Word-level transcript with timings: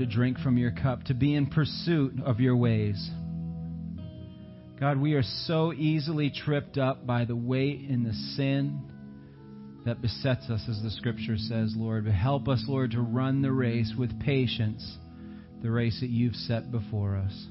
To 0.00 0.06
drink 0.06 0.38
from 0.38 0.56
your 0.56 0.70
cup, 0.70 1.04
to 1.04 1.14
be 1.14 1.34
in 1.34 1.48
pursuit 1.48 2.22
of 2.24 2.40
your 2.40 2.56
ways. 2.56 3.10
God, 4.80 4.98
we 4.98 5.12
are 5.12 5.22
so 5.22 5.74
easily 5.74 6.30
tripped 6.30 6.78
up 6.78 7.06
by 7.06 7.26
the 7.26 7.36
weight 7.36 7.86
and 7.86 8.06
the 8.06 8.14
sin 8.34 8.80
that 9.84 10.00
besets 10.00 10.48
us, 10.48 10.62
as 10.70 10.82
the 10.82 10.90
scripture 10.90 11.36
says, 11.36 11.74
Lord. 11.76 12.06
But 12.06 12.14
help 12.14 12.48
us, 12.48 12.64
Lord, 12.66 12.92
to 12.92 13.02
run 13.02 13.42
the 13.42 13.52
race 13.52 13.92
with 13.98 14.18
patience, 14.20 14.96
the 15.62 15.70
race 15.70 16.00
that 16.00 16.08
you've 16.08 16.34
set 16.34 16.72
before 16.72 17.16
us. 17.18 17.48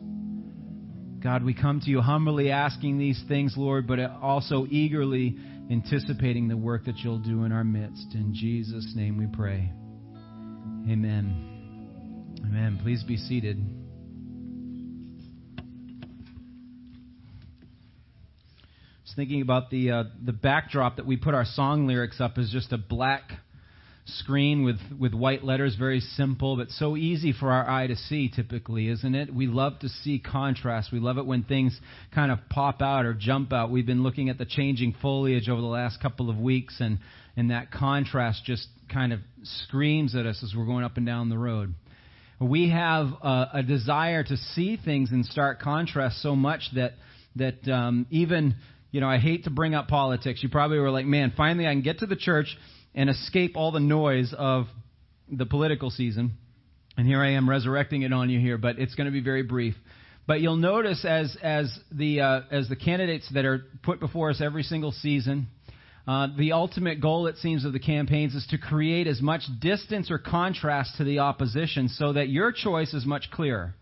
God, 1.20 1.44
we 1.44 1.54
come 1.54 1.82
to 1.82 1.90
you 1.92 2.02
humbly 2.02 2.50
asking 2.50 2.98
these 2.98 3.24
things, 3.28 3.54
Lord, 3.58 3.86
but 3.86 4.00
also 4.00 4.66
eagerly 4.72 5.38
anticipating 5.70 6.48
the 6.48 6.58
work 6.58 6.86
that 6.86 6.98
you'll 7.04 7.20
do 7.20 7.44
in 7.44 7.52
our 7.52 7.64
midst. 7.64 8.16
In 8.16 8.34
Jesus' 8.34 8.94
name 8.96 9.20
we 9.20 9.28
pray. 9.28 9.72
Amen. 10.92 11.49
Amen. 12.46 12.80
Please 12.82 13.04
be 13.04 13.18
seated. 13.18 13.58
Was 19.04 19.14
thinking 19.16 19.42
about 19.42 19.70
the 19.70 19.92
uh, 19.92 20.04
the 20.24 20.34
backdrop 20.34 20.98
that 20.98 21.06
we 21.06 21.18
put 21.18 21.34
our 21.34 21.46
song 21.46 21.88
lyrics 21.88 22.20
up 22.22 22.38
as 22.38 22.50
just 22.52 22.72
a 22.72 22.78
black 22.78 23.32
screen 24.18 24.64
with, 24.64 24.80
with 24.98 25.14
white 25.14 25.44
letters, 25.44 25.76
very 25.76 26.00
simple, 26.00 26.58
but 26.58 26.70
so 26.70 26.98
easy 26.98 27.34
for 27.34 27.52
our 27.52 27.70
eye 27.70 27.88
to 27.88 27.96
see 27.96 28.30
typically, 28.30 28.88
isn't 28.88 29.16
it? 29.16 29.34
We 29.34 29.48
love 29.48 29.80
to 29.80 29.90
see 29.90 30.20
contrast. 30.20 30.92
We 30.92 31.00
love 31.00 31.18
it 31.18 31.26
when 31.26 31.44
things 31.44 31.80
kind 32.14 32.32
of 32.32 32.40
pop 32.50 32.82
out 32.82 33.06
or 33.06 33.14
jump 33.14 33.54
out. 33.54 33.72
We've 33.72 33.86
been 33.86 34.04
looking 34.04 34.30
at 34.30 34.38
the 34.38 34.46
changing 34.46 34.96
foliage 35.02 35.50
over 35.50 35.62
the 35.62 35.68
last 35.68 36.02
couple 36.02 36.30
of 36.30 36.38
weeks, 36.38 36.78
and, 36.80 37.00
and 37.38 37.52
that 37.52 37.72
contrast 37.72 38.46
just 38.46 38.68
kind 38.92 39.14
of 39.14 39.20
screams 39.44 40.16
at 40.16 40.26
us 40.26 40.44
as 40.44 40.54
we're 40.56 40.66
going 40.66 40.84
up 40.84 40.98
and 40.98 41.06
down 41.06 41.30
the 41.30 41.38
road. 41.38 41.74
We 42.40 42.70
have 42.70 43.08
a, 43.22 43.50
a 43.56 43.64
desire 43.64 44.24
to 44.24 44.38
see 44.38 44.78
things 44.78 45.12
in 45.12 45.24
stark 45.24 45.62
contrast 45.62 46.22
so 46.22 46.36
much 46.36 46.70
that, 46.76 46.94
that 47.36 47.68
um, 47.68 48.08
even, 48.10 48.56
you 48.92 49.02
know, 49.02 49.10
I 49.10 49.18
hate 49.18 49.44
to 49.44 49.50
bring 49.50 49.76
up 49.76 49.88
politics. 49.88 50.42
You 50.42 50.50
probably 50.50 50.80
were 50.80 50.90
like, 50.90 51.06
man, 51.06 51.34
finally 51.36 51.68
I 51.68 51.72
can 51.72 51.82
get 51.82 52.00
to 52.00 52.06
the 52.06 52.16
church 52.16 52.58
and 52.96 53.10
escape 53.10 53.58
all 53.58 53.72
the 53.72 53.80
noise 53.80 54.34
of 54.38 54.68
the 55.30 55.46
political 55.46 55.90
season. 55.90 56.34
And 56.98 57.06
here 57.06 57.22
I 57.22 57.32
am 57.32 57.50
resurrecting 57.50 58.02
it 58.04 58.14
on 58.14 58.30
you 58.30 58.40
here, 58.40 58.58
but 58.58 58.80
it's 58.80 58.96
going 58.96 59.06
to 59.06 59.12
be 59.12 59.22
very 59.22 59.44
brief. 59.44 59.76
But 60.26 60.42
you'll 60.42 60.58
notice 60.58 61.06
as 61.06 61.36
as 61.42 61.76
the 61.92 62.22
uh, 62.22 62.42
as 62.52 62.70
the 62.70 62.76
candidates 62.76 63.28
that 63.34 63.46
are 63.46 63.66
put 63.82 64.00
before 64.00 64.30
us 64.30 64.42
every 64.42 64.62
single 64.64 64.92
season, 64.92 65.48
uh, 66.08 66.28
the 66.38 66.54
ultimate 66.54 67.02
goal, 67.02 67.28
it 67.28 67.38
seems, 67.38 67.66
of 67.66 67.74
the 67.74 67.80
campaigns 67.80 68.34
is 68.34 68.46
to 68.48 68.58
create 68.58 69.08
as 69.08 69.22
much 69.22 69.44
distance 69.60 70.10
or 70.10 70.18
contrast 70.18 70.98
to 70.98 71.04
the 71.04 71.20
opposition, 71.20 71.90
so 71.90 72.14
that 72.14 72.30
your 72.30 72.52
choice 72.52 72.94
is 72.94 73.06
much 73.06 73.30
clearer. 73.32 73.74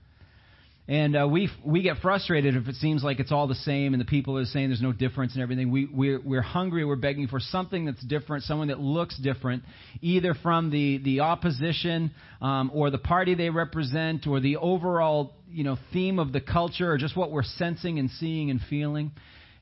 And 0.90 1.18
uh, 1.18 1.28
we 1.30 1.50
we 1.66 1.82
get 1.82 1.98
frustrated 1.98 2.56
if 2.56 2.70
it 2.70 2.76
seems 2.76 3.04
like 3.04 3.20
it's 3.20 3.34
all 3.34 3.48
the 3.48 3.56
same 3.56 3.94
and 3.94 4.00
the 4.00 4.06
people 4.06 4.38
are 4.38 4.46
saying 4.46 4.70
there's 4.70 4.82
no 4.82 4.94
difference 4.94 5.34
and 5.34 5.44
everything. 5.44 5.70
We 5.70 5.86
we're, 5.86 6.22
we're 6.22 6.42
hungry. 6.42 6.86
We're 6.86 6.96
begging 6.96 7.28
for 7.28 7.42
something 7.42 7.84
that's 7.84 8.02
different, 8.02 8.46
someone 8.46 8.70
that 8.70 8.80
looks 8.80 9.18
different, 9.18 9.64
either 10.02 10.34
from 10.34 10.72
the 10.72 11.00
the 11.00 11.20
opposition 11.20 12.12
um, 12.42 12.72
or 12.74 12.90
the 12.90 13.00
party 13.00 13.36
they 13.36 13.50
represent 13.50 14.28
or 14.28 14.40
the 14.40 14.56
overall 14.58 15.34
you 15.50 15.66
know 15.66 15.78
theme 15.92 16.20
of 16.20 16.32
the 16.32 16.40
culture 16.40 16.90
or 16.90 16.98
just 16.98 17.18
what 17.18 17.32
we're 17.32 17.44
sensing 17.44 18.00
and 18.00 18.10
seeing 18.12 18.50
and 18.50 18.62
feeling. 18.70 19.12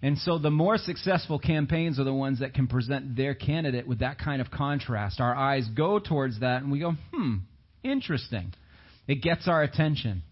And 0.01 0.17
so 0.17 0.37
the 0.37 0.51
more 0.51 0.77
successful 0.77 1.39
campaigns 1.39 1.99
are 1.99 2.03
the 2.03 2.13
ones 2.13 2.39
that 2.39 2.53
can 2.53 2.67
present 2.67 3.15
their 3.15 3.33
candidate 3.33 3.87
with 3.87 3.99
that 3.99 4.19
kind 4.19 4.41
of 4.41 4.51
contrast. 4.51 5.19
Our 5.19 5.35
eyes 5.35 5.67
go 5.75 5.99
towards 5.99 6.41
that 6.41 6.61
and 6.61 6.71
we 6.71 6.79
go, 6.79 6.93
hmm, 7.13 7.37
interesting. 7.83 8.53
It 9.07 9.21
gets 9.21 9.47
our 9.47 9.63
attention. 9.63 10.23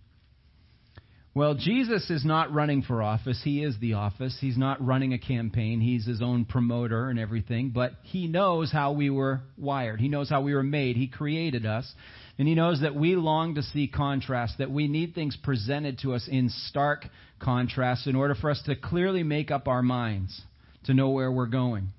Well, 1.35 1.55
Jesus 1.55 2.11
is 2.11 2.23
not 2.23 2.53
running 2.53 2.83
for 2.83 3.01
office. 3.01 3.41
He 3.43 3.63
is 3.63 3.75
the 3.79 3.93
office. 3.93 4.37
He's 4.39 4.57
not 4.57 4.85
running 4.85 5.13
a 5.13 5.17
campaign. 5.17 5.81
He's 5.81 6.05
his 6.05 6.21
own 6.21 6.45
promoter 6.45 7.09
and 7.09 7.17
everything. 7.17 7.71
But 7.73 7.93
he 8.03 8.27
knows 8.27 8.71
how 8.71 8.91
we 8.91 9.09
were 9.09 9.41
wired. 9.57 9.99
He 9.99 10.09
knows 10.09 10.29
how 10.29 10.41
we 10.41 10.53
were 10.53 10.61
made. 10.61 10.95
He 10.95 11.07
created 11.07 11.65
us. 11.65 11.91
And 12.39 12.47
he 12.47 12.55
knows 12.55 12.81
that 12.81 12.95
we 12.95 13.15
long 13.15 13.55
to 13.55 13.63
see 13.63 13.87
contrast, 13.87 14.57
that 14.57 14.71
we 14.71 14.87
need 14.87 15.13
things 15.13 15.37
presented 15.41 15.99
to 15.99 16.13
us 16.13 16.27
in 16.27 16.49
stark 16.49 17.05
contrast 17.39 18.07
in 18.07 18.15
order 18.15 18.33
for 18.33 18.49
us 18.49 18.61
to 18.65 18.75
clearly 18.75 19.23
make 19.23 19.51
up 19.51 19.67
our 19.67 19.83
minds 19.83 20.41
to 20.85 20.93
know 20.93 21.09
where 21.09 21.31
we're 21.31 21.45
going. 21.45 21.89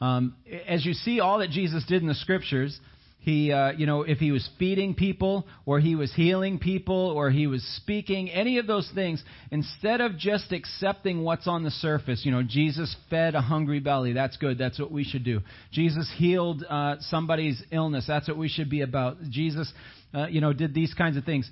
Um, 0.00 0.34
as 0.66 0.84
you 0.84 0.94
see 0.94 1.20
all 1.20 1.38
that 1.38 1.50
Jesus 1.50 1.84
did 1.86 2.02
in 2.02 2.08
the 2.08 2.14
scriptures, 2.14 2.78
he, 3.22 3.52
uh, 3.52 3.70
you 3.70 3.86
know, 3.86 4.02
if 4.02 4.18
he 4.18 4.32
was 4.32 4.48
feeding 4.58 4.94
people 4.94 5.46
or 5.64 5.78
he 5.78 5.94
was 5.94 6.12
healing 6.12 6.58
people 6.58 7.12
or 7.16 7.30
he 7.30 7.46
was 7.46 7.62
speaking, 7.76 8.28
any 8.28 8.58
of 8.58 8.66
those 8.66 8.90
things, 8.96 9.22
instead 9.52 10.00
of 10.00 10.18
just 10.18 10.50
accepting 10.50 11.22
what's 11.22 11.46
on 11.46 11.62
the 11.62 11.70
surface, 11.70 12.22
you 12.24 12.32
know, 12.32 12.42
Jesus 12.42 12.94
fed 13.10 13.36
a 13.36 13.40
hungry 13.40 13.78
belly. 13.78 14.12
That's 14.12 14.36
good. 14.38 14.58
That's 14.58 14.76
what 14.76 14.90
we 14.90 15.04
should 15.04 15.22
do. 15.22 15.40
Jesus 15.70 16.12
healed 16.16 16.64
uh, 16.68 16.96
somebody's 16.98 17.62
illness. 17.70 18.06
That's 18.08 18.26
what 18.26 18.36
we 18.36 18.48
should 18.48 18.68
be 18.68 18.80
about. 18.80 19.22
Jesus, 19.30 19.72
uh, 20.12 20.26
you 20.26 20.40
know, 20.40 20.52
did 20.52 20.74
these 20.74 20.92
kinds 20.92 21.16
of 21.16 21.22
things. 21.22 21.48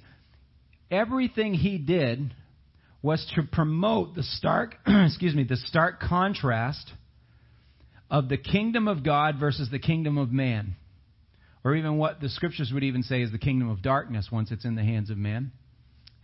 Everything 0.90 1.54
he 1.54 1.78
did 1.78 2.34
was 3.00 3.24
to 3.36 3.44
promote 3.44 4.16
the 4.16 4.24
stark, 4.24 4.74
excuse 4.88 5.36
me, 5.36 5.44
the 5.44 5.56
stark 5.56 6.00
contrast 6.00 6.90
of 8.10 8.28
the 8.28 8.36
kingdom 8.36 8.88
of 8.88 9.04
God 9.04 9.36
versus 9.38 9.68
the 9.70 9.78
kingdom 9.78 10.18
of 10.18 10.32
man 10.32 10.74
or 11.64 11.74
even 11.74 11.98
what 11.98 12.20
the 12.20 12.28
scriptures 12.28 12.70
would 12.72 12.84
even 12.84 13.02
say 13.02 13.22
is 13.22 13.32
the 13.32 13.38
kingdom 13.38 13.68
of 13.68 13.82
darkness 13.82 14.28
once 14.32 14.50
it's 14.50 14.64
in 14.64 14.76
the 14.76 14.84
hands 14.84 15.10
of 15.10 15.18
man. 15.18 15.52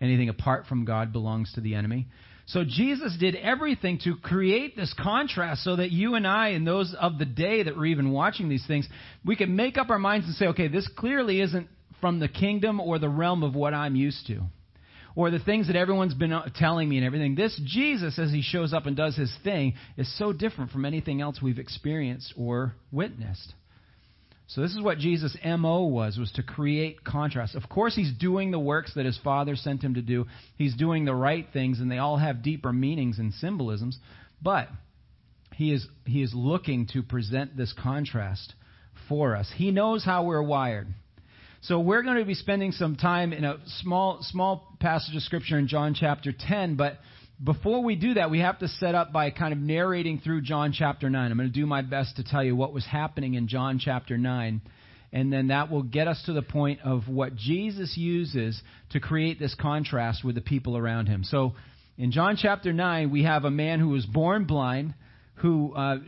Anything 0.01 0.29
apart 0.29 0.67
from 0.67 0.85
God 0.85 1.13
belongs 1.13 1.53
to 1.55 1.61
the 1.61 1.75
enemy. 1.75 2.07
So 2.47 2.65
Jesus 2.65 3.17
did 3.19 3.35
everything 3.35 3.99
to 4.05 4.15
create 4.17 4.77
this 4.77 4.95
contrast 4.99 5.65
so 5.65 5.77
that 5.77 5.91
you 5.91 6.15
and 6.15 6.27
I 6.27 6.51
and 6.51 6.67
those 6.67 6.95
of 6.99 7.19
the 7.19 7.25
day 7.25 7.65
that 7.65 7.77
were 7.77 7.87
even 7.87 8.13
watching 8.13 8.49
these 8.49 8.65
things, 8.67 8.89
we 9.25 9.35
could 9.35 9.49
make 9.49 9.77
up 9.77 9.91
our 9.91 9.99
minds 9.99 10.27
and 10.27 10.37
say, 10.37 10.47
okay, 10.49 10.69
this 10.69 10.89
clearly 10.97 11.41
isn't 11.41 11.69
from 12.01 12.21
the 12.21 12.29
kingdom 12.29 12.79
or 12.79 12.99
the 12.99 13.09
realm 13.09 13.43
of 13.43 13.55
what 13.55 13.75
I'm 13.75 13.97
used 13.97 14.29
to. 14.29 14.43
Or 15.17 15.31
the 15.31 15.41
things 15.41 15.67
that 15.67 15.77
everyone's 15.77 16.15
been 16.15 16.33
uh, 16.33 16.49
telling 16.55 16.89
me 16.89 16.99
and 16.99 17.07
everything. 17.07 17.35
This 17.35 17.59
Jesus, 17.65 18.19
as 18.19 18.31
he 18.31 18.43
shows 18.43 18.73
up 18.73 18.87
and 18.87 18.97
does 18.97 19.17
his 19.17 19.33
thing, 19.43 19.75
is 19.97 20.17
so 20.19 20.33
different 20.33 20.71
from 20.71 20.85
anything 20.85 21.23
else 21.23 21.41
we've 21.43 21.59
experienced 21.59 22.35
or 22.37 22.75
witnessed. 22.93 23.55
So 24.49 24.61
this 24.61 24.73
is 24.73 24.81
what 24.81 24.99
Jesus' 24.99 25.37
MO 25.45 25.87
was, 25.87 26.19
was 26.19 26.31
to 26.33 26.43
create 26.43 27.03
contrast. 27.03 27.57
Of 27.57 27.69
course, 27.69 27.97
he's 27.97 28.13
doing 28.13 28.53
the 28.53 28.61
works 28.61 28.95
that 28.95 29.05
his 29.05 29.19
Father 29.19 29.57
sent 29.57 29.83
him 29.83 29.95
to 29.95 30.03
do. 30.03 30.27
He's 30.57 30.77
doing 30.77 31.05
the 31.05 31.15
right 31.15 31.47
things, 31.53 31.81
and 31.81 31.91
they 31.91 31.99
all 31.99 32.17
have 32.17 32.43
deeper 32.43 32.73
meanings 32.73 33.19
and 33.19 33.35
symbolisms. 33.35 33.99
But 34.41 34.69
he 35.55 35.73
is, 35.73 35.87
he 36.05 36.23
is 36.23 36.33
looking 36.33 36.87
to 36.93 37.03
present 37.03 37.57
this 37.57 37.73
contrast 37.73 38.55
for 39.09 39.35
us. 39.35 39.51
He 39.57 39.73
knows 39.73 40.05
how 40.05 40.25
we're 40.25 40.43
wired. 40.43 40.87
So 41.63 41.81
we're 41.81 42.03
going 42.03 42.19
to 42.19 42.25
be 42.25 42.35
spending 42.35 42.71
some 42.71 42.95
time 42.95 43.33
in 43.33 43.45
a 43.45 43.57
small, 43.81 44.19
small 44.21 44.77
passage 44.79 45.17
of 45.17 45.23
Scripture 45.23 45.59
in 45.59 45.67
John 45.67 45.95
chapter 45.95 46.33
10, 46.33 46.77
but 46.77 46.99
before 47.43 47.83
we 47.83 47.97
do 47.97 48.15
that, 48.15 48.31
we 48.31 48.41
have 48.41 48.59
to 48.61 48.69
set 48.69 48.95
up 48.95 49.13
by 49.13 49.31
kind 49.31 49.53
of 49.53 49.59
narrating 49.59 50.21
through 50.21 50.41
John 50.41 50.73
chapter 50.73 51.11
9. 51.11 51.31
I'm 51.31 51.37
going 51.37 51.49
to 51.51 51.55
do 51.55 51.67
my 51.67 51.83
best 51.83 52.17
to 52.17 52.25
tell 52.25 52.43
you 52.43 52.57
what 52.57 52.73
was 52.73 52.87
happening 52.87 53.35
in 53.35 53.47
John 53.47 53.79
chapter 53.79 54.17
9. 54.17 54.63
And 55.13 55.33
then 55.33 55.49
that 55.49 55.71
will 55.71 55.83
get 55.83 56.09
us 56.09 56.23
to 56.27 56.33
the 56.33 56.43
point 56.43 56.81
of 56.83 57.09
what 57.09 57.37
Jesus 57.37 57.97
uses 57.97 58.61
to 58.91 59.01
create 59.01 59.39
this 59.39 59.55
contrast 59.55 60.25
with 60.25 60.35
the 60.35 60.41
people 60.41 60.77
around 60.77 61.07
him. 61.07 61.25
So 61.25 61.55
in 61.99 62.11
John 62.11 62.37
chapter 62.41 62.73
9, 62.73 63.11
we 63.11 63.25
have 63.25 63.45
a 63.45 63.51
man 63.51 63.81
who 63.81 63.91
was 63.91 64.07
born 64.07 64.45
blind, 64.45 64.95
who 65.37 65.75
uh, 65.75 65.99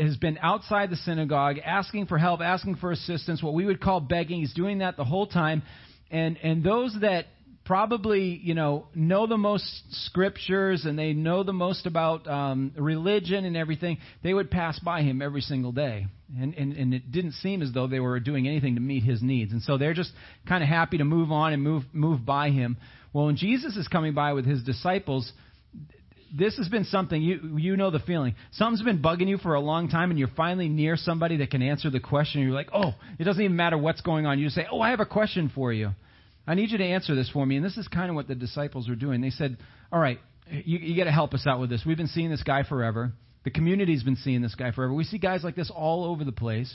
has 0.00 0.16
been 0.16 0.38
outside 0.42 0.90
the 0.90 0.96
synagogue 0.96 1.56
asking 1.64 2.06
for 2.06 2.18
help, 2.18 2.40
asking 2.40 2.76
for 2.76 2.90
assistance, 2.90 3.42
what 3.42 3.54
we 3.54 3.64
would 3.64 3.80
call 3.80 4.00
begging. 4.00 4.40
He's 4.40 4.54
doing 4.54 4.78
that 4.78 4.96
the 4.96 5.04
whole 5.04 5.28
time. 5.28 5.62
And, 6.10 6.36
and 6.42 6.62
those 6.62 6.96
that 7.00 7.26
probably 7.64 8.40
you 8.42 8.54
know 8.54 8.86
know 8.94 9.26
the 9.26 9.36
most 9.36 9.64
scriptures 10.06 10.84
and 10.84 10.98
they 10.98 11.12
know 11.12 11.42
the 11.42 11.52
most 11.52 11.86
about 11.86 12.26
um, 12.26 12.72
religion 12.76 13.44
and 13.44 13.56
everything 13.56 13.98
they 14.22 14.34
would 14.34 14.50
pass 14.50 14.78
by 14.80 15.02
him 15.02 15.22
every 15.22 15.40
single 15.40 15.72
day 15.72 16.06
and, 16.38 16.54
and 16.54 16.72
and 16.72 16.94
it 16.94 17.12
didn't 17.12 17.32
seem 17.32 17.62
as 17.62 17.72
though 17.72 17.86
they 17.86 18.00
were 18.00 18.18
doing 18.18 18.48
anything 18.48 18.74
to 18.74 18.80
meet 18.80 19.02
his 19.02 19.22
needs 19.22 19.52
and 19.52 19.62
so 19.62 19.78
they're 19.78 19.94
just 19.94 20.12
kind 20.48 20.62
of 20.62 20.68
happy 20.68 20.98
to 20.98 21.04
move 21.04 21.30
on 21.30 21.52
and 21.52 21.62
move 21.62 21.84
move 21.92 22.24
by 22.26 22.50
him 22.50 22.76
well 23.12 23.26
when 23.26 23.36
jesus 23.36 23.76
is 23.76 23.86
coming 23.88 24.14
by 24.14 24.32
with 24.32 24.44
his 24.44 24.62
disciples 24.64 25.32
this 26.34 26.56
has 26.56 26.68
been 26.68 26.84
something 26.84 27.20
you 27.20 27.58
you 27.58 27.76
know 27.76 27.90
the 27.90 27.98
feeling. 28.00 28.34
Something's 28.52 28.82
been 28.82 29.02
bugging 29.02 29.28
you 29.28 29.36
for 29.38 29.54
a 29.54 29.60
long 29.60 29.88
time, 29.88 30.10
and 30.10 30.18
you're 30.18 30.28
finally 30.28 30.68
near 30.68 30.96
somebody 30.96 31.36
that 31.38 31.50
can 31.50 31.60
answer 31.60 31.90
the 31.90 32.00
question. 32.00 32.40
And 32.40 32.48
You're 32.48 32.56
like, 32.56 32.70
oh, 32.72 32.94
it 33.18 33.24
doesn't 33.24 33.42
even 33.42 33.56
matter 33.56 33.76
what's 33.76 34.00
going 34.00 34.24
on. 34.24 34.38
You 34.38 34.48
say, 34.48 34.66
oh, 34.70 34.80
I 34.80 34.90
have 34.90 35.00
a 35.00 35.06
question 35.06 35.52
for 35.54 35.72
you. 35.72 35.90
I 36.46 36.54
need 36.54 36.70
you 36.70 36.78
to 36.78 36.84
answer 36.84 37.14
this 37.14 37.30
for 37.30 37.46
me. 37.46 37.56
And 37.56 37.64
this 37.64 37.76
is 37.76 37.86
kind 37.88 38.10
of 38.10 38.16
what 38.16 38.28
the 38.28 38.34
disciples 38.34 38.88
were 38.88 38.96
doing. 38.96 39.20
They 39.20 39.30
said, 39.30 39.58
All 39.92 40.00
right, 40.00 40.18
you, 40.50 40.78
you 40.78 40.96
got 40.96 41.04
to 41.04 41.12
help 41.12 41.34
us 41.34 41.46
out 41.46 41.60
with 41.60 41.70
this. 41.70 41.82
We've 41.86 41.96
been 41.96 42.08
seeing 42.08 42.30
this 42.30 42.42
guy 42.42 42.64
forever. 42.64 43.12
The 43.44 43.50
community's 43.50 44.02
been 44.02 44.16
seeing 44.16 44.42
this 44.42 44.54
guy 44.54 44.72
forever. 44.72 44.92
We 44.92 45.04
see 45.04 45.18
guys 45.18 45.42
like 45.42 45.56
this 45.56 45.70
all 45.74 46.04
over 46.04 46.24
the 46.24 46.32
place. 46.32 46.72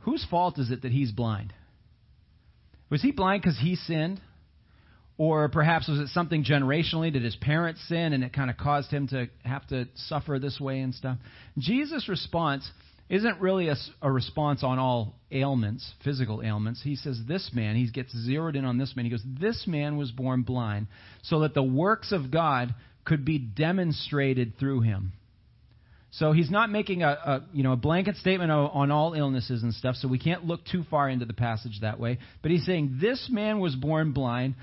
Whose 0.00 0.26
fault 0.30 0.58
is 0.58 0.70
it 0.70 0.82
that 0.82 0.92
he's 0.92 1.12
blind? 1.12 1.52
Was 2.90 3.02
he 3.02 3.12
blind 3.12 3.42
because 3.42 3.58
he 3.58 3.76
sinned? 3.76 4.20
Or 5.16 5.48
perhaps 5.48 5.88
was 5.88 5.98
it 6.00 6.08
something 6.08 6.44
generationally? 6.44 7.12
Did 7.12 7.22
his 7.22 7.36
parents 7.36 7.80
sin 7.88 8.12
and 8.12 8.24
it 8.24 8.32
kind 8.32 8.50
of 8.50 8.56
caused 8.56 8.90
him 8.90 9.08
to 9.08 9.28
have 9.44 9.66
to 9.68 9.86
suffer 9.94 10.38
this 10.38 10.58
way 10.58 10.80
and 10.80 10.94
stuff? 10.94 11.18
Jesus' 11.58 12.08
response 12.08 12.68
isn't 13.12 13.40
really 13.40 13.68
a, 13.68 13.76
a, 14.00 14.10
response 14.10 14.64
on 14.64 14.78
all 14.78 15.14
ailments, 15.30 15.92
physical 16.02 16.42
ailments. 16.42 16.80
He 16.82 16.96
says, 16.96 17.20
This 17.28 17.50
man, 17.52 17.76
he 17.76 17.88
gets 17.90 18.10
zeroed 18.16 18.56
in 18.56 18.64
on 18.64 18.78
this 18.78 18.96
man. 18.96 19.04
He 19.04 19.10
goes, 19.10 19.22
This 19.38 19.66
man 19.66 19.98
was 19.98 20.10
born 20.10 20.42
blind 20.42 20.86
so 21.22 21.40
that 21.40 21.52
the 21.52 21.62
works 21.62 22.10
of 22.10 22.30
God 22.30 22.74
could 23.04 23.26
be 23.26 23.38
demonstrated 23.38 24.58
through 24.58 24.80
him. 24.80 25.12
So 26.12 26.32
he's 26.32 26.50
not 26.50 26.70
making 26.70 27.02
a, 27.02 27.08
a, 27.08 27.44
you 27.52 27.62
know 27.62 27.72
a 27.72 27.76
blanket 27.76 28.16
statement 28.16 28.50
on 28.50 28.90
all 28.90 29.12
illnesses 29.12 29.62
and 29.62 29.74
stuff. 29.74 29.96
So 29.96 30.08
we 30.08 30.18
can't 30.18 30.46
look 30.46 30.60
too 30.64 30.84
far 30.90 31.10
into 31.10 31.26
the 31.26 31.34
passage 31.34 31.80
that 31.82 32.00
way. 32.00 32.18
But 32.40 32.50
he's 32.50 32.64
saying 32.64 32.98
this 32.98 33.28
man 33.30 33.60
was 33.60 33.74
born 33.74 34.12
blind. 34.12 34.54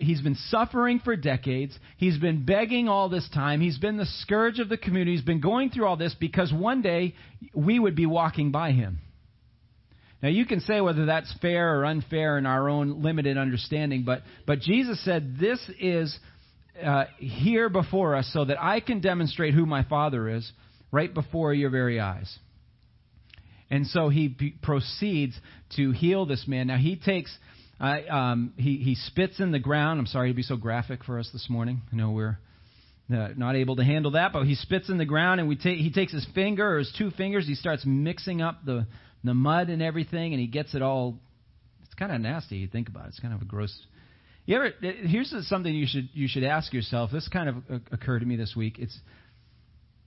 He's 0.00 0.20
been 0.22 0.36
suffering 0.48 1.00
for 1.04 1.14
decades. 1.14 1.78
He's 1.98 2.18
been 2.18 2.44
begging 2.44 2.88
all 2.88 3.08
this 3.08 3.28
time. 3.34 3.60
He's 3.60 3.78
been 3.78 3.96
the 3.96 4.06
scourge 4.20 4.58
of 4.58 4.68
the 4.68 4.76
community. 4.76 5.12
He's 5.12 5.24
been 5.24 5.40
going 5.40 5.70
through 5.70 5.86
all 5.86 5.96
this 5.96 6.14
because 6.18 6.52
one 6.52 6.82
day 6.82 7.14
we 7.54 7.78
would 7.78 7.94
be 7.94 8.06
walking 8.06 8.50
by 8.50 8.72
him. 8.72 8.98
Now 10.22 10.28
you 10.28 10.46
can 10.46 10.60
say 10.60 10.80
whether 10.80 11.06
that's 11.06 11.32
fair 11.40 11.78
or 11.78 11.84
unfair 11.84 12.38
in 12.38 12.46
our 12.46 12.68
own 12.68 13.02
limited 13.02 13.38
understanding, 13.38 14.04
but 14.04 14.22
but 14.46 14.60
Jesus 14.60 15.02
said 15.04 15.36
this 15.38 15.60
is 15.78 16.18
uh, 16.82 17.04
here 17.18 17.68
before 17.68 18.16
us 18.16 18.28
so 18.32 18.44
that 18.44 18.62
I 18.62 18.80
can 18.80 19.00
demonstrate 19.00 19.54
who 19.54 19.66
my 19.66 19.84
Father 19.84 20.28
is 20.28 20.50
right 20.90 21.12
before 21.12 21.54
your 21.54 21.70
very 21.70 22.00
eyes. 22.00 22.38
And 23.70 23.86
so 23.86 24.08
he 24.08 24.28
b- 24.28 24.54
proceeds 24.62 25.38
to 25.76 25.92
heal 25.92 26.26
this 26.26 26.44
man. 26.48 26.66
Now 26.66 26.76
he 26.76 26.96
takes, 26.96 27.36
uh, 27.80 28.00
um, 28.12 28.52
he, 28.56 28.76
he 28.76 28.94
spits 28.94 29.40
in 29.40 29.52
the 29.52 29.58
ground. 29.58 30.00
I'm 30.00 30.06
sorry 30.06 30.28
to 30.28 30.34
be 30.34 30.42
so 30.42 30.56
graphic 30.56 31.04
for 31.04 31.18
us 31.18 31.28
this 31.32 31.46
morning. 31.48 31.82
I 31.92 31.96
know 31.96 32.10
we're 32.10 32.38
uh, 33.12 33.28
not 33.36 33.56
able 33.56 33.76
to 33.76 33.84
handle 33.84 34.12
that, 34.12 34.32
but 34.32 34.44
he 34.44 34.54
spits 34.54 34.88
in 34.88 34.98
the 34.98 35.04
ground 35.04 35.40
and 35.40 35.48
we 35.48 35.56
take, 35.56 35.78
he 35.78 35.90
takes 35.90 36.12
his 36.12 36.26
finger 36.34 36.74
or 36.74 36.78
his 36.78 36.94
two 36.96 37.10
fingers. 37.12 37.46
He 37.46 37.54
starts 37.54 37.84
mixing 37.86 38.42
up 38.42 38.64
the, 38.64 38.86
the 39.24 39.34
mud 39.34 39.68
and 39.68 39.82
everything 39.82 40.32
and 40.32 40.40
he 40.40 40.46
gets 40.46 40.74
it 40.74 40.82
all. 40.82 41.18
It's 41.84 41.94
kind 41.94 42.12
of 42.12 42.20
nasty. 42.20 42.56
You 42.56 42.68
think 42.68 42.88
about 42.88 43.06
it. 43.06 43.08
It's 43.08 43.20
kind 43.20 43.34
of 43.34 43.42
a 43.42 43.46
gross 43.46 43.74
you 44.50 44.56
ever? 44.56 44.70
Here's 44.80 45.32
something 45.48 45.72
you 45.72 45.86
should 45.86 46.08
you 46.12 46.26
should 46.26 46.42
ask 46.42 46.72
yourself. 46.72 47.10
This 47.12 47.28
kind 47.28 47.48
of 47.48 47.82
occurred 47.92 48.18
to 48.18 48.26
me 48.26 48.34
this 48.34 48.54
week. 48.56 48.80
It's 48.80 48.98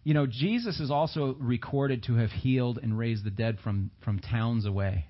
you 0.04 0.14
know 0.14 0.26
Jesus 0.26 0.82
is 0.82 0.92
also 0.92 1.38
recorded 1.40 2.04
to 2.08 2.16
have 2.16 2.30
healed 2.30 2.78
and 2.82 2.98
raised 2.98 3.24
the 3.24 3.32
dead 3.32 3.60
from 3.64 3.92
from 4.04 4.20
towns 4.20 4.66
away, 4.66 5.06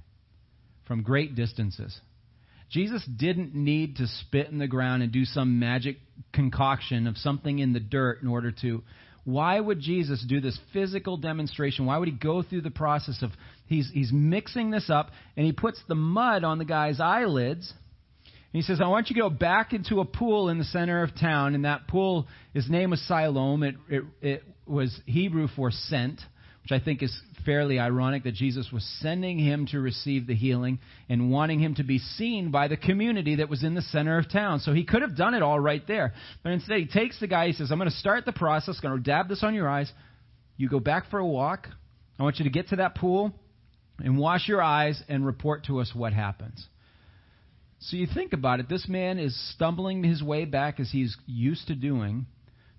from 0.88 1.02
great 1.02 1.34
distances. 1.34 2.00
Jesus 2.74 3.06
didn't 3.06 3.54
need 3.54 3.98
to 3.98 4.08
spit 4.08 4.50
in 4.50 4.58
the 4.58 4.68
ground 4.68 5.04
and 5.04 5.12
do 5.12 5.26
some 5.26 5.60
magic 5.60 5.98
concoction 6.34 7.06
of 7.06 7.18
something 7.18 7.60
in 7.60 7.72
the 7.72 7.80
dirt 7.80 8.24
in 8.24 8.28
order 8.28 8.52
to. 8.62 8.82
Why 9.26 9.60
would 9.60 9.80
Jesus 9.80 10.26
do 10.28 10.42
this 10.42 10.60
physical 10.74 11.18
demonstration? 11.18 11.86
Why 11.86 12.00
would 12.00 12.08
he 12.08 12.16
go 12.16 12.42
through 12.42 12.62
the 12.62 12.72
process 12.72 13.22
of 13.22 13.30
he's 13.68 13.90
he's 13.94 14.12
mixing 14.12 14.72
this 14.72 14.90
up 14.90 15.12
and 15.38 15.46
he 15.46 15.52
puts 15.52 15.80
the 15.88 15.96
mud 15.96 16.44
on 16.44 16.58
the 16.58 16.66
guy's 16.66 17.00
eyelids 17.00 17.72
and 18.54 18.62
he 18.62 18.66
says, 18.68 18.82
I 18.82 18.88
want 18.88 19.10
you 19.10 19.16
to 19.16 19.22
go 19.22 19.30
back 19.30 19.74
into 19.74 20.00
a 20.00 20.06
pool 20.06 20.50
in 20.50 20.60
the 20.60 20.64
center 20.64 21.02
of 21.02 21.16
town, 21.20 21.56
and 21.56 21.66
that 21.66 21.88
pool, 21.88 22.28
his 22.54 22.70
name 22.70 22.92
was 22.92 23.02
Siloam. 23.08 23.64
It, 23.64 23.76
it, 23.90 24.04
it 24.22 24.44
was 24.68 24.96
Hebrew 25.08 25.48
for 25.56 25.72
sent, 25.72 26.22
which 26.62 26.72
I 26.72 26.84
think 26.84 27.02
is 27.02 27.20
fairly 27.46 27.80
ironic 27.80 28.24
that 28.24 28.34
Jesus 28.34 28.70
was 28.72 28.84
sending 29.02 29.38
him 29.38 29.68
to 29.68 29.80
receive 29.80 30.28
the 30.28 30.36
healing 30.36 30.80
and 31.10 31.32
wanting 31.32 31.60
him 31.60 31.76
to 31.76 31.84
be 31.84 32.00
seen 32.00 32.52
by 32.52 32.68
the 32.68 32.78
community 32.78 33.36
that 33.36 33.50
was 33.50 33.64
in 33.64 33.76
the 33.76 33.82
center 33.82 34.18
of 34.18 34.30
town. 34.30 34.60
So 34.60 34.74
he 34.74 34.84
could 34.84 35.02
have 35.02 35.16
done 35.16 35.34
it 35.34 35.44
all 35.44 35.60
right 35.60 35.86
there. 35.88 36.14
But 36.44 36.54
instead, 36.54 36.80
he 36.80 36.88
takes 36.88 37.20
the 37.20 37.28
guy, 37.28 37.48
he 37.48 37.54
says, 37.54 37.72
I'm 37.72 37.78
going 37.78 37.90
to 37.90 37.96
start 37.96 38.26
the 38.26 38.34
process, 38.34 38.80
going 38.80 38.98
to 38.98 39.04
dab 39.04 39.30
this 39.30 39.44
on 39.44 39.54
your 39.54 39.70
eyes. 39.70 39.92
You 40.58 40.70
go 40.70 40.80
back 40.80 41.10
for 41.10 41.20
a 41.20 41.26
walk. 41.26 41.68
I 42.20 42.24
want 42.24 42.40
you 42.40 42.46
to 42.46 42.52
get 42.52 42.70
to 42.70 42.78
that 42.78 42.96
pool 42.96 43.34
and 44.00 44.18
wash 44.18 44.48
your 44.48 44.62
eyes 44.62 45.02
and 45.08 45.26
report 45.26 45.66
to 45.66 45.80
us 45.80 45.92
what 45.94 46.14
happens. 46.14 46.68
So 47.80 47.98
you 47.98 48.08
think 48.14 48.34
about 48.34 48.60
it, 48.60 48.70
this 48.70 48.88
man 48.88 49.20
is 49.20 49.38
stumbling 49.56 50.04
his 50.04 50.24
way 50.24 50.46
back 50.46 50.80
as 50.80 50.90
he's 50.90 51.18
used 51.26 51.68
to 51.68 51.76
doing. 51.76 52.28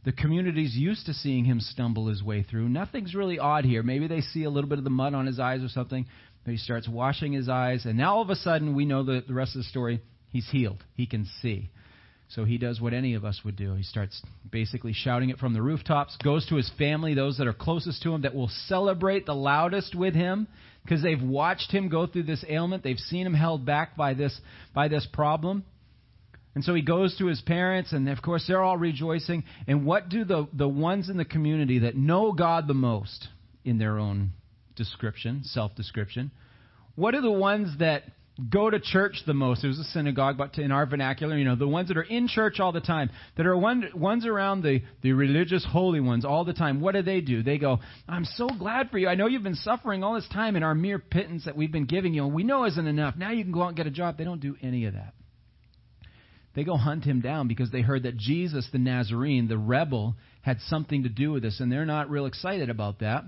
The 0.04 0.12
community's 0.12 0.76
used 0.76 1.06
to 1.06 1.14
seeing 1.14 1.44
him 1.44 1.60
stumble 1.60 2.08
his 2.08 2.22
way 2.22 2.42
through. 2.42 2.68
Nothing's 2.68 3.14
really 3.14 3.38
odd 3.38 3.64
here. 3.64 3.82
Maybe 3.82 4.06
they 4.06 4.20
see 4.20 4.44
a 4.44 4.50
little 4.50 4.68
bit 4.68 4.78
of 4.78 4.84
the 4.84 4.90
mud 4.90 5.14
on 5.14 5.26
his 5.26 5.40
eyes 5.40 5.62
or 5.62 5.68
something. 5.68 6.06
But 6.44 6.50
he 6.50 6.58
starts 6.58 6.86
washing 6.86 7.32
his 7.32 7.48
eyes, 7.48 7.86
and 7.86 7.96
now 7.96 8.16
all 8.16 8.22
of 8.22 8.28
a 8.28 8.36
sudden 8.36 8.74
we 8.74 8.84
know 8.84 9.02
the, 9.02 9.24
the 9.26 9.32
rest 9.32 9.56
of 9.56 9.60
the 9.60 9.68
story. 9.68 10.02
He's 10.28 10.48
healed. 10.50 10.84
He 10.94 11.06
can 11.06 11.26
see. 11.40 11.70
So 12.28 12.44
he 12.44 12.58
does 12.58 12.80
what 12.80 12.92
any 12.92 13.14
of 13.14 13.24
us 13.24 13.40
would 13.44 13.56
do. 13.56 13.74
He 13.74 13.82
starts 13.82 14.20
basically 14.50 14.92
shouting 14.92 15.30
it 15.30 15.38
from 15.38 15.54
the 15.54 15.62
rooftops, 15.62 16.16
goes 16.22 16.46
to 16.46 16.56
his 16.56 16.70
family, 16.76 17.14
those 17.14 17.38
that 17.38 17.46
are 17.46 17.54
closest 17.54 18.02
to 18.02 18.12
him, 18.12 18.22
that 18.22 18.34
will 18.34 18.50
celebrate 18.66 19.24
the 19.24 19.34
loudest 19.34 19.94
with 19.94 20.14
him 20.14 20.48
because 20.82 21.02
they've 21.02 21.22
watched 21.22 21.70
him 21.70 21.88
go 21.88 22.06
through 22.06 22.24
this 22.24 22.44
ailment. 22.48 22.82
They've 22.82 22.98
seen 22.98 23.26
him 23.26 23.34
held 23.34 23.64
back 23.64 23.96
by 23.96 24.14
this, 24.14 24.38
by 24.74 24.88
this 24.88 25.06
problem. 25.12 25.64
And 26.54 26.62
so 26.62 26.74
he 26.74 26.82
goes 26.82 27.16
to 27.18 27.26
his 27.26 27.40
parents, 27.40 27.92
and 27.92 28.08
of 28.08 28.22
course, 28.22 28.44
they're 28.46 28.62
all 28.62 28.76
rejoicing. 28.76 29.44
And 29.66 29.84
what 29.84 30.08
do 30.08 30.24
the, 30.24 30.48
the 30.52 30.68
ones 30.68 31.08
in 31.08 31.16
the 31.16 31.24
community 31.24 31.80
that 31.80 31.96
know 31.96 32.32
God 32.32 32.68
the 32.68 32.74
most 32.74 33.28
in 33.64 33.78
their 33.78 33.98
own 33.98 34.32
description, 34.76 35.42
self 35.44 35.74
description, 35.74 36.30
what 36.94 37.14
are 37.14 37.22
the 37.22 37.30
ones 37.30 37.78
that 37.78 38.04
go 38.50 38.68
to 38.68 38.80
church 38.80 39.22
the 39.26 39.34
most. 39.34 39.62
There's 39.62 39.78
a 39.78 39.84
synagogue, 39.84 40.36
but 40.36 40.58
in 40.58 40.72
our 40.72 40.86
vernacular, 40.86 41.38
you 41.38 41.44
know, 41.44 41.54
the 41.54 41.68
ones 41.68 41.88
that 41.88 41.96
are 41.96 42.02
in 42.02 42.26
church 42.26 42.58
all 42.58 42.72
the 42.72 42.80
time, 42.80 43.10
that 43.36 43.46
are 43.46 43.56
one, 43.56 43.90
ones 43.94 44.26
around 44.26 44.62
the, 44.62 44.82
the 45.02 45.12
religious 45.12 45.64
holy 45.64 46.00
ones 46.00 46.24
all 46.24 46.44
the 46.44 46.52
time. 46.52 46.80
What 46.80 46.94
do 46.94 47.02
they 47.02 47.20
do? 47.20 47.42
They 47.42 47.58
go, 47.58 47.78
I'm 48.08 48.24
so 48.24 48.48
glad 48.48 48.90
for 48.90 48.98
you. 48.98 49.08
I 49.08 49.14
know 49.14 49.26
you've 49.26 49.44
been 49.44 49.54
suffering 49.54 50.02
all 50.02 50.14
this 50.14 50.28
time 50.32 50.56
in 50.56 50.62
our 50.62 50.74
mere 50.74 50.98
pittance 50.98 51.44
that 51.44 51.56
we've 51.56 51.70
been 51.70 51.86
giving 51.86 52.12
you, 52.12 52.24
and 52.24 52.34
we 52.34 52.42
know 52.42 52.64
isn't 52.64 52.86
enough. 52.86 53.16
Now 53.16 53.30
you 53.30 53.44
can 53.44 53.52
go 53.52 53.62
out 53.62 53.68
and 53.68 53.76
get 53.76 53.86
a 53.86 53.90
job. 53.90 54.18
They 54.18 54.24
don't 54.24 54.40
do 54.40 54.56
any 54.62 54.86
of 54.86 54.94
that. 54.94 55.14
They 56.54 56.64
go 56.64 56.76
hunt 56.76 57.04
him 57.04 57.20
down 57.20 57.48
because 57.48 57.70
they 57.70 57.80
heard 57.80 58.04
that 58.04 58.16
Jesus, 58.16 58.68
the 58.72 58.78
Nazarene, 58.78 59.48
the 59.48 59.58
rebel, 59.58 60.14
had 60.42 60.58
something 60.68 61.02
to 61.02 61.08
do 61.08 61.32
with 61.32 61.42
this, 61.42 61.60
and 61.60 61.70
they're 61.70 61.84
not 61.84 62.10
real 62.10 62.26
excited 62.26 62.70
about 62.70 63.00
that 63.00 63.24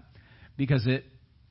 because 0.56 0.87
it 0.87 1.05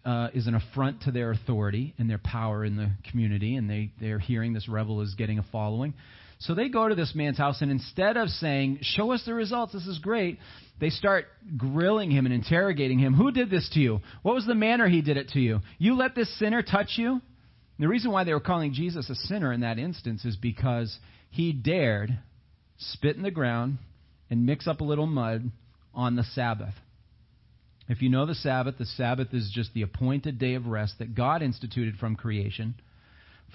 uh, 0.06 0.30
is 0.34 0.48
an 0.48 0.56
affront 0.56 1.02
to 1.02 1.12
their 1.12 1.32
authority 1.32 1.94
and 1.98 2.10
their 2.10 2.20
power 2.20 2.64
in 2.64 2.78
the 2.78 2.92
community, 3.10 3.56
and 3.56 3.70
they, 3.70 3.92
they're 4.00 4.20
hearing 4.20 4.54
this 4.54 4.70
rebel 4.70 5.02
is 5.02 5.16
getting 5.16 5.40
a 5.40 5.46
following. 5.52 5.94
So 6.40 6.54
they 6.54 6.70
go 6.70 6.88
to 6.88 6.96
this 6.96 7.14
man's 7.16 7.38
house, 7.38 7.62
and 7.62 7.72
instead 7.72 8.18
of 8.18 8.30
saying, 8.30 8.80
Show 8.82 9.12
us 9.12 9.24
the 9.26 9.34
results, 9.34 9.74
this 9.74 9.88
is 9.88 10.00
great, 10.00 10.38
they 10.80 10.90
start 10.90 11.26
grilling 11.58 12.12
him 12.12 12.26
and 12.26 12.36
interrogating 12.36 13.00
him. 13.00 13.14
Who 13.14 13.32
did 13.32 13.50
this 13.50 13.70
to 13.74 13.80
you? 13.80 14.02
What 14.22 14.36
was 14.36 14.46
the 14.46 14.56
manner 14.56 14.88
he 14.88 15.02
did 15.02 15.18
it 15.18 15.30
to 15.30 15.40
you? 15.40 15.62
You 15.78 15.96
let 15.96 16.14
this 16.14 16.38
sinner 16.38 16.62
touch 16.62 16.94
you? 16.98 17.22
And 17.78 17.84
the 17.84 17.90
reason 17.90 18.12
why 18.12 18.24
they 18.24 18.34
were 18.34 18.40
calling 18.40 18.74
Jesus 18.74 19.10
a 19.10 19.16
sinner 19.16 19.52
in 19.52 19.62
that 19.62 19.80
instance 19.80 20.24
is 20.24 20.36
because 20.36 20.98
he 21.30 21.52
dared 21.52 22.18
spit 22.78 23.16
in 23.16 23.24
the 23.24 23.32
ground 23.32 23.78
and 24.30 24.46
mix 24.46 24.68
up 24.68 24.82
a 24.82 24.86
little 24.86 25.08
mud 25.08 25.52
on 25.94 26.16
the 26.16 26.24
Sabbath. 26.24 26.74
If 27.88 28.02
you 28.02 28.10
know 28.10 28.26
the 28.26 28.36
Sabbath, 28.36 28.78
the 28.78 28.86
Sabbath 28.86 29.34
is 29.34 29.52
just 29.54 29.74
the 29.74 29.84
appointed 29.84 30.40
day 30.40 30.56
of 30.56 30.66
rest 30.66 31.00
that 31.00 31.16
God 31.16 31.42
instituted 31.42 31.98
from 31.98 32.16
creation 32.16 32.76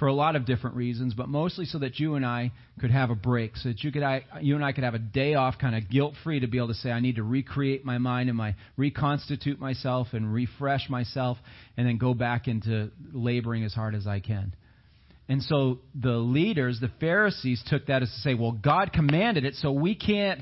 for 0.01 0.09
a 0.09 0.13
lot 0.15 0.35
of 0.35 0.47
different 0.47 0.77
reasons, 0.77 1.13
but 1.15 1.29
mostly 1.29 1.67
so 1.67 1.79
that 1.79 2.01
you 2.01 2.15
and 2.15 2.25
I 2.25 2.53
could 2.81 2.91
have 2.91 3.11
a 3.11 3.15
break, 3.15 3.55
so 3.57 3.69
that 3.69 3.85
you 3.85 3.93
could 3.93 4.03
I, 4.03 4.25
you 4.41 4.57
and 4.57 4.65
I 4.65 4.73
could 4.73 4.83
have 4.83 4.95
a 4.95 4.99
day 4.99 5.35
off, 5.35 5.59
kind 5.61 5.77
of 5.77 5.91
guilt 5.91 6.15
free, 6.25 6.41
to 6.41 6.47
be 6.47 6.57
able 6.57 6.69
to 6.69 6.75
say, 6.75 6.91
I 6.91 7.01
need 7.01 7.17
to 7.17 7.23
recreate 7.23 7.85
my 7.85 7.99
mind 7.99 8.31
and 8.31 8.37
my 8.37 8.57
reconstitute 8.79 9.61
myself 9.61 10.09
and 10.13 10.33
refresh 10.33 10.89
myself, 10.89 11.37
and 11.77 11.87
then 11.87 11.99
go 11.99 12.15
back 12.15 12.49
into 12.49 12.91
laboring 13.13 13.63
as 13.63 13.75
hard 13.75 13.95
as 13.95 14.07
I 14.07 14.21
can. 14.21 14.55
And 15.29 15.43
so 15.43 15.81
the 15.95 16.17
leaders, 16.17 16.81
the 16.81 16.91
Pharisees, 16.99 17.63
took 17.69 17.87
that 17.87 18.03
as 18.03 18.09
to 18.09 18.21
say, 18.21 18.35
well, 18.35 18.53
God 18.53 18.95
commanded 18.95 19.45
it, 19.45 19.55
so 19.57 19.71
we 19.71 19.95
can't 19.95 20.41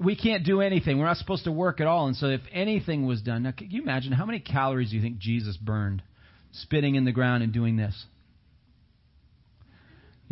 we 0.00 0.14
can't 0.14 0.44
do 0.46 0.60
anything. 0.60 0.98
We're 0.98 1.06
not 1.06 1.16
supposed 1.16 1.44
to 1.44 1.52
work 1.52 1.80
at 1.80 1.88
all. 1.88 2.06
And 2.06 2.16
so, 2.16 2.26
if 2.28 2.40
anything 2.52 3.04
was 3.04 3.20
done, 3.20 3.42
now, 3.42 3.50
can 3.50 3.68
you 3.70 3.82
imagine 3.82 4.12
how 4.12 4.24
many 4.24 4.38
calories 4.38 4.90
do 4.90 4.96
you 4.96 5.02
think 5.02 5.18
Jesus 5.18 5.56
burned 5.56 6.02
spitting 6.52 6.94
in 6.94 7.04
the 7.04 7.12
ground 7.12 7.42
and 7.42 7.52
doing 7.52 7.76
this? 7.76 8.06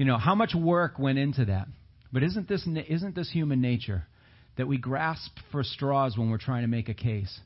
You 0.00 0.06
know, 0.06 0.16
how 0.16 0.34
much 0.34 0.54
work 0.54 0.98
went 0.98 1.18
into 1.18 1.44
that? 1.44 1.68
But 2.10 2.22
isn't 2.22 2.48
this, 2.48 2.66
isn't 2.66 3.14
this 3.14 3.30
human 3.30 3.60
nature 3.60 4.06
that 4.56 4.66
we 4.66 4.78
grasp 4.78 5.30
for 5.52 5.62
straws 5.62 6.16
when 6.16 6.30
we're 6.30 6.38
trying 6.38 6.62
to 6.62 6.68
make 6.68 6.88
a 6.88 6.94
case? 6.94 7.38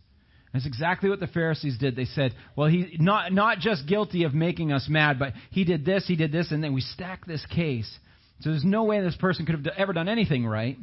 That's 0.52 0.64
exactly 0.64 1.10
what 1.10 1.18
the 1.18 1.26
Pharisees 1.26 1.78
did. 1.78 1.96
They 1.96 2.04
said, 2.04 2.32
well, 2.54 2.68
he's 2.68 2.86
not, 3.00 3.32
not 3.32 3.58
just 3.58 3.88
guilty 3.88 4.22
of 4.22 4.34
making 4.34 4.70
us 4.70 4.86
mad, 4.88 5.18
but 5.18 5.32
he 5.50 5.64
did 5.64 5.84
this, 5.84 6.06
he 6.06 6.14
did 6.14 6.30
this, 6.30 6.52
and 6.52 6.62
then 6.62 6.74
we 6.74 6.80
stack 6.80 7.26
this 7.26 7.44
case. 7.46 7.92
So 8.38 8.50
there's 8.50 8.62
no 8.62 8.84
way 8.84 9.00
this 9.00 9.16
person 9.16 9.46
could 9.46 9.56
have 9.56 9.74
ever 9.76 9.92
done 9.92 10.08
anything 10.08 10.46
right. 10.46 10.78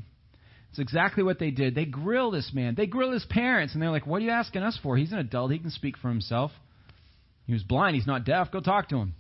It's 0.71 0.79
exactly 0.79 1.23
what 1.23 1.39
they 1.39 1.51
did. 1.51 1.73
They 1.73 1.85
grill 1.85 2.31
this 2.31 2.51
man. 2.53 2.75
They 2.75 2.85
grill 2.85 3.13
his 3.13 3.23
parents, 3.23 3.75
and 3.75 3.81
they're 3.81 3.91
like, 3.91 4.05
What 4.05 4.17
are 4.17 4.25
you 4.25 4.31
asking 4.31 4.63
us 4.63 4.77
for? 4.83 4.97
He's 4.97 5.13
an 5.13 5.19
adult. 5.19 5.53
He 5.53 5.59
can 5.59 5.71
speak 5.71 5.97
for 5.97 6.09
himself. 6.09 6.51
He 7.47 7.53
was 7.53 7.63
blind. 7.63 7.95
He's 7.95 8.07
not 8.07 8.25
deaf. 8.25 8.51
Go 8.51 8.59
talk 8.59 8.89
to 8.89 8.97
him. 8.97 9.13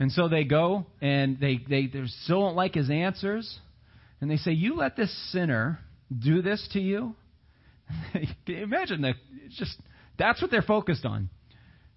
And 0.00 0.12
so 0.12 0.28
they 0.28 0.44
go 0.44 0.86
and 1.00 1.40
they, 1.40 1.58
they, 1.68 1.86
they 1.86 2.02
still 2.24 2.40
don't 2.40 2.56
like 2.56 2.74
his 2.74 2.90
answers. 2.90 3.58
And 4.20 4.30
they 4.30 4.36
say, 4.36 4.52
You 4.52 4.76
let 4.76 4.96
this 4.96 5.12
sinner 5.32 5.80
do 6.16 6.42
this 6.42 6.66
to 6.72 6.80
you? 6.80 7.14
Imagine 8.46 9.02
that. 9.02 9.14
Just, 9.50 9.76
that's 10.18 10.42
what 10.42 10.50
they're 10.50 10.62
focused 10.62 11.04
on. 11.04 11.30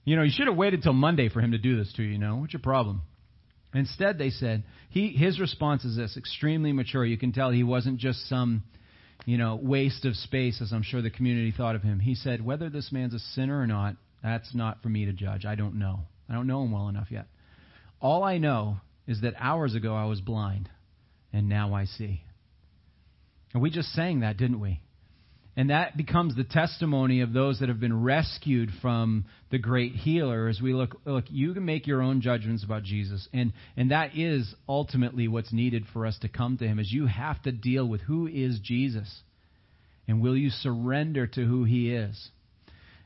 You 0.03 0.15
know, 0.15 0.23
you 0.23 0.31
should 0.33 0.47
have 0.47 0.55
waited 0.55 0.81
till 0.81 0.93
Monday 0.93 1.29
for 1.29 1.41
him 1.41 1.51
to 1.51 1.57
do 1.57 1.77
this 1.77 1.91
to 1.93 2.03
you, 2.03 2.13
you 2.13 2.17
know. 2.17 2.37
What's 2.37 2.53
your 2.53 2.61
problem? 2.61 3.01
Instead, 3.73 4.17
they 4.17 4.31
said, 4.31 4.63
he, 4.89 5.09
his 5.09 5.39
response 5.39 5.85
is 5.85 5.95
this 5.95 6.17
extremely 6.17 6.73
mature. 6.73 7.05
You 7.05 7.17
can 7.17 7.31
tell 7.31 7.51
he 7.51 7.63
wasn't 7.63 7.99
just 7.99 8.27
some, 8.27 8.63
you 9.25 9.37
know, 9.37 9.59
waste 9.61 10.05
of 10.05 10.15
space, 10.15 10.61
as 10.61 10.73
I'm 10.73 10.83
sure 10.83 11.01
the 11.01 11.09
community 11.09 11.53
thought 11.55 11.75
of 11.75 11.83
him. 11.83 11.99
He 11.99 12.15
said, 12.15 12.43
Whether 12.43 12.69
this 12.69 12.91
man's 12.91 13.13
a 13.13 13.19
sinner 13.19 13.59
or 13.59 13.67
not, 13.67 13.95
that's 14.23 14.53
not 14.53 14.81
for 14.81 14.89
me 14.89 15.05
to 15.05 15.13
judge. 15.13 15.45
I 15.45 15.55
don't 15.55 15.75
know. 15.75 16.01
I 16.29 16.33
don't 16.33 16.47
know 16.47 16.63
him 16.63 16.71
well 16.71 16.89
enough 16.89 17.07
yet. 17.11 17.27
All 18.01 18.23
I 18.23 18.37
know 18.39 18.77
is 19.07 19.21
that 19.21 19.35
hours 19.37 19.75
ago 19.75 19.95
I 19.95 20.05
was 20.05 20.21
blind, 20.21 20.69
and 21.31 21.47
now 21.47 21.73
I 21.73 21.85
see. 21.85 22.23
And 23.53 23.61
we 23.61 23.69
just 23.69 23.93
sang 23.93 24.21
that, 24.21 24.37
didn't 24.37 24.59
we? 24.59 24.81
And 25.57 25.69
that 25.69 25.97
becomes 25.97 26.35
the 26.35 26.45
testimony 26.45 27.21
of 27.21 27.33
those 27.33 27.59
that 27.59 27.69
have 27.69 27.79
been 27.79 28.03
rescued 28.03 28.69
from 28.81 29.25
the 29.49 29.57
great 29.57 29.93
healer 29.93 30.47
as 30.47 30.61
we 30.61 30.73
look 30.73 30.95
look 31.05 31.25
you 31.29 31.53
can 31.53 31.65
make 31.65 31.87
your 31.87 32.01
own 32.01 32.21
judgments 32.21 32.63
about 32.63 32.83
Jesus 32.83 33.27
and 33.33 33.51
and 33.75 33.91
that 33.91 34.17
is 34.17 34.55
ultimately 34.69 35.27
what's 35.27 35.51
needed 35.51 35.83
for 35.91 36.05
us 36.05 36.17
to 36.19 36.29
come 36.29 36.57
to 36.57 36.65
him 36.65 36.79
is 36.79 36.91
you 36.91 37.05
have 37.05 37.41
to 37.43 37.51
deal 37.51 37.85
with 37.85 37.99
who 38.01 38.27
is 38.27 38.59
Jesus 38.63 39.23
and 40.07 40.21
will 40.21 40.37
you 40.37 40.49
surrender 40.49 41.27
to 41.27 41.45
who 41.45 41.65
he 41.65 41.93
is. 41.93 42.29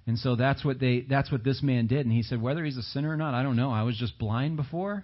And 0.08 0.20
so 0.20 0.36
that's 0.36 0.64
what 0.64 0.80
they 0.80 1.02
that's 1.02 1.32
what 1.32 1.44
this 1.44 1.64
man 1.64 1.88
did 1.88 2.06
and 2.06 2.12
he 2.12 2.22
said 2.22 2.40
whether 2.42 2.64
he's 2.64 2.78
a 2.78 2.84
sinner 2.84 3.12
or 3.12 3.18
not 3.18 3.34
I 3.34 3.42
don't 3.42 3.56
know 3.56 3.72
I 3.72 3.82
was 3.84 3.98
just 3.98 4.20
blind 4.20 4.56
before 4.56 5.04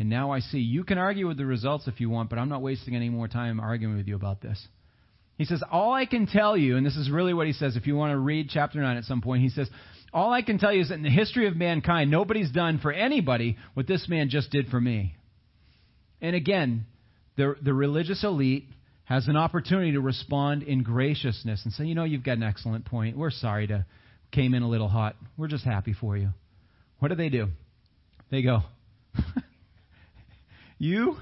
and 0.00 0.08
now 0.08 0.30
I 0.30 0.40
see. 0.40 0.60
You 0.60 0.82
can 0.82 0.96
argue 0.96 1.28
with 1.28 1.36
the 1.36 1.44
results 1.44 1.86
if 1.86 2.00
you 2.00 2.08
want, 2.08 2.30
but 2.30 2.38
I'm 2.38 2.48
not 2.48 2.62
wasting 2.62 2.96
any 2.96 3.10
more 3.10 3.28
time 3.28 3.60
arguing 3.60 3.98
with 3.98 4.08
you 4.08 4.16
about 4.16 4.40
this. 4.40 4.58
He 5.36 5.44
says, 5.44 5.62
All 5.70 5.92
I 5.92 6.06
can 6.06 6.26
tell 6.26 6.56
you, 6.56 6.78
and 6.78 6.86
this 6.86 6.96
is 6.96 7.10
really 7.10 7.34
what 7.34 7.46
he 7.46 7.52
says 7.52 7.76
if 7.76 7.86
you 7.86 7.96
want 7.96 8.12
to 8.12 8.18
read 8.18 8.48
chapter 8.48 8.80
9 8.80 8.96
at 8.96 9.04
some 9.04 9.20
point, 9.20 9.42
he 9.42 9.50
says, 9.50 9.68
All 10.10 10.32
I 10.32 10.40
can 10.40 10.58
tell 10.58 10.72
you 10.72 10.80
is 10.80 10.88
that 10.88 10.94
in 10.94 11.02
the 11.02 11.10
history 11.10 11.46
of 11.48 11.54
mankind, 11.54 12.10
nobody's 12.10 12.50
done 12.50 12.78
for 12.78 12.90
anybody 12.90 13.58
what 13.74 13.86
this 13.86 14.08
man 14.08 14.30
just 14.30 14.50
did 14.50 14.68
for 14.68 14.80
me. 14.80 15.16
And 16.22 16.34
again, 16.34 16.86
the, 17.36 17.56
the 17.62 17.74
religious 17.74 18.24
elite 18.24 18.68
has 19.04 19.28
an 19.28 19.36
opportunity 19.36 19.92
to 19.92 20.00
respond 20.00 20.62
in 20.62 20.82
graciousness 20.82 21.60
and 21.64 21.74
say, 21.74 21.84
You 21.84 21.94
know, 21.94 22.04
you've 22.04 22.24
got 22.24 22.38
an 22.38 22.42
excellent 22.42 22.86
point. 22.86 23.18
We're 23.18 23.30
sorry 23.30 23.66
to 23.66 23.84
came 24.32 24.54
in 24.54 24.62
a 24.62 24.68
little 24.68 24.88
hot. 24.88 25.16
We're 25.36 25.48
just 25.48 25.64
happy 25.64 25.92
for 25.92 26.16
you. 26.16 26.30
What 26.98 27.08
do 27.08 27.14
they 27.14 27.28
do? 27.28 27.48
They 28.30 28.42
go, 28.42 28.60
You 30.78 31.16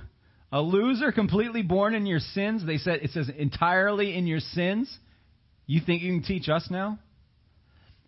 a 0.50 0.62
loser 0.62 1.12
completely 1.12 1.62
born 1.62 1.94
in 1.94 2.06
your 2.06 2.20
sins. 2.20 2.64
They 2.64 2.78
said 2.78 3.00
it 3.02 3.10
says 3.10 3.30
entirely 3.36 4.16
in 4.16 4.26
your 4.26 4.40
sins. 4.40 4.94
You 5.66 5.80
think 5.84 6.02
you 6.02 6.12
can 6.12 6.22
teach 6.22 6.48
us 6.48 6.68
now? 6.70 6.98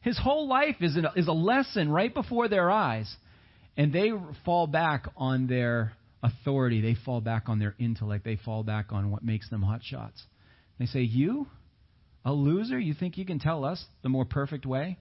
His 0.01 0.19
whole 0.19 0.49
life 0.49 0.77
is, 0.81 0.97
a, 0.97 1.13
is 1.15 1.29
a 1.29 1.33
lesson 1.33 1.91
right 1.91 2.13
before 2.13 2.49
their 2.49 2.71
eyes. 2.71 3.15
And 3.77 3.93
they 3.93 4.11
fall 4.45 4.67
back 4.67 5.09
on 5.17 5.47
their 5.47 5.93
authority. 6.23 6.81
They 6.81 6.97
fall 7.05 7.21
back 7.21 7.49
on 7.49 7.59
their 7.59 7.75
intellect. 7.79 8.25
They 8.25 8.37
fall 8.37 8.63
back 8.63 8.87
on 8.91 9.11
what 9.11 9.23
makes 9.23 9.51
them 9.51 9.63
hot 9.63 9.83
shots. 9.83 10.23
They 10.79 10.87
say, 10.87 11.01
You, 11.01 11.47
a 12.25 12.33
loser, 12.33 12.79
you 12.79 12.95
think 12.95 13.17
you 13.17 13.25
can 13.25 13.39
tell 13.39 13.65
us 13.65 13.85
the 14.03 14.09
more 14.09 14.25
perfect 14.25 14.67
way? 14.67 14.99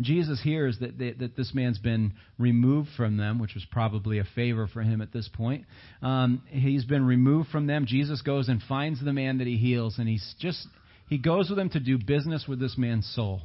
Jesus 0.00 0.40
hears 0.42 0.78
that, 0.80 0.98
they, 0.98 1.12
that 1.12 1.36
this 1.36 1.52
man's 1.54 1.78
been 1.78 2.14
removed 2.38 2.88
from 2.96 3.16
them, 3.16 3.38
which 3.38 3.54
was 3.54 3.64
probably 3.70 4.18
a 4.18 4.24
favor 4.34 4.66
for 4.66 4.82
him 4.82 5.00
at 5.00 5.12
this 5.12 5.28
point. 5.32 5.64
Um, 6.02 6.42
he's 6.48 6.84
been 6.84 7.04
removed 7.04 7.50
from 7.50 7.66
them. 7.66 7.86
Jesus 7.86 8.22
goes 8.22 8.48
and 8.48 8.60
finds 8.68 9.04
the 9.04 9.12
man 9.12 9.38
that 9.38 9.46
he 9.46 9.56
heals, 9.56 9.98
and 9.98 10.08
he's 10.08 10.34
just 10.40 10.66
he 11.08 11.18
goes 11.18 11.50
with 11.50 11.58
him 11.58 11.68
to 11.70 11.80
do 11.80 11.98
business 11.98 12.46
with 12.48 12.58
this 12.58 12.76
man's 12.78 13.10
soul. 13.14 13.42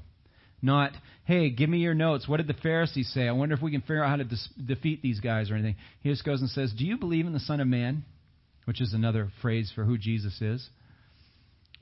Not, 0.62 0.94
hey, 1.26 1.50
give 1.50 1.70
me 1.70 1.80
your 1.80 1.94
notes. 1.94 2.28
What 2.28 2.38
did 2.38 2.48
the 2.48 2.54
Pharisees 2.54 3.12
say? 3.14 3.28
I 3.28 3.32
wonder 3.32 3.54
if 3.56 3.62
we 3.62 3.72
can 3.72 3.82
figure 3.82 4.04
out 4.04 4.10
how 4.10 4.16
to 4.16 4.24
dis- 4.24 4.50
defeat 4.66 5.02
these 5.02 5.20
guys 5.20 5.52
or 5.52 5.56
anything. 5.56 5.76
He 6.02 6.10
just 6.10 6.26
goes 6.26 6.42
and 6.42 6.50
says, 6.50 6.74
Do 6.76 6.86
you 6.86 6.98
believe 6.98 7.28
in 7.28 7.34
the 7.34 7.40
Son 7.40 7.60
of 7.60 7.68
Man? 7.68 8.06
Which 8.66 8.82
is 8.82 8.94
another 8.94 9.30
phrase 9.42 9.72
for 9.76 9.84
who 9.84 9.98
Jesus 9.98 10.42
is. 10.42 10.68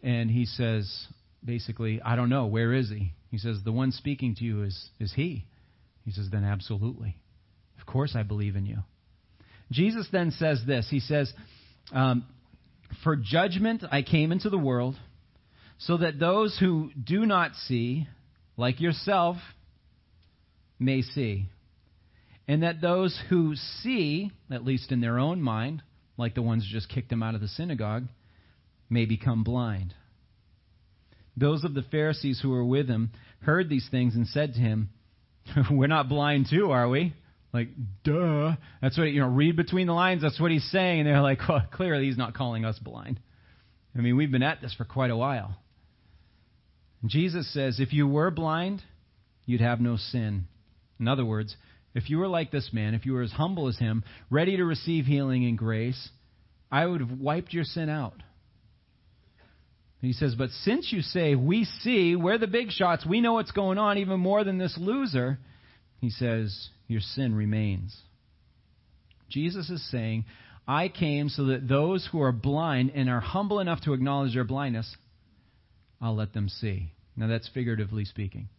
And 0.05 0.29
he 0.29 0.45
says, 0.45 1.07
basically, 1.43 1.99
I 1.99 2.15
don't 2.15 2.29
know. 2.29 2.45
Where 2.45 2.73
is 2.73 2.89
he? 2.89 3.13
He 3.31 3.39
says, 3.39 3.57
The 3.65 3.71
one 3.71 3.91
speaking 3.91 4.35
to 4.35 4.43
you 4.43 4.63
is, 4.63 4.89
is 4.99 5.11
He. 5.13 5.45
He 6.05 6.11
says, 6.11 6.29
Then 6.31 6.43
absolutely. 6.43 7.17
Of 7.79 7.85
course 7.85 8.15
I 8.15 8.21
believe 8.21 8.55
in 8.55 8.67
you. 8.67 8.77
Jesus 9.71 10.07
then 10.11 10.31
says 10.31 10.61
this 10.65 10.87
He 10.89 10.99
says, 10.99 11.33
um, 11.91 12.23
For 13.03 13.15
judgment 13.15 13.83
I 13.91 14.03
came 14.03 14.31
into 14.31 14.51
the 14.51 14.59
world, 14.59 14.95
so 15.79 15.97
that 15.97 16.19
those 16.19 16.55
who 16.59 16.91
do 17.01 17.25
not 17.25 17.55
see, 17.55 18.07
like 18.57 18.79
yourself, 18.79 19.37
may 20.79 21.01
see. 21.01 21.47
And 22.47 22.61
that 22.61 22.79
those 22.79 23.19
who 23.29 23.55
see, 23.55 24.31
at 24.51 24.63
least 24.63 24.91
in 24.91 25.01
their 25.01 25.17
own 25.17 25.41
mind, 25.41 25.81
like 26.15 26.35
the 26.35 26.43
ones 26.43 26.63
who 26.63 26.71
just 26.71 26.89
kicked 26.89 27.11
him 27.11 27.23
out 27.23 27.33
of 27.33 27.41
the 27.41 27.47
synagogue, 27.47 28.05
may 28.89 29.05
become 29.05 29.43
blind. 29.43 29.93
Those 31.37 31.63
of 31.63 31.73
the 31.73 31.83
Pharisees 31.83 32.39
who 32.41 32.49
were 32.49 32.65
with 32.65 32.87
him 32.87 33.11
heard 33.41 33.69
these 33.69 33.87
things 33.89 34.15
and 34.15 34.27
said 34.27 34.53
to 34.53 34.59
him, 34.59 34.89
We're 35.71 35.87
not 35.87 36.09
blind 36.09 36.47
too, 36.49 36.71
are 36.71 36.87
we? 36.87 37.13
Like, 37.53 37.69
duh. 38.03 38.55
That's 38.81 38.97
what, 38.97 39.05
you 39.05 39.21
know, 39.21 39.29
read 39.29 39.55
between 39.55 39.87
the 39.87 39.93
lines. 39.93 40.21
That's 40.21 40.39
what 40.41 40.51
he's 40.51 40.69
saying. 40.71 40.99
And 40.99 41.07
they're 41.07 41.21
like, 41.21 41.39
well, 41.47 41.65
clearly 41.71 42.05
he's 42.05 42.17
not 42.17 42.33
calling 42.33 42.65
us 42.65 42.77
blind. 42.79 43.19
I 43.97 44.01
mean, 44.01 44.17
we've 44.17 44.31
been 44.31 44.43
at 44.43 44.61
this 44.61 44.73
for 44.73 44.83
quite 44.83 45.09
a 45.09 45.15
while. 45.15 45.55
And 47.01 47.09
Jesus 47.09 47.51
says, 47.53 47.79
if 47.79 47.93
you 47.93 48.07
were 48.07 48.29
blind, 48.29 48.83
you'd 49.45 49.61
have 49.61 49.79
no 49.79 49.95
sin. 49.95 50.47
In 50.99 51.07
other 51.07 51.23
words, 51.23 51.55
if 51.93 52.09
you 52.09 52.17
were 52.17 52.27
like 52.27 52.51
this 52.51 52.71
man, 52.73 52.93
if 52.93 53.05
you 53.05 53.13
were 53.13 53.21
as 53.21 53.31
humble 53.31 53.69
as 53.69 53.77
him, 53.77 54.03
ready 54.29 54.57
to 54.57 54.65
receive 54.65 55.05
healing 55.05 55.45
and 55.45 55.57
grace, 55.57 56.09
I 56.69 56.85
would 56.85 56.99
have 56.99 57.19
wiped 57.19 57.53
your 57.53 57.63
sin 57.63 57.89
out. 57.89 58.21
He 60.05 60.13
says, 60.13 60.35
But 60.35 60.51
since 60.51 60.91
you 60.91 61.01
say, 61.01 61.35
We 61.35 61.65
see, 61.65 62.15
we're 62.15 62.37
the 62.37 62.47
big 62.47 62.71
shots, 62.71 63.05
we 63.05 63.21
know 63.21 63.33
what's 63.33 63.51
going 63.51 63.77
on 63.77 63.97
even 63.97 64.19
more 64.19 64.43
than 64.43 64.57
this 64.57 64.77
loser, 64.77 65.39
he 65.99 66.09
says, 66.09 66.69
Your 66.87 67.01
sin 67.01 67.35
remains. 67.35 67.95
Jesus 69.29 69.69
is 69.69 69.89
saying, 69.89 70.25
I 70.67 70.89
came 70.89 71.29
so 71.29 71.45
that 71.45 71.67
those 71.67 72.07
who 72.11 72.21
are 72.21 72.31
blind 72.31 72.91
and 72.95 73.09
are 73.09 73.19
humble 73.19 73.59
enough 73.59 73.81
to 73.81 73.93
acknowledge 73.93 74.33
their 74.33 74.43
blindness, 74.43 74.95
I'll 76.01 76.15
let 76.15 76.33
them 76.33 76.49
see. 76.49 76.91
Now, 77.15 77.27
that's 77.27 77.49
figuratively 77.49 78.05
speaking. 78.05 78.49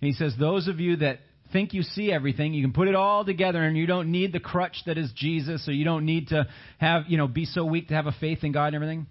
he 0.00 0.12
says, 0.12 0.34
Those 0.38 0.68
of 0.68 0.80
you 0.80 0.96
that 0.96 1.18
think 1.52 1.74
you 1.74 1.82
see 1.82 2.12
everything. 2.12 2.54
You 2.54 2.62
can 2.62 2.72
put 2.72 2.88
it 2.88 2.94
all 2.94 3.24
together 3.24 3.62
and 3.62 3.76
you 3.76 3.86
don't 3.86 4.10
need 4.10 4.32
the 4.32 4.40
crutch 4.40 4.76
that 4.86 4.98
is 4.98 5.12
Jesus 5.14 5.68
or 5.68 5.72
you 5.72 5.84
don't 5.84 6.04
need 6.04 6.28
to 6.28 6.46
have, 6.78 7.04
you 7.08 7.16
know, 7.16 7.28
be 7.28 7.44
so 7.44 7.64
weak 7.64 7.88
to 7.88 7.94
have 7.94 8.06
a 8.06 8.12
faith 8.12 8.42
in 8.42 8.52
God 8.52 8.66
and 8.66 8.76
everything. 8.76 9.06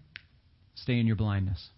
Stay 0.75 0.99
in 0.99 1.07
your 1.07 1.15
blindness. 1.15 1.69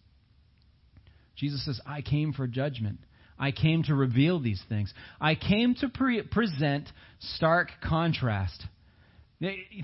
Jesus 1.36 1.64
says, 1.66 1.80
I 1.86 2.02
came 2.02 2.34
for 2.34 2.48
judgment. 2.48 3.00
I 3.40 3.52
came 3.52 3.84
to 3.84 3.94
reveal 3.94 4.40
these 4.40 4.62
things. 4.68 4.92
I 5.22 5.36
came 5.36 5.76
to 5.76 5.90
pre- 5.90 6.24
present 6.24 6.90
stark 7.20 7.70
contrast. 7.84 8.66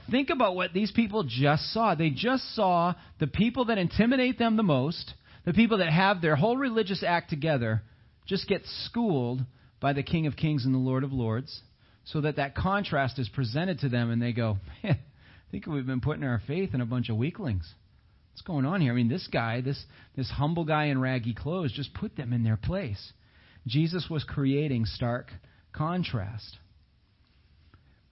Think 0.09 0.31
about 0.31 0.55
what 0.55 0.73
these 0.73 0.91
people 0.91 1.23
just 1.27 1.71
saw. 1.71 1.93
They 1.93 2.09
just 2.09 2.55
saw 2.55 2.95
the 3.19 3.27
people 3.27 3.65
that 3.65 3.77
intimidate 3.77 4.39
them 4.39 4.57
the 4.57 4.63
most, 4.63 5.13
the 5.45 5.53
people 5.53 5.77
that 5.77 5.91
have 5.91 6.21
their 6.21 6.35
whole 6.35 6.57
religious 6.57 7.03
act 7.05 7.29
together, 7.29 7.83
just 8.25 8.47
get 8.47 8.63
schooled 8.85 9.41
by 9.79 9.93
the 9.93 10.01
King 10.01 10.25
of 10.25 10.35
Kings 10.35 10.65
and 10.65 10.73
the 10.73 10.79
Lord 10.79 11.03
of 11.03 11.13
Lords, 11.13 11.61
so 12.05 12.21
that 12.21 12.37
that 12.37 12.55
contrast 12.55 13.19
is 13.19 13.29
presented 13.29 13.79
to 13.79 13.89
them 13.89 14.09
and 14.09 14.19
they 14.19 14.33
go, 14.33 14.57
man, 14.83 14.97
I 15.47 15.51
think 15.51 15.67
we've 15.67 15.85
been 15.85 16.01
putting 16.01 16.23
our 16.23 16.41
faith 16.47 16.73
in 16.73 16.81
a 16.81 16.85
bunch 16.85 17.09
of 17.09 17.17
weaklings. 17.17 17.71
What's 18.33 18.41
going 18.41 18.65
on 18.65 18.81
here? 18.81 18.91
I 18.91 18.95
mean, 18.95 19.09
this 19.09 19.27
guy, 19.31 19.61
this, 19.61 19.81
this 20.15 20.29
humble 20.29 20.65
guy 20.65 20.85
in 20.85 20.99
raggy 20.99 21.35
clothes, 21.35 21.71
just 21.71 21.93
put 21.93 22.17
them 22.17 22.33
in 22.33 22.43
their 22.43 22.57
place. 22.57 23.13
Jesus 23.67 24.07
was 24.09 24.23
creating 24.23 24.85
stark 24.85 25.27
contrast. 25.71 26.57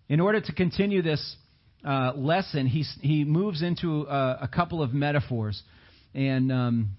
In 0.08 0.20
order 0.20 0.40
to 0.40 0.54
continue 0.54 1.02
this 1.02 1.36
uh, 1.84 2.14
lesson, 2.16 2.68
he, 2.68 2.84
he 3.02 3.24
moves 3.24 3.64
into 3.64 4.04
a, 4.04 4.40
a 4.44 4.48
couple 4.48 4.84
of 4.84 4.94
metaphors. 4.94 5.64
And 6.14 6.52
um, 6.52 6.92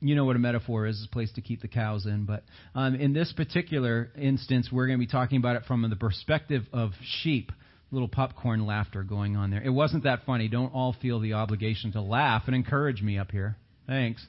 you 0.00 0.16
know 0.16 0.24
what 0.24 0.34
a 0.34 0.40
metaphor 0.40 0.88
is, 0.88 0.96
it's 0.96 1.06
a 1.06 1.12
place 1.12 1.30
to 1.34 1.42
keep 1.42 1.62
the 1.62 1.68
cows 1.68 2.06
in. 2.06 2.24
But 2.24 2.42
um, 2.74 2.96
in 2.96 3.12
this 3.12 3.32
particular 3.32 4.10
instance, 4.20 4.68
we're 4.72 4.88
going 4.88 4.98
to 4.98 5.06
be 5.06 5.10
talking 5.10 5.38
about 5.38 5.54
it 5.54 5.62
from 5.68 5.88
the 5.88 5.94
perspective 5.94 6.64
of 6.72 6.90
sheep 7.22 7.52
little 7.92 8.08
popcorn 8.08 8.66
laughter 8.66 9.02
going 9.04 9.36
on 9.36 9.50
there. 9.50 9.62
It 9.62 9.70
wasn't 9.70 10.04
that 10.04 10.20
funny. 10.26 10.48
Don't 10.48 10.72
all 10.74 10.96
feel 11.00 11.20
the 11.20 11.34
obligation 11.34 11.92
to 11.92 12.00
laugh 12.00 12.44
and 12.46 12.56
encourage 12.56 13.02
me 13.02 13.18
up 13.18 13.30
here. 13.30 13.56
Thanks. 13.86 14.26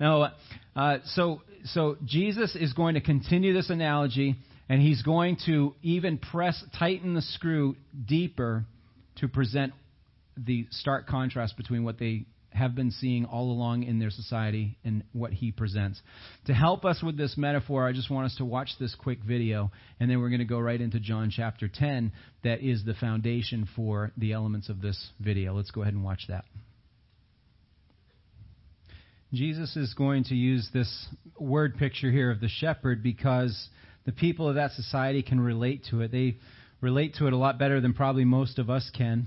Now, 0.00 0.32
uh, 0.74 0.98
so 1.04 1.42
so 1.66 1.96
Jesus 2.04 2.56
is 2.56 2.72
going 2.72 2.94
to 2.94 3.00
continue 3.00 3.52
this 3.52 3.70
analogy 3.70 4.36
And 4.68 4.80
he's 4.80 5.02
going 5.02 5.36
to 5.46 5.74
even 5.82 6.18
press, 6.18 6.62
tighten 6.78 7.14
the 7.14 7.22
screw 7.22 7.76
deeper 8.06 8.64
to 9.16 9.28
present 9.28 9.72
the 10.36 10.66
stark 10.70 11.06
contrast 11.06 11.56
between 11.56 11.84
what 11.84 11.98
they 11.98 12.24
have 12.54 12.74
been 12.76 12.92
seeing 12.92 13.24
all 13.24 13.50
along 13.50 13.82
in 13.82 13.98
their 13.98 14.10
society 14.10 14.78
and 14.84 15.02
what 15.12 15.32
he 15.32 15.50
presents. 15.50 16.00
To 16.46 16.54
help 16.54 16.84
us 16.84 17.02
with 17.02 17.16
this 17.16 17.36
metaphor, 17.36 17.86
I 17.86 17.92
just 17.92 18.10
want 18.10 18.26
us 18.26 18.36
to 18.36 18.44
watch 18.44 18.70
this 18.78 18.94
quick 18.94 19.18
video, 19.26 19.72
and 19.98 20.08
then 20.08 20.20
we're 20.20 20.28
going 20.28 20.38
to 20.38 20.44
go 20.44 20.60
right 20.60 20.80
into 20.80 21.00
John 21.00 21.30
chapter 21.34 21.68
10, 21.68 22.12
that 22.44 22.62
is 22.62 22.84
the 22.84 22.94
foundation 22.94 23.68
for 23.74 24.12
the 24.16 24.32
elements 24.32 24.68
of 24.68 24.80
this 24.80 25.10
video. 25.18 25.54
Let's 25.54 25.72
go 25.72 25.82
ahead 25.82 25.94
and 25.94 26.04
watch 26.04 26.22
that. 26.28 26.44
Jesus 29.32 29.76
is 29.76 29.92
going 29.94 30.22
to 30.24 30.36
use 30.36 30.68
this 30.72 31.08
word 31.36 31.76
picture 31.76 32.12
here 32.12 32.30
of 32.30 32.40
the 32.40 32.48
shepherd 32.48 33.02
because 33.02 33.68
the 34.06 34.12
people 34.12 34.48
of 34.48 34.54
that 34.54 34.70
society 34.72 35.24
can 35.24 35.40
relate 35.40 35.86
to 35.90 36.02
it. 36.02 36.12
They 36.12 36.38
relate 36.80 37.16
to 37.16 37.26
it 37.26 37.32
a 37.32 37.36
lot 37.36 37.58
better 37.58 37.80
than 37.80 37.94
probably 37.94 38.24
most 38.24 38.60
of 38.60 38.70
us 38.70 38.88
can 38.96 39.26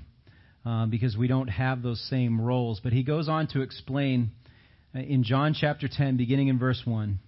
uh, 0.68 0.86
because 0.86 1.16
we 1.16 1.28
don't 1.28 1.48
have 1.48 1.82
those 1.82 2.02
same 2.10 2.42
roles. 2.42 2.82
But 2.84 2.92
he 2.92 3.04
goes 3.04 3.30
on 3.30 3.48
to 3.50 3.62
explain 3.62 4.32
uh, 4.94 5.00
in 5.00 5.24
John 5.24 5.56
chapter 5.58 5.88
10, 5.88 6.18
beginning 6.18 6.50
in 6.50 6.60
verse 6.60 6.82
1. 6.84 7.20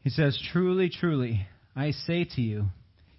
He 0.00 0.08
says, 0.08 0.40
Truly, 0.52 0.88
truly, 0.88 1.46
I 1.76 1.90
say 1.90 2.24
to 2.36 2.40
you, 2.40 2.66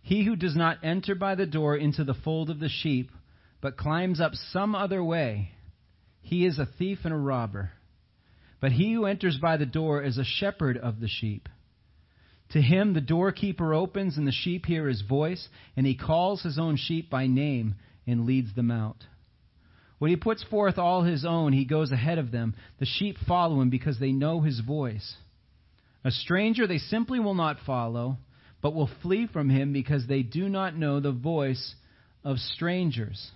he 0.01 0.25
who 0.25 0.35
does 0.35 0.55
not 0.55 0.79
enter 0.83 1.13
by 1.13 1.35
the 1.35 1.45
door 1.45 1.77
into 1.77 2.03
the 2.03 2.15
fold 2.15 2.49
of 2.49 2.59
the 2.59 2.69
sheep, 2.69 3.11
but 3.61 3.77
climbs 3.77 4.19
up 4.19 4.33
some 4.33 4.73
other 4.73 5.03
way, 5.03 5.51
he 6.21 6.43
is 6.43 6.57
a 6.57 6.67
thief 6.79 6.99
and 7.03 7.13
a 7.13 7.17
robber. 7.17 7.71
But 8.59 8.71
he 8.71 8.93
who 8.93 9.05
enters 9.05 9.37
by 9.37 9.57
the 9.57 9.67
door 9.67 10.01
is 10.01 10.17
a 10.17 10.23
shepherd 10.25 10.77
of 10.77 10.99
the 10.99 11.07
sheep. 11.07 11.47
To 12.53 12.61
him 12.61 12.95
the 12.95 13.01
doorkeeper 13.01 13.75
opens, 13.75 14.17
and 14.17 14.25
the 14.25 14.31
sheep 14.31 14.65
hear 14.65 14.87
his 14.87 15.01
voice, 15.01 15.47
and 15.77 15.85
he 15.85 15.95
calls 15.95 16.41
his 16.41 16.57
own 16.57 16.75
sheep 16.77 17.07
by 17.07 17.27
name 17.27 17.75
and 18.07 18.25
leads 18.25 18.53
them 18.55 18.71
out. 18.71 18.97
When 19.99 20.09
he 20.09 20.17
puts 20.17 20.43
forth 20.43 20.77
all 20.77 21.03
his 21.03 21.25
own, 21.25 21.53
he 21.53 21.65
goes 21.65 21.91
ahead 21.91 22.17
of 22.17 22.31
them. 22.31 22.55
The 22.79 22.85
sheep 22.85 23.17
follow 23.27 23.61
him 23.61 23.69
because 23.69 23.99
they 23.99 24.11
know 24.11 24.41
his 24.41 24.59
voice. 24.59 25.15
A 26.03 26.11
stranger 26.11 26.65
they 26.65 26.79
simply 26.79 27.19
will 27.19 27.35
not 27.35 27.57
follow, 27.65 28.17
but 28.61 28.73
will 28.73 28.89
flee 29.03 29.27
from 29.31 29.49
him 29.49 29.73
because 29.73 30.07
they 30.07 30.23
do 30.23 30.49
not 30.49 30.75
know 30.75 30.99
the 30.99 31.11
voice 31.11 31.75
of 32.23 32.37
strangers. 32.37 33.29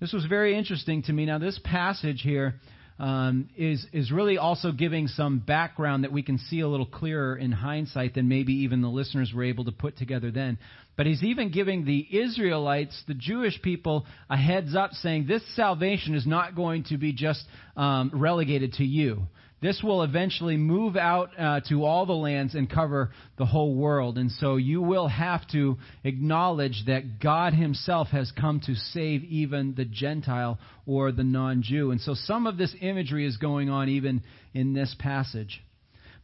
This 0.00 0.12
was 0.12 0.24
very 0.24 0.56
interesting 0.56 1.02
to 1.04 1.12
me. 1.12 1.26
Now, 1.26 1.38
this 1.38 1.60
passage 1.62 2.22
here 2.22 2.54
um, 3.00 3.48
is 3.56 3.84
is 3.94 4.12
really 4.12 4.36
also 4.36 4.72
giving 4.72 5.08
some 5.08 5.38
background 5.38 6.04
that 6.04 6.12
we 6.12 6.22
can 6.22 6.36
see 6.36 6.60
a 6.60 6.68
little 6.68 6.86
clearer 6.86 7.34
in 7.34 7.50
hindsight 7.50 8.14
than 8.14 8.28
maybe 8.28 8.52
even 8.64 8.82
the 8.82 8.88
listeners 8.88 9.32
were 9.34 9.44
able 9.44 9.64
to 9.64 9.72
put 9.72 9.96
together 9.96 10.30
then. 10.30 10.58
But 10.98 11.06
he's 11.06 11.22
even 11.22 11.50
giving 11.50 11.86
the 11.86 12.06
Israelites, 12.10 13.02
the 13.08 13.14
Jewish 13.14 13.60
people, 13.62 14.04
a 14.28 14.36
heads 14.36 14.76
up, 14.76 14.92
saying 14.92 15.26
this 15.26 15.42
salvation 15.56 16.14
is 16.14 16.26
not 16.26 16.54
going 16.54 16.84
to 16.84 16.98
be 16.98 17.14
just 17.14 17.42
um, 17.74 18.10
relegated 18.12 18.74
to 18.74 18.84
you. 18.84 19.22
This 19.62 19.82
will 19.82 20.02
eventually 20.02 20.56
move 20.56 20.96
out 20.96 21.38
uh, 21.38 21.60
to 21.68 21.84
all 21.84 22.06
the 22.06 22.14
lands 22.14 22.54
and 22.54 22.70
cover 22.70 23.10
the 23.36 23.44
whole 23.44 23.74
world. 23.74 24.16
And 24.16 24.30
so 24.32 24.56
you 24.56 24.80
will 24.80 25.08
have 25.08 25.46
to 25.48 25.76
acknowledge 26.02 26.84
that 26.86 27.20
God 27.20 27.52
Himself 27.52 28.08
has 28.08 28.32
come 28.32 28.60
to 28.66 28.74
save 28.74 29.22
even 29.24 29.74
the 29.74 29.84
Gentile 29.84 30.58
or 30.86 31.12
the 31.12 31.24
non 31.24 31.62
Jew. 31.62 31.90
And 31.90 32.00
so 32.00 32.14
some 32.14 32.46
of 32.46 32.56
this 32.56 32.74
imagery 32.80 33.26
is 33.26 33.36
going 33.36 33.68
on 33.68 33.90
even 33.90 34.22
in 34.54 34.72
this 34.72 34.96
passage. 34.98 35.62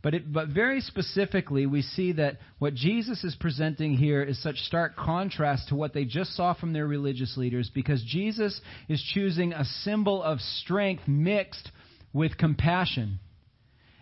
But, 0.03 0.15
it, 0.15 0.33
but 0.33 0.49
very 0.49 0.81
specifically, 0.81 1.67
we 1.67 1.83
see 1.83 2.13
that 2.13 2.39
what 2.59 2.75
Jesus 2.75 3.25
is 3.25 3.37
presenting 3.39 3.97
here 3.97 4.23
is 4.23 4.41
such 4.43 4.57
stark 4.59 4.97
contrast 4.97 5.69
to 5.69 5.75
what 5.75 5.93
they 5.93 6.05
just 6.05 6.35
saw 6.37 6.55
from 6.55 6.73
their 6.73 6.87
religious 6.87 7.37
leaders 7.37 7.71
because 7.75 8.03
Jesus 8.05 8.61
is 8.89 9.03
choosing 9.15 9.53
a 9.53 9.65
symbol 9.65 10.23
of 10.23 10.41
strength 10.41 11.09
mixed 11.09 11.71
with 12.13 12.39
compassion. 12.39 13.19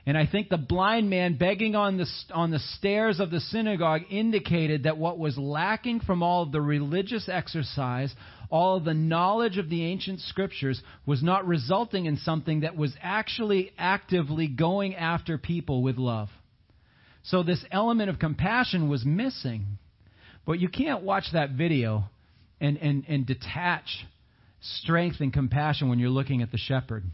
And 0.06 0.18
I 0.18 0.26
think 0.26 0.50
the 0.50 0.58
blind 0.58 1.08
man 1.08 1.38
begging 1.38 1.74
on 1.74 1.96
the, 1.96 2.06
on 2.32 2.50
the 2.50 2.58
stairs 2.58 3.20
of 3.20 3.30
the 3.30 3.40
synagogue 3.40 4.02
indicated 4.10 4.82
that 4.82 4.98
what 4.98 5.18
was 5.18 5.38
lacking 5.38 6.00
from 6.00 6.22
all 6.22 6.42
of 6.42 6.52
the 6.52 6.60
religious 6.60 7.26
exercise, 7.26 8.14
all 8.50 8.76
of 8.76 8.84
the 8.84 8.92
knowledge 8.92 9.56
of 9.56 9.70
the 9.70 9.82
ancient 9.84 10.20
scriptures, 10.20 10.82
was 11.06 11.22
not 11.22 11.46
resulting 11.46 12.04
in 12.04 12.18
something 12.18 12.60
that 12.60 12.76
was 12.76 12.94
actually 13.00 13.72
actively 13.78 14.46
going 14.46 14.94
after 14.94 15.38
people 15.38 15.82
with 15.82 15.96
love. 15.96 16.28
So 17.22 17.42
this 17.42 17.64
element 17.72 18.10
of 18.10 18.18
compassion 18.18 18.90
was 18.90 19.06
missing. 19.06 19.78
But 20.44 20.60
you 20.60 20.68
can't 20.68 21.02
watch 21.02 21.24
that 21.32 21.52
video 21.52 22.04
and, 22.60 22.76
and, 22.76 23.04
and 23.08 23.26
detach 23.26 24.04
strength 24.60 25.20
and 25.20 25.32
compassion 25.32 25.88
when 25.88 25.98
you're 25.98 26.10
looking 26.10 26.42
at 26.42 26.52
the 26.52 26.58
shepherd. 26.58 27.04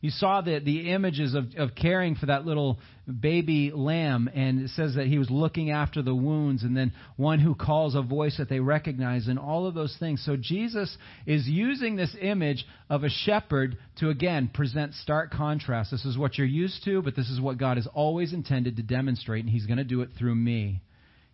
You 0.00 0.10
saw 0.10 0.42
the, 0.42 0.60
the 0.60 0.92
images 0.92 1.34
of, 1.34 1.46
of 1.56 1.74
caring 1.74 2.14
for 2.14 2.26
that 2.26 2.46
little 2.46 2.78
baby 3.20 3.72
lamb, 3.74 4.30
and 4.32 4.60
it 4.60 4.70
says 4.70 4.94
that 4.94 5.06
he 5.06 5.18
was 5.18 5.28
looking 5.28 5.70
after 5.72 6.02
the 6.02 6.14
wounds, 6.14 6.62
and 6.62 6.76
then 6.76 6.92
one 7.16 7.40
who 7.40 7.56
calls 7.56 7.96
a 7.96 8.02
voice 8.02 8.36
that 8.38 8.48
they 8.48 8.60
recognize, 8.60 9.26
and 9.26 9.40
all 9.40 9.66
of 9.66 9.74
those 9.74 9.96
things. 9.98 10.22
So 10.24 10.36
Jesus 10.36 10.96
is 11.26 11.48
using 11.48 11.96
this 11.96 12.14
image 12.20 12.64
of 12.88 13.02
a 13.02 13.08
shepherd 13.08 13.76
to, 13.96 14.10
again, 14.10 14.48
present 14.54 14.94
stark 14.94 15.32
contrast. 15.32 15.90
This 15.90 16.04
is 16.04 16.16
what 16.16 16.38
you're 16.38 16.46
used 16.46 16.84
to, 16.84 17.02
but 17.02 17.16
this 17.16 17.28
is 17.28 17.40
what 17.40 17.58
God 17.58 17.76
has 17.76 17.88
always 17.92 18.32
intended 18.32 18.76
to 18.76 18.82
demonstrate, 18.82 19.44
and 19.44 19.52
he's 19.52 19.66
going 19.66 19.78
to 19.78 19.84
do 19.84 20.02
it 20.02 20.10
through 20.16 20.36
me. 20.36 20.80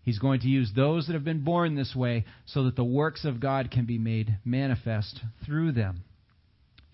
He's 0.04 0.18
going 0.18 0.40
to 0.40 0.48
use 0.48 0.70
those 0.74 1.06
that 1.06 1.14
have 1.14 1.24
been 1.24 1.44
born 1.44 1.74
this 1.74 1.94
way 1.94 2.24
so 2.46 2.64
that 2.64 2.76
the 2.76 2.84
works 2.84 3.26
of 3.26 3.40
God 3.40 3.70
can 3.70 3.84
be 3.84 3.98
made 3.98 4.38
manifest 4.44 5.20
through 5.44 5.72
them. 5.72 6.04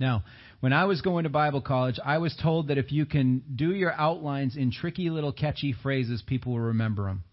Now, 0.01 0.25
when 0.61 0.73
I 0.75 0.85
was 0.85 1.01
going 1.01 1.25
to 1.25 1.31
Bible 1.31 1.63
college, 1.63 1.99
I 2.05 2.19
was 2.19 2.37
told 2.41 2.69
that 2.69 2.79
if 2.79 2.93
you 2.93 3.07
can 3.07 3.43
do 3.55 3.73
your 3.75 3.93
outlines 3.93 4.57
in 4.57 4.71
tricky 4.71 5.11
little 5.11 5.33
catchy 5.33 5.75
phrases, 5.83 6.23
people 6.23 6.53
will 6.53 6.61
remember 6.61 7.05
them. 7.05 7.25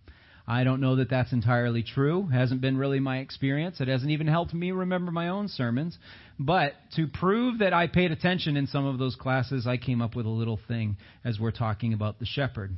I 0.49 0.63
don't 0.63 0.79
know 0.79 0.95
that 0.95 1.09
that's 1.09 1.33
entirely 1.33 1.83
true. 1.83 2.27
Hasn't 2.27 2.61
been 2.61 2.77
really 2.77 3.01
my 3.01 3.17
experience. 3.17 3.81
It 3.81 3.89
hasn't 3.89 4.11
even 4.11 4.27
helped 4.27 4.53
me 4.53 4.71
remember 4.71 5.11
my 5.11 5.27
own 5.27 5.49
sermons. 5.49 5.97
But 6.39 6.71
to 6.95 7.07
prove 7.07 7.59
that 7.59 7.73
I 7.73 7.87
paid 7.87 8.13
attention 8.13 8.55
in 8.55 8.67
some 8.67 8.85
of 8.85 8.97
those 8.97 9.17
classes, 9.17 9.67
I 9.67 9.75
came 9.75 10.01
up 10.01 10.15
with 10.15 10.25
a 10.25 10.29
little 10.29 10.59
thing 10.69 10.95
as 11.25 11.37
we're 11.37 11.51
talking 11.51 11.91
about 11.91 12.19
the 12.19 12.25
shepherd. 12.25 12.77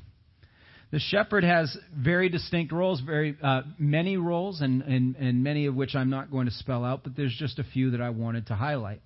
The 0.91 0.97
shepherd 0.97 1.43
has 1.43 1.77
very 1.95 2.29
distinct 2.29 2.71
roles, 2.71 3.01
very 3.01 3.37
uh, 3.43 3.61
many 3.77 4.17
roles, 4.17 4.61
and, 4.61 4.81
and, 4.81 5.15
and 5.17 5.43
many 5.43 5.67
of 5.67 5.75
which 5.75 5.93
I'm 5.93 6.09
not 6.09 6.31
going 6.31 6.47
to 6.47 6.53
spell 6.53 6.83
out, 6.83 7.03
but 7.03 7.15
there's 7.15 7.35
just 7.37 7.59
a 7.59 7.63
few 7.63 7.91
that 7.91 8.01
I 8.01 8.09
wanted 8.09 8.47
to 8.47 8.55
highlight. 8.55 9.01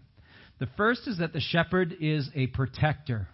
The 0.63 0.69
first 0.77 1.09
is 1.09 1.17
that 1.17 1.33
the 1.33 1.41
shepherd 1.41 1.93
is 1.99 2.29
a 2.33 2.47
protector. 2.47 3.27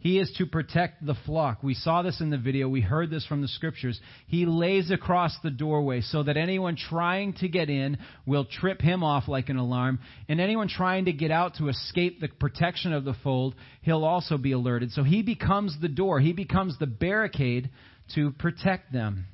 He 0.00 0.18
is 0.18 0.34
to 0.38 0.46
protect 0.46 1.06
the 1.06 1.14
flock. 1.24 1.62
We 1.62 1.74
saw 1.74 2.02
this 2.02 2.20
in 2.20 2.30
the 2.30 2.38
video. 2.38 2.68
We 2.68 2.80
heard 2.80 3.08
this 3.08 3.24
from 3.24 3.40
the 3.40 3.46
scriptures. 3.46 4.00
He 4.26 4.46
lays 4.46 4.90
across 4.90 5.36
the 5.44 5.52
doorway 5.52 6.00
so 6.00 6.24
that 6.24 6.36
anyone 6.36 6.74
trying 6.74 7.34
to 7.34 7.46
get 7.46 7.70
in 7.70 7.98
will 8.26 8.44
trip 8.44 8.80
him 8.80 9.04
off 9.04 9.28
like 9.28 9.48
an 9.48 9.58
alarm. 9.58 10.00
And 10.28 10.40
anyone 10.40 10.66
trying 10.66 11.04
to 11.04 11.12
get 11.12 11.30
out 11.30 11.54
to 11.58 11.68
escape 11.68 12.18
the 12.18 12.26
protection 12.26 12.92
of 12.92 13.04
the 13.04 13.14
fold, 13.22 13.54
he'll 13.82 14.04
also 14.04 14.36
be 14.36 14.50
alerted. 14.50 14.90
So 14.90 15.04
he 15.04 15.22
becomes 15.22 15.76
the 15.80 15.86
door. 15.86 16.18
He 16.18 16.32
becomes 16.32 16.76
the 16.80 16.88
barricade 16.88 17.70
to 18.16 18.32
protect 18.32 18.92
them. 18.92 19.26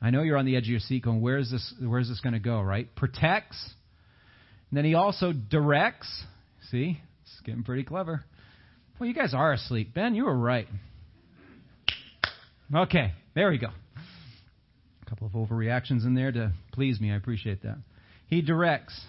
I 0.00 0.08
know 0.08 0.22
you're 0.22 0.38
on 0.38 0.46
the 0.46 0.56
edge 0.56 0.62
of 0.62 0.70
your 0.70 0.80
seat 0.80 1.04
going, 1.04 1.20
where 1.20 1.36
is 1.36 1.50
this, 1.50 1.74
where 1.82 2.00
is 2.00 2.08
this 2.08 2.20
going 2.20 2.32
to 2.32 2.38
go, 2.38 2.62
right? 2.62 2.88
Protects 2.96 3.74
and 4.74 4.78
then 4.78 4.86
he 4.86 4.96
also 4.96 5.32
directs. 5.32 6.24
See, 6.72 7.00
it's 7.22 7.40
getting 7.44 7.62
pretty 7.62 7.84
clever. 7.84 8.24
Well, 8.98 9.08
you 9.08 9.14
guys 9.14 9.32
are 9.32 9.52
asleep. 9.52 9.94
Ben, 9.94 10.16
you 10.16 10.24
were 10.24 10.36
right. 10.36 10.66
Okay, 12.74 13.12
there 13.36 13.50
we 13.52 13.58
go. 13.58 13.68
A 13.68 15.08
couple 15.08 15.28
of 15.28 15.34
overreactions 15.34 16.04
in 16.04 16.16
there 16.16 16.32
to 16.32 16.54
please 16.72 17.00
me. 17.00 17.12
I 17.12 17.14
appreciate 17.14 17.62
that. 17.62 17.76
He 18.26 18.42
directs. 18.42 19.00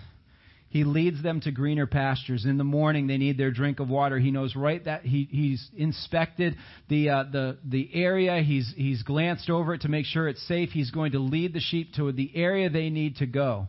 He 0.70 0.84
leads 0.84 1.24
them 1.24 1.42
to 1.42 1.52
greener 1.52 1.88
pastures. 1.88 2.46
In 2.46 2.60
the 2.60 2.64
morning, 2.64 3.08
they 3.08 3.18
need 3.18 3.40
their 3.40 3.50
drink 3.50 3.80
of 3.80 3.90
water. 3.90 4.20
He 4.20 4.30
knows 4.30 4.56
right 4.56 4.86
that 4.86 5.02
he, 5.02 5.28
he's 5.32 5.68
inspected 5.76 6.58
the, 6.90 7.10
uh, 7.10 7.24
the, 7.32 7.58
the 7.66 7.90
area. 7.92 8.40
He's, 8.44 8.72
he's 8.78 9.02
glanced 9.02 9.50
over 9.50 9.74
it 9.74 9.82
to 9.82 9.88
make 9.88 10.06
sure 10.06 10.28
it's 10.28 10.48
safe. 10.48 10.70
He's 10.70 10.92
going 10.92 11.14
to 11.14 11.20
lead 11.20 11.54
the 11.54 11.60
sheep 11.60 11.94
to 11.96 12.12
the 12.12 12.30
area 12.36 12.70
they 12.70 12.92
need 12.92 13.16
to 13.16 13.26
go. 13.26 13.68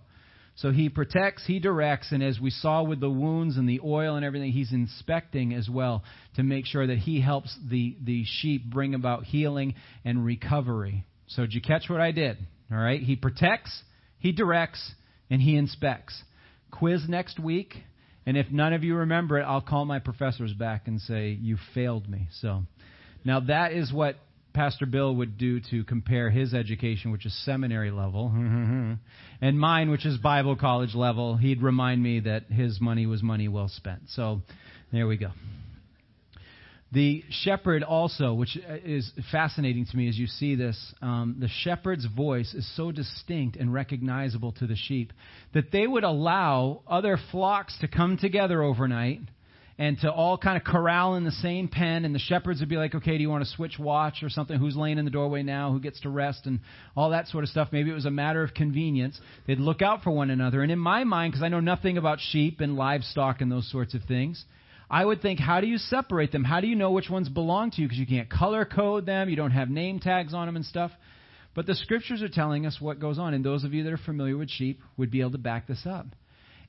So 0.57 0.73
he 0.73 0.89
protects, 0.89 1.47
he 1.47 1.59
directs, 1.59 2.13
and 2.13 2.23
as 2.23 2.41
we 2.41 2.49
saw 2.49 2.83
with 2.83 2.99
the 2.99 3.11
wounds 3.11 3.59
and 3.59 3.69
the 3.69 3.81
oil 3.85 4.17
and 4.17 4.25
everything, 4.25 4.53
he's 4.53 4.73
inspecting 4.73 5.53
as 5.53 5.69
well 5.69 6.03
to 6.37 6.43
make 6.43 6.65
sure 6.65 6.87
that 6.87 6.99
he 6.99 7.21
helps 7.21 7.55
the, 7.69 7.95
the 8.03 8.25
sheep 8.25 8.65
bring 8.65 8.95
about 8.95 9.25
healing 9.25 9.75
and 10.03 10.25
recovery. 10.25 11.05
So 11.27 11.43
did 11.43 11.53
you 11.53 11.61
catch 11.61 11.91
what 11.91 12.01
I 12.01 12.11
did? 12.11 12.39
All 12.73 12.79
right? 12.79 13.01
He 13.01 13.17
protects, 13.17 13.83
he 14.19 14.33
directs, 14.33 14.93
and 15.29 15.43
he 15.43 15.57
inspects. 15.57 16.23
Quiz 16.71 17.03
next 17.07 17.39
week, 17.39 17.75
and 18.25 18.39
if 18.39 18.51
none 18.51 18.73
of 18.73 18.83
you 18.83 18.97
remember 18.97 19.39
it, 19.39 19.45
I'll 19.45 19.61
call 19.61 19.85
my 19.85 19.99
professors 19.99 20.55
back 20.55 20.89
and 20.89 21.01
say, 21.03 21.31
You 21.39 21.59
failed 21.75 22.09
me. 22.09 22.29
So 22.41 22.63
now 23.25 23.41
that 23.41 23.73
is 23.73 23.93
what 23.93 24.17
Pastor 24.57 24.87
Bill 24.87 25.15
would 25.15 25.37
do 25.37 25.61
to 25.71 25.85
compare 25.85 26.31
his 26.31 26.55
education, 26.55 27.13
which 27.13 27.27
is 27.27 27.45
seminary 27.45 27.91
level, 27.91 28.33
and 29.43 29.61
mine, 29.61 29.91
which 29.91 30.07
is 30.07 30.17
Bible 30.17 30.57
college 30.57 30.95
level, 30.95 31.37
he'd 31.37 31.61
remind 31.61 32.03
me 32.03 32.21
that 32.21 32.45
his 32.47 32.81
money 32.81 33.05
was 33.05 33.23
money 33.23 33.49
well 33.49 33.69
spent. 33.69 34.05
So 34.09 34.41
there 34.95 35.07
we 35.07 35.19
go. 35.19 35.33
The 36.91 37.23
shepherd 37.29 37.83
also, 37.83 38.33
which 38.33 38.57
is 38.57 39.13
fascinating 39.31 39.85
to 39.91 39.97
me 39.97 40.09
as 40.09 40.17
you 40.17 40.27
see 40.27 40.55
this, 40.55 40.95
um, 41.03 41.37
the 41.39 41.49
shepherd's 41.49 42.07
voice 42.07 42.55
is 42.55 42.67
so 42.77 42.91
distinct 42.91 43.57
and 43.57 43.75
recognizable 43.75 44.53
to 44.53 44.67
the 44.67 44.77
sheep 44.77 45.13
that 45.53 45.71
they 45.71 45.87
would 45.87 46.05
allow 46.05 46.81
other 46.87 47.19
flocks 47.31 47.77
to 47.83 47.89
come 47.89 48.17
together 48.17 48.63
overnight 48.63 49.21
and 49.79 49.99
to 50.01 50.11
all 50.11 50.39
kind 50.39 50.57
of 50.57 50.65
corral 50.65 51.17
in 51.17 51.25
the 51.25 51.31
same 51.31 51.69
pen. 51.69 52.05
And 52.05 52.15
the 52.15 52.19
shepherds 52.19 52.61
would 52.61 52.69
be 52.69 52.77
like, 52.77 52.95
okay, 52.95 53.17
do 53.17 53.23
you 53.23 53.29
want 53.29 53.45
to 53.45 53.51
switch 53.51 53.79
watch 53.79 54.23
or 54.23 54.31
something? 54.31 54.59
Who's 54.59 54.77
laying 54.77 54.99
in 54.99 55.05
the 55.05 55.11
doorway 55.11 55.43
now? 55.43 55.71
Who 55.71 55.81
gets 55.81 56.01
to 56.01 56.09
rest? 56.09 56.47
And 56.47 56.61
all 56.97 57.11
that 57.11 57.29
sort 57.29 57.45
of 57.45 57.51
stuff. 57.51 57.69
Maybe 57.73 57.91
it 57.91 57.95
was 57.95 58.07
a 58.07 58.11
matter 58.11 58.43
of 58.43 58.55
convenience. 58.55 59.21
They'd 59.47 59.61
look 59.61 59.83
out 59.83 60.03
for 60.03 60.11
one 60.11 60.31
another. 60.31 60.63
And 60.63 60.73
in 60.73 60.79
my 60.79 61.05
mind, 61.05 61.33
because 61.33 61.43
I 61.43 61.49
know 61.49 61.61
nothing 61.61 61.99
about 61.99 62.21
sheep 62.21 62.61
and 62.61 62.77
livestock 62.77 63.41
and 63.41 63.53
those 63.53 63.71
sorts 63.71 63.95
of 63.95 64.03
things, 64.05 64.45
I 64.89 65.05
would 65.05 65.21
think, 65.21 65.41
how 65.41 65.61
do 65.61 65.67
you 65.67 65.79
separate 65.79 66.33
them? 66.33 66.45
How 66.45 66.61
do 66.61 66.69
you 66.69 66.77
know 66.77 66.93
which 66.93 67.11
ones 67.11 67.29
belong 67.29 67.73
to 67.73 67.83
you? 67.83 67.89
Because 67.89 67.99
you 67.99 68.07
can't 68.07 68.31
color 68.31 68.65
code 68.65 69.05
them, 69.05 69.29
you 69.29 69.37
don't 69.37 69.51
have 69.51 69.69
name 69.69 69.99
tags 69.99 70.33
on 70.33 70.47
them 70.47 70.57
and 70.57 70.65
stuff. 70.65 70.93
But 71.55 71.67
the 71.67 71.75
scriptures 71.75 72.23
are 72.23 72.29
telling 72.29 72.67
us 72.67 72.81
what 72.81 73.01
goes 73.01 73.19
on, 73.19 73.35
and 73.35 73.45
those 73.45 73.65
of 73.65 73.75
you 73.75 73.83
that 73.85 73.93
are 73.93 73.99
familiar 73.99 74.37
with 74.37 74.51
sheep 74.51 74.81
would 74.97 75.11
be 75.11 75.21
able 75.21 75.33
to 75.33 75.39
back 75.39 75.67
this 75.67 75.85
up. 75.87 76.07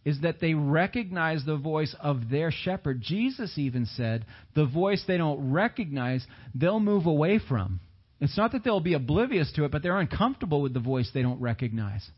Is 0.07 0.21
that 0.21 0.39
they 0.39 0.53
recognize 0.53 1.43
the 1.43 1.57
voice 1.57 1.93
of 1.99 2.29
their 2.29 2.49
shepherd. 2.49 3.01
Jesus 3.01 3.57
even 3.57 3.85
said, 3.85 4.25
the 4.55 4.65
voice 4.65 5.03
they 5.05 5.17
don't 5.17 5.51
recognize, 5.51 6.25
they'll 6.55 6.79
move 6.79 7.07
away 7.07 7.39
from. 7.45 7.81
It's 8.21 8.37
not 8.37 8.53
that 8.53 8.63
they'll 8.63 8.79
be 8.79 8.93
oblivious 8.93 9.51
to 9.57 9.65
it, 9.65 9.71
but 9.71 9.83
they're 9.83 9.99
uncomfortable 9.99 10.61
with 10.61 10.73
the 10.73 10.79
voice 10.79 11.11
they 11.13 11.23
don't 11.23 11.41
recognize. 11.41 12.09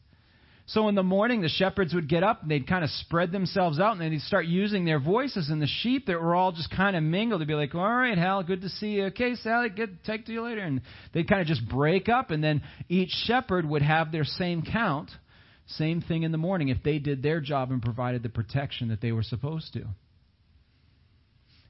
So 0.67 0.87
in 0.87 0.93
the 0.93 1.01
morning, 1.01 1.41
the 1.41 1.49
shepherds 1.49 1.95
would 1.95 2.07
get 2.07 2.23
up 2.23 2.43
and 2.43 2.51
they'd 2.51 2.67
kind 2.67 2.83
of 2.83 2.91
spread 2.91 3.31
themselves 3.31 3.79
out 3.79 3.97
and 3.97 4.01
they'd 4.01 4.21
start 4.21 4.45
using 4.45 4.85
their 4.85 4.99
voices. 4.99 5.49
And 5.49 5.59
the 5.59 5.67
sheep 5.81 6.05
that 6.05 6.21
were 6.21 6.35
all 6.35 6.51
just 6.51 6.69
kind 6.69 6.95
of 6.95 7.01
mingled, 7.01 7.41
they'd 7.41 7.47
be 7.47 7.55
like, 7.55 7.73
All 7.73 7.81
right, 7.81 8.15
Hal, 8.15 8.43
good 8.43 8.61
to 8.61 8.69
see 8.69 8.89
you. 8.89 9.05
Okay, 9.05 9.33
Sally, 9.33 9.69
good, 9.69 9.97
take 10.05 10.27
to 10.27 10.31
you 10.31 10.43
later. 10.43 10.61
And 10.61 10.81
they'd 11.11 11.27
kind 11.27 11.41
of 11.41 11.47
just 11.47 11.67
break 11.67 12.07
up. 12.07 12.29
And 12.29 12.43
then 12.43 12.61
each 12.87 13.09
shepherd 13.25 13.67
would 13.67 13.81
have 13.81 14.11
their 14.11 14.25
same 14.25 14.61
count, 14.61 15.09
same 15.77 16.01
thing 16.01 16.23
in 16.23 16.31
the 16.31 16.37
morning, 16.37 16.69
if 16.69 16.81
they 16.83 16.99
did 16.99 17.21
their 17.21 17.41
job 17.41 17.71
and 17.71 17.81
provided 17.81 18.23
the 18.23 18.29
protection 18.29 18.89
that 18.89 19.01
they 19.01 19.11
were 19.11 19.23
supposed 19.23 19.73
to. 19.73 19.85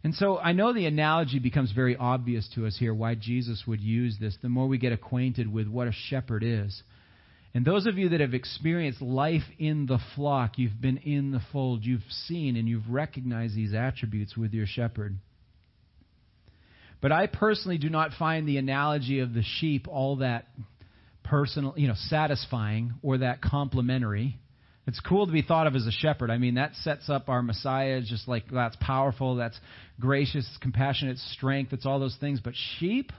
And 0.03 0.15
so 0.15 0.37
I 0.37 0.53
know 0.53 0.73
the 0.73 0.85
analogy 0.85 1.39
becomes 1.39 1.73
very 1.73 1.97
obvious 1.97 2.49
to 2.55 2.65
us 2.65 2.77
here 2.77 2.93
why 2.93 3.15
Jesus 3.15 3.63
would 3.67 3.81
use 3.81 4.17
this 4.19 4.37
the 4.41 4.47
more 4.47 4.67
we 4.67 4.77
get 4.77 4.93
acquainted 4.93 5.51
with 5.51 5.67
what 5.67 5.89
a 5.89 5.91
shepherd 5.91 6.43
is. 6.43 6.81
And 7.53 7.65
those 7.65 7.87
of 7.87 7.97
you 7.97 8.09
that 8.09 8.21
have 8.21 8.33
experienced 8.33 9.01
life 9.01 9.43
in 9.57 9.87
the 9.87 9.99
flock, 10.15 10.57
you've 10.57 10.79
been 10.79 10.97
in 10.97 11.31
the 11.31 11.41
fold, 11.51 11.83
you've 11.83 12.03
seen 12.27 12.55
and 12.55 12.69
you've 12.69 12.89
recognized 12.89 13.55
these 13.55 13.73
attributes 13.73 14.37
with 14.37 14.53
your 14.53 14.67
shepherd. 14.67 15.17
But 17.01 17.11
I 17.11 17.27
personally 17.27 17.77
do 17.77 17.89
not 17.89 18.11
find 18.17 18.47
the 18.47 18.57
analogy 18.57 19.19
of 19.19 19.33
the 19.33 19.43
sheep 19.43 19.87
all 19.89 20.17
that 20.17 20.45
personal, 21.23 21.73
you 21.77 21.87
know, 21.87 21.95
satisfying 21.95 22.93
or 23.01 23.19
that 23.19 23.41
complimentary. 23.41 24.37
It's 24.87 24.99
cool 25.01 25.27
to 25.27 25.31
be 25.31 25.43
thought 25.43 25.67
of 25.67 25.75
as 25.75 25.85
a 25.85 25.91
shepherd. 25.91 26.31
I 26.31 26.39
mean, 26.39 26.55
that 26.55 26.73
sets 26.77 27.09
up 27.09 27.29
our 27.29 27.43
Messiah 27.43 28.01
just 28.01 28.27
like 28.27 28.45
that's 28.51 28.75
powerful, 28.77 29.35
that's 29.35 29.59
gracious, 29.99 30.49
compassionate, 30.61 31.17
strength, 31.17 31.73
it's 31.73 31.85
all 31.85 31.99
those 31.99 32.17
things. 32.19 32.39
But 32.43 32.53
sheep, 32.79 33.11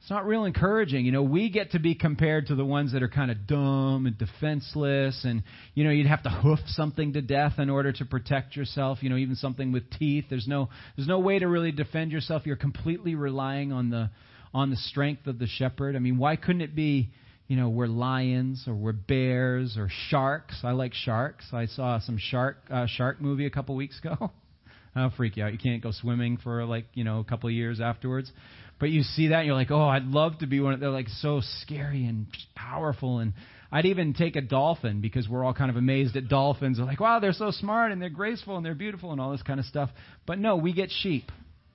it's 0.00 0.10
not 0.10 0.26
real 0.26 0.44
encouraging. 0.44 1.06
You 1.06 1.12
know, 1.12 1.22
we 1.22 1.48
get 1.48 1.72
to 1.72 1.78
be 1.78 1.94
compared 1.94 2.48
to 2.48 2.54
the 2.54 2.64
ones 2.64 2.92
that 2.92 3.02
are 3.02 3.08
kind 3.08 3.30
of 3.30 3.46
dumb 3.46 4.06
and 4.06 4.18
defenseless, 4.18 5.24
and, 5.24 5.42
you 5.74 5.84
know, 5.84 5.90
you'd 5.90 6.06
have 6.06 6.22
to 6.24 6.30
hoof 6.30 6.60
something 6.66 7.14
to 7.14 7.22
death 7.22 7.54
in 7.58 7.70
order 7.70 7.90
to 7.92 8.04
protect 8.04 8.54
yourself, 8.54 8.98
you 9.02 9.08
know, 9.08 9.16
even 9.16 9.34
something 9.34 9.72
with 9.72 9.90
teeth. 9.98 10.26
There's 10.28 10.46
no, 10.46 10.68
there's 10.94 11.08
no 11.08 11.18
way 11.20 11.38
to 11.38 11.48
really 11.48 11.72
defend 11.72 12.12
yourself. 12.12 12.42
You're 12.44 12.56
completely 12.56 13.14
relying 13.14 13.72
on 13.72 13.90
the, 13.90 14.10
on 14.56 14.70
the 14.70 14.76
strength 14.76 15.26
of 15.26 15.38
the 15.38 15.46
shepherd. 15.46 15.96
I 15.96 15.98
mean, 15.98 16.16
why 16.16 16.36
couldn't 16.36 16.62
it 16.62 16.74
be, 16.74 17.10
you 17.46 17.58
know, 17.58 17.68
we're 17.68 17.88
lions 17.88 18.64
or 18.66 18.74
we're 18.74 18.92
bears 18.92 19.76
or 19.76 19.90
sharks? 20.08 20.60
I 20.64 20.70
like 20.70 20.94
sharks. 20.94 21.44
I 21.52 21.66
saw 21.66 21.98
some 22.00 22.16
shark, 22.18 22.56
uh, 22.70 22.86
shark 22.88 23.20
movie 23.20 23.44
a 23.44 23.50
couple 23.50 23.76
weeks 23.76 23.98
ago. 23.98 24.32
I'll 24.96 25.10
freak 25.10 25.36
you 25.36 25.44
out. 25.44 25.52
You 25.52 25.58
can't 25.58 25.82
go 25.82 25.90
swimming 25.92 26.38
for 26.38 26.64
like, 26.64 26.86
you 26.94 27.04
know, 27.04 27.20
a 27.20 27.24
couple 27.24 27.50
of 27.50 27.54
years 27.54 27.82
afterwards. 27.82 28.32
But 28.80 28.88
you 28.88 29.02
see 29.02 29.28
that 29.28 29.40
and 29.40 29.46
you're 29.46 29.54
like, 29.54 29.70
oh, 29.70 29.88
I'd 29.88 30.06
love 30.06 30.38
to 30.38 30.46
be 30.46 30.58
one 30.58 30.72
of 30.72 30.80
they're 30.80 30.88
like 30.88 31.08
so 31.08 31.42
scary 31.60 32.06
and 32.06 32.26
powerful 32.54 33.18
and 33.18 33.34
I'd 33.70 33.84
even 33.84 34.14
take 34.14 34.36
a 34.36 34.40
dolphin 34.40 35.02
because 35.02 35.28
we're 35.28 35.44
all 35.44 35.52
kind 35.52 35.68
of 35.70 35.76
amazed 35.76 36.16
at 36.16 36.28
dolphins. 36.28 36.78
They're 36.78 36.86
like, 36.86 37.00
wow, 37.00 37.20
they're 37.20 37.34
so 37.34 37.50
smart 37.50 37.92
and 37.92 38.00
they're 38.00 38.08
graceful 38.08 38.56
and 38.56 38.64
they're 38.64 38.74
beautiful 38.74 39.12
and 39.12 39.20
all 39.20 39.32
this 39.32 39.42
kind 39.42 39.60
of 39.60 39.66
stuff. 39.66 39.90
But 40.24 40.38
no, 40.38 40.56
we 40.56 40.72
get 40.72 40.90
sheep. 40.90 41.30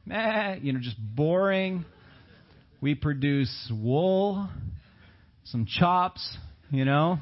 Eh, 0.10 0.56
you 0.63 0.74
know, 0.74 0.80
just 0.80 0.98
boring. 0.98 1.86
We 2.82 2.96
produce 2.96 3.72
wool, 3.72 4.50
some 5.46 5.65
chops, 5.67 6.38
you 6.72 6.84
know. 6.84 7.20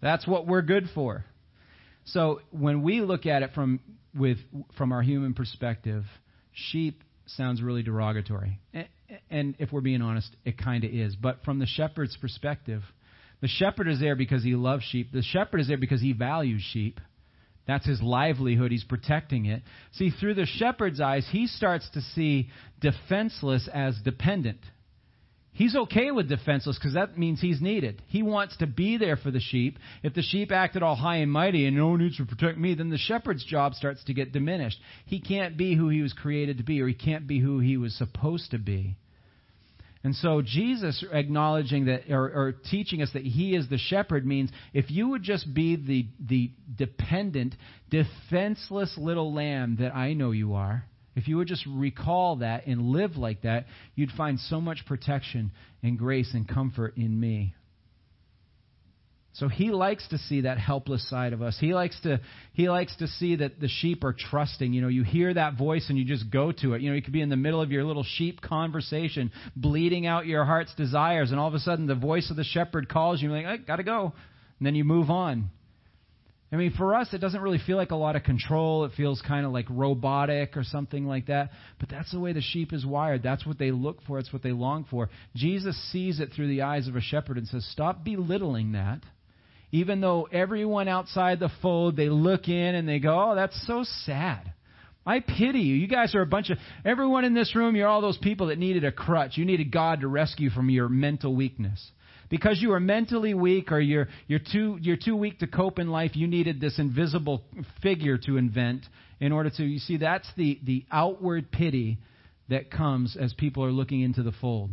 That's 0.00 0.26
what 0.26 0.46
we're 0.46 0.62
good 0.62 0.88
for. 0.94 1.24
So 2.04 2.40
when 2.50 2.82
we 2.82 3.02
look 3.02 3.26
at 3.26 3.42
it 3.42 3.50
from 3.54 3.80
with 4.14 4.38
from 4.78 4.92
our 4.92 5.02
human 5.02 5.34
perspective, 5.34 6.04
sheep 6.52 7.02
sounds 7.26 7.62
really 7.62 7.82
derogatory. 7.82 8.58
And 9.28 9.56
if 9.58 9.72
we're 9.72 9.82
being 9.82 10.02
honest, 10.02 10.34
it 10.44 10.56
kind 10.56 10.84
of 10.84 10.90
is. 10.90 11.16
But 11.16 11.44
from 11.44 11.58
the 11.58 11.66
shepherd's 11.66 12.16
perspective, 12.16 12.82
the 13.40 13.48
shepherd 13.48 13.88
is 13.88 14.00
there 14.00 14.16
because 14.16 14.42
he 14.42 14.54
loves 14.54 14.84
sheep. 14.84 15.12
The 15.12 15.22
shepherd 15.22 15.60
is 15.60 15.68
there 15.68 15.78
because 15.78 16.00
he 16.00 16.12
values 16.12 16.62
sheep. 16.62 16.98
That's 17.70 17.86
his 17.86 18.02
livelihood. 18.02 18.72
He's 18.72 18.82
protecting 18.82 19.46
it. 19.46 19.62
See, 19.92 20.10
through 20.10 20.34
the 20.34 20.44
shepherd's 20.44 21.00
eyes, 21.00 21.24
he 21.30 21.46
starts 21.46 21.88
to 21.90 22.00
see 22.00 22.50
defenseless 22.80 23.68
as 23.72 23.96
dependent. 24.04 24.58
He's 25.52 25.76
okay 25.76 26.10
with 26.10 26.28
defenseless 26.28 26.76
because 26.76 26.94
that 26.94 27.16
means 27.16 27.40
he's 27.40 27.60
needed. 27.60 28.02
He 28.08 28.24
wants 28.24 28.56
to 28.56 28.66
be 28.66 28.96
there 28.96 29.16
for 29.16 29.30
the 29.30 29.38
sheep. 29.38 29.78
If 30.02 30.14
the 30.14 30.22
sheep 30.22 30.50
acted 30.50 30.82
all 30.82 30.96
high 30.96 31.18
and 31.18 31.30
mighty 31.30 31.64
and 31.64 31.76
no 31.76 31.88
one 31.88 32.00
needs 32.00 32.16
to 32.16 32.24
protect 32.24 32.58
me, 32.58 32.74
then 32.74 32.90
the 32.90 32.98
shepherd's 32.98 33.44
job 33.44 33.74
starts 33.74 34.02
to 34.04 34.14
get 34.14 34.32
diminished. 34.32 34.80
He 35.06 35.20
can't 35.20 35.56
be 35.56 35.76
who 35.76 35.90
he 35.90 36.02
was 36.02 36.12
created 36.12 36.58
to 36.58 36.64
be, 36.64 36.80
or 36.80 36.88
he 36.88 36.94
can't 36.94 37.28
be 37.28 37.38
who 37.38 37.60
he 37.60 37.76
was 37.76 37.94
supposed 37.94 38.50
to 38.50 38.58
be. 38.58 38.96
And 40.02 40.14
so 40.14 40.40
Jesus 40.40 41.04
acknowledging 41.12 41.86
that 41.86 42.10
or, 42.10 42.24
or, 42.24 42.52
teaching 42.70 43.02
us 43.02 43.10
that 43.12 43.22
he 43.22 43.54
is 43.54 43.68
the 43.68 43.76
shepherd 43.76 44.24
means 44.24 44.50
if 44.72 44.90
you 44.90 45.08
would 45.08 45.22
just 45.22 45.52
be 45.52 45.76
the 45.76 46.06
the 46.26 46.50
dependent, 46.74 47.54
defenseless 47.90 48.96
little 48.96 49.34
lamb 49.34 49.76
that 49.80 49.94
I 49.94 50.14
know 50.14 50.30
you 50.30 50.54
are, 50.54 50.86
if 51.16 51.28
you 51.28 51.36
would 51.36 51.48
just 51.48 51.66
recall 51.66 52.36
that 52.36 52.66
and 52.66 52.90
live 52.92 53.16
like 53.16 53.42
that, 53.42 53.66
you'd 53.94 54.12
find 54.12 54.40
so 54.40 54.58
much 54.58 54.86
protection 54.86 55.52
and 55.82 55.98
grace 55.98 56.32
and 56.32 56.48
comfort 56.48 56.96
in 56.96 57.18
me. 57.20 57.54
So 59.32 59.48
he 59.48 59.70
likes 59.70 60.06
to 60.08 60.18
see 60.18 60.40
that 60.42 60.58
helpless 60.58 61.08
side 61.08 61.32
of 61.32 61.40
us. 61.40 61.56
He 61.60 61.72
likes 61.72 61.98
to 62.00 62.20
he 62.52 62.68
likes 62.68 62.94
to 62.96 63.06
see 63.06 63.36
that 63.36 63.60
the 63.60 63.68
sheep 63.68 64.02
are 64.02 64.12
trusting. 64.12 64.72
You 64.72 64.82
know, 64.82 64.88
you 64.88 65.04
hear 65.04 65.32
that 65.32 65.56
voice 65.56 65.86
and 65.88 65.96
you 65.96 66.04
just 66.04 66.30
go 66.30 66.50
to 66.50 66.74
it. 66.74 66.82
You 66.82 66.90
know, 66.90 66.96
you 66.96 67.02
could 67.02 67.12
be 67.12 67.22
in 67.22 67.28
the 67.28 67.36
middle 67.36 67.62
of 67.62 67.70
your 67.70 67.84
little 67.84 68.04
sheep 68.04 68.40
conversation, 68.40 69.30
bleeding 69.54 70.06
out 70.06 70.26
your 70.26 70.44
heart's 70.44 70.74
desires, 70.74 71.30
and 71.30 71.38
all 71.38 71.46
of 71.46 71.54
a 71.54 71.60
sudden 71.60 71.86
the 71.86 71.94
voice 71.94 72.30
of 72.30 72.36
the 72.36 72.44
shepherd 72.44 72.88
calls 72.88 73.22
you, 73.22 73.32
and 73.32 73.42
you're 73.42 73.50
like, 73.50 73.60
I 73.60 73.64
gotta 73.64 73.84
go. 73.84 74.12
And 74.58 74.66
then 74.66 74.74
you 74.74 74.84
move 74.84 75.10
on. 75.10 75.50
I 76.52 76.56
mean, 76.56 76.72
for 76.76 76.96
us, 76.96 77.14
it 77.14 77.18
doesn't 77.18 77.40
really 77.40 77.60
feel 77.64 77.76
like 77.76 77.92
a 77.92 77.96
lot 77.96 78.16
of 78.16 78.24
control. 78.24 78.84
It 78.84 78.92
feels 78.96 79.22
kind 79.22 79.46
of 79.46 79.52
like 79.52 79.66
robotic 79.70 80.56
or 80.56 80.64
something 80.64 81.06
like 81.06 81.26
that. 81.26 81.50
But 81.78 81.88
that's 81.88 82.10
the 82.10 82.18
way 82.18 82.32
the 82.32 82.40
sheep 82.40 82.72
is 82.72 82.84
wired. 82.84 83.22
That's 83.22 83.46
what 83.46 83.56
they 83.56 83.70
look 83.70 84.02
for. 84.02 84.18
It's 84.18 84.32
what 84.32 84.42
they 84.42 84.50
long 84.50 84.84
for. 84.90 85.10
Jesus 85.36 85.76
sees 85.92 86.18
it 86.18 86.30
through 86.34 86.48
the 86.48 86.62
eyes 86.62 86.88
of 86.88 86.96
a 86.96 87.00
shepherd 87.00 87.38
and 87.38 87.46
says, 87.46 87.64
Stop 87.70 88.02
belittling 88.02 88.72
that. 88.72 89.00
Even 89.72 90.00
though 90.00 90.28
everyone 90.32 90.88
outside 90.88 91.38
the 91.38 91.50
fold, 91.62 91.96
they 91.96 92.08
look 92.08 92.48
in 92.48 92.74
and 92.74 92.88
they 92.88 92.98
go, 92.98 93.30
Oh, 93.30 93.34
that's 93.34 93.66
so 93.66 93.84
sad. 94.04 94.52
I 95.06 95.20
pity 95.20 95.60
you. 95.60 95.76
You 95.76 95.88
guys 95.88 96.14
are 96.14 96.20
a 96.20 96.26
bunch 96.26 96.50
of, 96.50 96.58
everyone 96.84 97.24
in 97.24 97.34
this 97.34 97.56
room, 97.56 97.74
you're 97.74 97.88
all 97.88 98.02
those 98.02 98.18
people 98.18 98.48
that 98.48 98.58
needed 98.58 98.84
a 98.84 98.92
crutch. 98.92 99.36
You 99.36 99.44
needed 99.44 99.72
God 99.72 100.00
to 100.00 100.08
rescue 100.08 100.50
from 100.50 100.68
your 100.68 100.88
mental 100.88 101.34
weakness. 101.34 101.90
Because 102.28 102.62
you 102.62 102.72
are 102.72 102.80
mentally 102.80 103.34
weak 103.34 103.72
or 103.72 103.80
you're, 103.80 104.08
you're, 104.28 104.38
too, 104.38 104.78
you're 104.80 104.96
too 104.96 105.16
weak 105.16 105.40
to 105.40 105.46
cope 105.46 105.78
in 105.78 105.88
life, 105.88 106.12
you 106.14 106.28
needed 106.28 106.60
this 106.60 106.78
invisible 106.78 107.42
figure 107.82 108.18
to 108.18 108.36
invent 108.36 108.86
in 109.18 109.32
order 109.32 109.50
to. 109.50 109.64
You 109.64 109.80
see, 109.80 109.96
that's 109.96 110.28
the, 110.36 110.60
the 110.62 110.84
outward 110.92 111.50
pity 111.50 111.98
that 112.48 112.70
comes 112.70 113.16
as 113.16 113.32
people 113.32 113.64
are 113.64 113.72
looking 113.72 114.02
into 114.02 114.22
the 114.22 114.32
fold. 114.32 114.70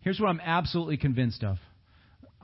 Here's 0.00 0.18
what 0.18 0.28
I'm 0.28 0.40
absolutely 0.40 0.96
convinced 0.96 1.44
of 1.44 1.58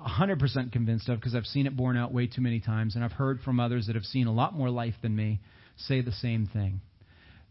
100% 0.06 0.72
convinced 0.72 1.08
of 1.08 1.18
because 1.18 1.34
I've 1.34 1.46
seen 1.46 1.66
it 1.66 1.76
borne 1.76 1.96
out 1.96 2.12
way 2.12 2.26
too 2.26 2.40
many 2.40 2.60
times, 2.60 2.94
and 2.94 3.04
I've 3.04 3.12
heard 3.12 3.40
from 3.40 3.60
others 3.60 3.86
that 3.86 3.94
have 3.94 4.04
seen 4.04 4.26
a 4.26 4.32
lot 4.32 4.54
more 4.54 4.70
life 4.70 4.94
than 5.02 5.14
me 5.14 5.40
say 5.76 6.00
the 6.00 6.12
same 6.12 6.46
thing. 6.52 6.80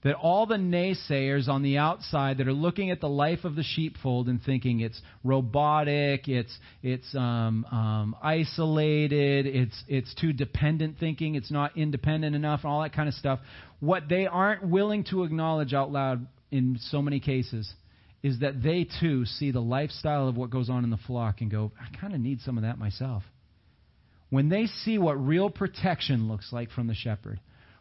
that 0.04 0.16
all 0.16 0.46
the 0.46 0.56
naysayers 0.56 1.48
on 1.48 1.64
the 1.64 1.78
outside 1.78 2.38
that 2.38 2.48
are 2.48 2.54
looking 2.54 2.92
at 2.92 3.02
the 3.02 3.10
life 3.10 3.44
of 3.44 3.56
the 3.56 3.64
sheepfold 3.64 4.28
and 4.30 4.42
thinking 4.44 4.80
it's 4.80 5.02
robotic, 5.24 6.28
it's 6.28 6.56
it's 6.84 7.16
um, 7.16 7.66
um, 7.66 8.16
isolated, 8.22 9.48
it's 9.48 9.84
it's 9.88 10.14
too 10.16 10.32
dependent 10.34 10.98
thinking, 11.00 11.36
it's 11.36 11.52
not 11.52 11.76
independent 11.76 12.36
enough, 12.36 12.62
and 12.64 12.72
all 12.72 12.82
that 12.84 12.94
kind 12.94 13.10
of 13.10 13.16
stuff. 13.16 13.40
What 13.80 14.08
they 14.08 14.28
aren't 14.28 14.68
willing 14.68 15.04
to 15.06 15.24
acknowledge 15.24 15.74
out 15.74 15.92
loud 15.92 16.28
in 16.52 16.78
so 16.80 17.02
many 17.02 17.20
cases 17.20 17.72
is 18.24 18.40
that 18.40 18.62
they 18.62 18.88
too 19.00 19.26
see 19.26 19.52
the 19.52 19.62
lifestyle 19.62 20.28
of 20.28 20.36
what 20.36 20.50
goes 20.50 20.70
on 20.70 20.84
in 20.84 20.90
the 20.90 20.98
flock 20.98 21.42
and 21.42 21.52
go, 21.52 21.72
I 21.80 21.96
kind 21.98 22.14
of 22.14 22.20
need 22.20 22.42
some 22.42 22.58
of 22.58 22.64
that 22.64 22.78
myself. 22.78 23.24
When 24.30 24.50
they 24.50 24.66
see 24.66 24.98
what 24.98 25.14
real 25.14 25.50
protection 25.50 26.28
looks 26.28 26.52
like 26.52 26.72
from 26.72 26.88
the 26.88 26.96
shepherd, 26.96 27.40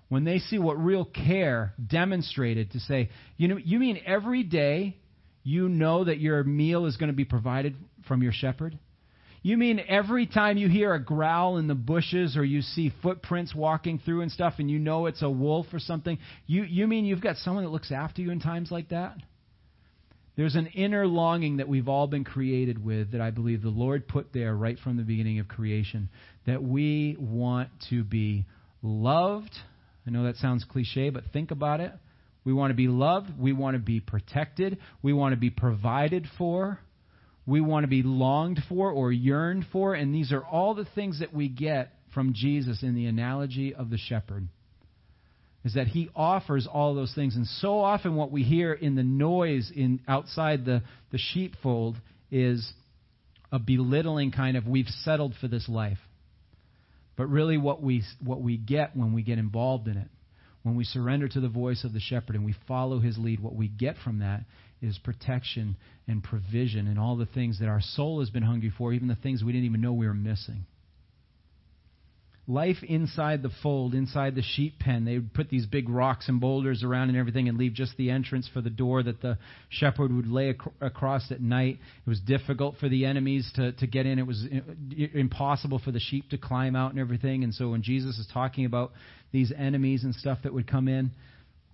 when 0.09 0.25
they 0.25 0.39
see 0.39 0.59
what 0.59 0.75
real 0.75 1.05
care 1.05 1.75
demonstrated 1.85 2.73
to 2.73 2.81
say, 2.81 3.11
you 3.37 3.49
know, 3.49 3.57
you 3.57 3.79
mean 3.79 3.99
every 4.07 4.45
day 4.45 4.97
you 5.43 5.69
know 5.69 6.05
that 6.05 6.21
your 6.21 6.45
meal 6.45 6.87
is 6.87 6.97
going 6.97 7.11
to 7.11 7.17
be 7.17 7.25
provided 7.25 7.75
from 8.07 8.23
your 8.23 8.33
shepherd? 8.33 8.79
You 9.43 9.57
mean 9.57 9.81
every 9.89 10.27
time 10.27 10.59
you 10.59 10.69
hear 10.69 10.93
a 10.93 11.03
growl 11.03 11.59
in 11.59 11.69
the 11.69 11.75
bushes 11.75 12.37
or 12.37 12.45
you 12.45 12.63
see 12.63 12.93
footprints 13.03 13.55
walking 13.55 14.01
through 14.05 14.23
and 14.23 14.33
stuff 14.33 14.55
and 14.59 14.69
you 14.69 14.79
know 14.79 15.07
it's 15.07 15.23
a 15.23 15.31
wolf 15.31 15.67
or 15.73 15.79
something, 15.79 16.19
you, 16.47 16.65
you 16.65 16.87
mean 16.87 17.05
you've 17.05 17.21
got 17.21 17.37
someone 17.37 17.65
that 17.65 17.71
looks 17.71 17.93
after 17.93 18.23
you 18.23 18.31
in 18.31 18.41
times 18.41 18.71
like 18.71 18.89
that? 18.89 19.17
There's 20.37 20.55
an 20.55 20.67
inner 20.67 21.07
longing 21.07 21.59
that 21.59 21.69
we've 21.69 21.89
all 21.89 22.07
been 22.07 22.25
created 22.25 22.85
with 22.85 23.13
that 23.13 23.21
I 23.21 23.31
believe 23.31 23.63
the 23.63 23.69
Lord 23.69 24.07
put 24.07 24.33
there 24.33 24.55
right 24.55 24.79
from 24.79 24.97
the 24.97 25.03
beginning 25.03 25.39
of 25.39 25.49
creation 25.49 26.11
that 26.47 26.63
we 26.63 27.17
want 27.19 27.71
to 27.91 28.05
be 28.05 28.45
loved 28.83 29.55
I 30.07 30.11
know 30.11 30.25
that 30.25 30.37
sounds 30.37 30.65
cliche, 30.65 31.11
but 31.11 31.25
think 31.33 31.51
about 31.51 31.81
it. 31.81 31.93
We 32.45 32.53
want 32.53 32.71
to 32.71 32.77
be 32.77 32.87
loved. 32.87 33.31
We 33.39 33.53
want 33.53 33.75
to 33.75 33.83
be 33.83 33.99
protected. 33.99 34.79
We 35.03 35.13
want 35.13 35.33
to 35.33 35.37
be 35.37 35.51
provided 35.51 36.29
for. 36.39 36.79
We 37.45 37.61
want 37.61 37.85
to 37.85 37.89
be 37.89 38.03
longed 38.05 38.61
for 38.69 38.91
or 38.91 39.11
yearned 39.11 39.67
for. 39.73 39.95
And 39.95 40.15
these 40.15 40.33
are 40.33 40.45
all 40.45 40.75
the 40.75 40.87
things 40.95 41.19
that 41.21 41.35
we 41.35 41.49
get 41.49 41.93
from 42.15 42.35
Jesus 42.35 42.83
in 42.83 42.95
the 42.95 43.07
analogy 43.07 43.75
of 43.75 43.91
the 43.91 43.99
shepherd. 43.99 44.49
Is 45.67 45.75
that 45.75 45.89
he 45.89 46.09
offers 46.15 46.69
all 46.73 46.95
those 46.95 47.13
things. 47.13 47.35
And 47.35 47.45
so 47.45 47.81
often 47.81 48.15
what 48.15 48.31
we 48.31 48.45
hear 48.45 48.73
in 48.73 48.95
the 48.95 49.03
noise 49.03 49.73
in 49.75 49.99
outside 50.07 50.65
the, 50.65 50.85
the 51.11 51.19
sheepfold 51.19 51.97
is 52.31 52.73
a 53.51 53.59
belittling 53.59 54.31
kind 54.31 54.57
of 54.57 54.69
we've 54.69 54.87
settled 54.87 55.35
for 55.41 55.49
this 55.49 55.69
life. 55.69 55.99
But 57.17 57.27
really, 57.27 57.59
what 57.59 57.83
we, 57.83 58.05
what 58.25 58.43
we 58.43 58.57
get 58.57 58.95
when 58.95 59.13
we 59.13 59.23
get 59.23 59.39
involved 59.39 59.89
in 59.89 59.97
it, 59.97 60.07
when 60.63 60.77
we 60.77 60.85
surrender 60.85 61.27
to 61.27 61.41
the 61.41 61.49
voice 61.49 61.83
of 61.83 61.93
the 61.93 61.99
shepherd 61.99 62.37
and 62.37 62.45
we 62.45 62.55
follow 62.69 63.01
his 63.01 63.19
lead, 63.19 63.41
what 63.41 63.57
we 63.57 63.67
get 63.67 63.97
from 64.05 64.21
that 64.21 64.45
is 64.81 64.97
protection 64.99 65.77
and 66.07 66.23
provision 66.23 66.87
and 66.87 66.97
all 66.97 67.17
the 67.17 67.27
things 67.27 67.59
that 67.59 67.69
our 67.69 67.81
soul 67.81 68.21
has 68.21 68.31
been 68.31 68.45
hungry 68.45 68.73
for, 68.79 68.93
even 68.93 69.09
the 69.09 69.17
things 69.17 69.43
we 69.43 69.51
didn't 69.51 69.67
even 69.67 69.81
know 69.81 69.95
we 69.95 70.07
were 70.07 70.15
missing 70.15 70.65
life 72.49 72.77
inside 72.83 73.43
the 73.43 73.51
fold, 73.63 73.93
inside 73.93 74.35
the 74.37 74.43
sheep 74.43 74.79
pen. 74.79 75.05
They 75.05 75.15
would 75.15 75.35
put 75.35 75.49
these 75.49 75.67
big 75.67 75.89
rocks 75.89 76.29
and 76.29 76.41
boulders 76.41 76.85
around 76.85 77.09
and 77.09 77.19
everything 77.19 77.49
and 77.49 77.59
leave 77.59 77.75
just 77.75 77.97
the 77.97 78.11
entrance 78.11 78.49
for 78.53 78.61
the 78.61 78.71
door 78.71 79.03
that 79.03 79.21
the 79.21 79.39
shepherd 79.69 80.13
would 80.13 80.29
lay 80.29 80.51
ac- 80.51 80.71
across 80.81 81.33
at 81.33 81.41
night. 81.41 81.79
It 82.07 82.09
was 82.09 82.21
difficult 82.21 82.77
for 82.79 82.89
the 82.89 83.05
enemies 83.05 83.51
to, 83.57 83.73
to 83.73 83.87
get 83.87 84.07
in. 84.07 84.21
It 84.21 84.27
was 84.27 84.45
uh, 84.45 85.07
impossible 85.13 85.81
for 85.81 85.91
the 85.91 85.99
sheep 85.99 86.31
to 86.31 86.39
climb 86.39 86.77
out 86.77 86.93
and 86.93 87.01
everything. 87.01 87.43
And 87.43 87.53
so 87.53 87.71
when 87.71 87.83
Jesus 87.83 88.17
is 88.19 88.29
talking 88.33 88.65
about 88.65 88.93
these 89.33 89.53
enemies 89.57 90.05
and 90.05 90.15
stuff 90.15 90.39
that 90.45 90.55
would 90.55 90.71
come 90.71 90.87
in, 90.87 91.11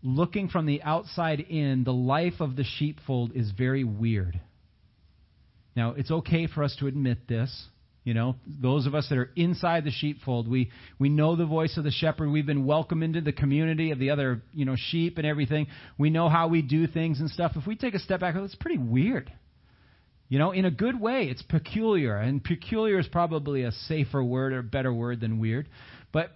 looking 0.03 0.49
from 0.49 0.65
the 0.65 0.83
outside 0.83 1.41
in, 1.41 1.85
the 1.85 1.93
life 1.93 2.41
of 2.41 2.57
the 2.57 2.65
sheepfold 2.65 3.33
is 3.35 3.51
very 3.51 3.85
weird. 3.85 4.41
Now, 5.77 5.93
it's 5.93 6.11
okay 6.11 6.47
for 6.47 6.65
us 6.65 6.77
to 6.81 6.87
admit 6.87 7.29
this. 7.29 7.67
You 8.05 8.15
know, 8.15 8.35
those 8.47 8.87
of 8.87 8.97
us 8.97 9.09
that 9.11 9.19
are 9.19 9.31
inside 9.37 9.85
the 9.85 9.93
sheepfold, 9.93 10.49
we, 10.49 10.71
we 10.99 11.09
know 11.09 11.37
the 11.37 11.47
voice 11.47 11.77
of 11.77 11.85
the 11.85 11.93
shepherd. 11.93 12.31
We've 12.31 12.47
been 12.47 12.67
welcomed 12.67 13.05
into 13.05 13.21
the 13.21 13.33
community 13.33 13.93
of 13.93 14.01
the 14.01 14.11
other, 14.11 14.43
you 14.53 14.65
know, 14.65 14.75
sheep 14.77 15.19
and 15.19 15.27
everything. 15.27 15.69
We 15.99 16.11
know 16.11 16.29
how 16.29 16.49
we 16.49 16.63
do 16.63 16.89
things 16.89 17.21
and 17.21 17.31
stuff. 17.31 17.53
If 17.55 17.65
we 17.65 17.77
take 17.77 17.95
a 17.95 18.01
step 18.01 18.21
back, 18.21 18.35
it's 18.35 18.57
pretty 18.57 18.79
weird. 18.79 19.33
You 20.29 20.41
know, 20.41 20.51
in 20.51 20.65
a 20.65 20.71
good 20.71 21.01
way, 21.01 21.27
it's 21.27 21.43
peculiar. 21.43 22.17
And 22.17 22.43
peculiar 22.43 22.99
is 22.99 23.07
probably 23.07 23.63
a 23.63 23.71
safer 23.71 24.25
word 24.25 24.53
or 24.53 24.63
better 24.63 24.93
word 24.93 25.21
than 25.21 25.39
weird. 25.39 25.69
But, 26.11 26.31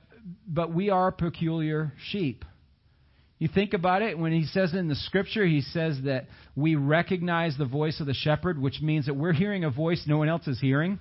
but 0.46 0.72
we 0.72 0.90
are 0.90 1.10
peculiar 1.10 1.94
sheep. 2.10 2.44
You 3.38 3.48
think 3.48 3.74
about 3.74 4.02
it, 4.02 4.16
when 4.16 4.32
he 4.32 4.44
says 4.44 4.72
in 4.72 4.86
the 4.86 4.94
scripture, 4.94 5.44
he 5.44 5.62
says 5.62 5.98
that 6.04 6.26
we 6.54 6.76
recognize 6.76 7.58
the 7.58 7.66
voice 7.66 7.98
of 7.98 8.06
the 8.06 8.14
shepherd, 8.14 8.60
which 8.60 8.80
means 8.80 9.06
that 9.06 9.14
we're 9.14 9.32
hearing 9.32 9.64
a 9.64 9.70
voice 9.70 10.04
no 10.06 10.18
one 10.18 10.28
else 10.28 10.46
is 10.46 10.60
hearing. 10.60 11.00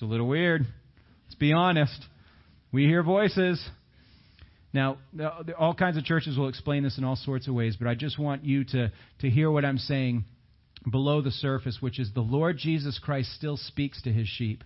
It's 0.00 0.06
a 0.06 0.10
little 0.10 0.28
weird. 0.28 0.62
Let's 1.26 1.34
be 1.34 1.52
honest. 1.52 2.06
We 2.72 2.86
hear 2.86 3.02
voices. 3.02 3.62
Now, 4.72 4.96
all 5.58 5.74
kinds 5.74 5.98
of 5.98 6.04
churches 6.04 6.38
will 6.38 6.48
explain 6.48 6.82
this 6.82 6.96
in 6.96 7.04
all 7.04 7.16
sorts 7.16 7.46
of 7.48 7.52
ways, 7.52 7.76
but 7.78 7.86
I 7.86 7.94
just 7.96 8.18
want 8.18 8.42
you 8.42 8.64
to, 8.64 8.90
to 9.18 9.28
hear 9.28 9.50
what 9.50 9.62
I'm 9.62 9.76
saying 9.76 10.24
below 10.90 11.20
the 11.20 11.30
surface, 11.30 11.82
which 11.82 11.98
is 11.98 12.14
the 12.14 12.22
Lord 12.22 12.56
Jesus 12.56 12.98
Christ 12.98 13.34
still 13.34 13.58
speaks 13.58 14.00
to 14.04 14.10
his 14.10 14.26
sheep. 14.26 14.64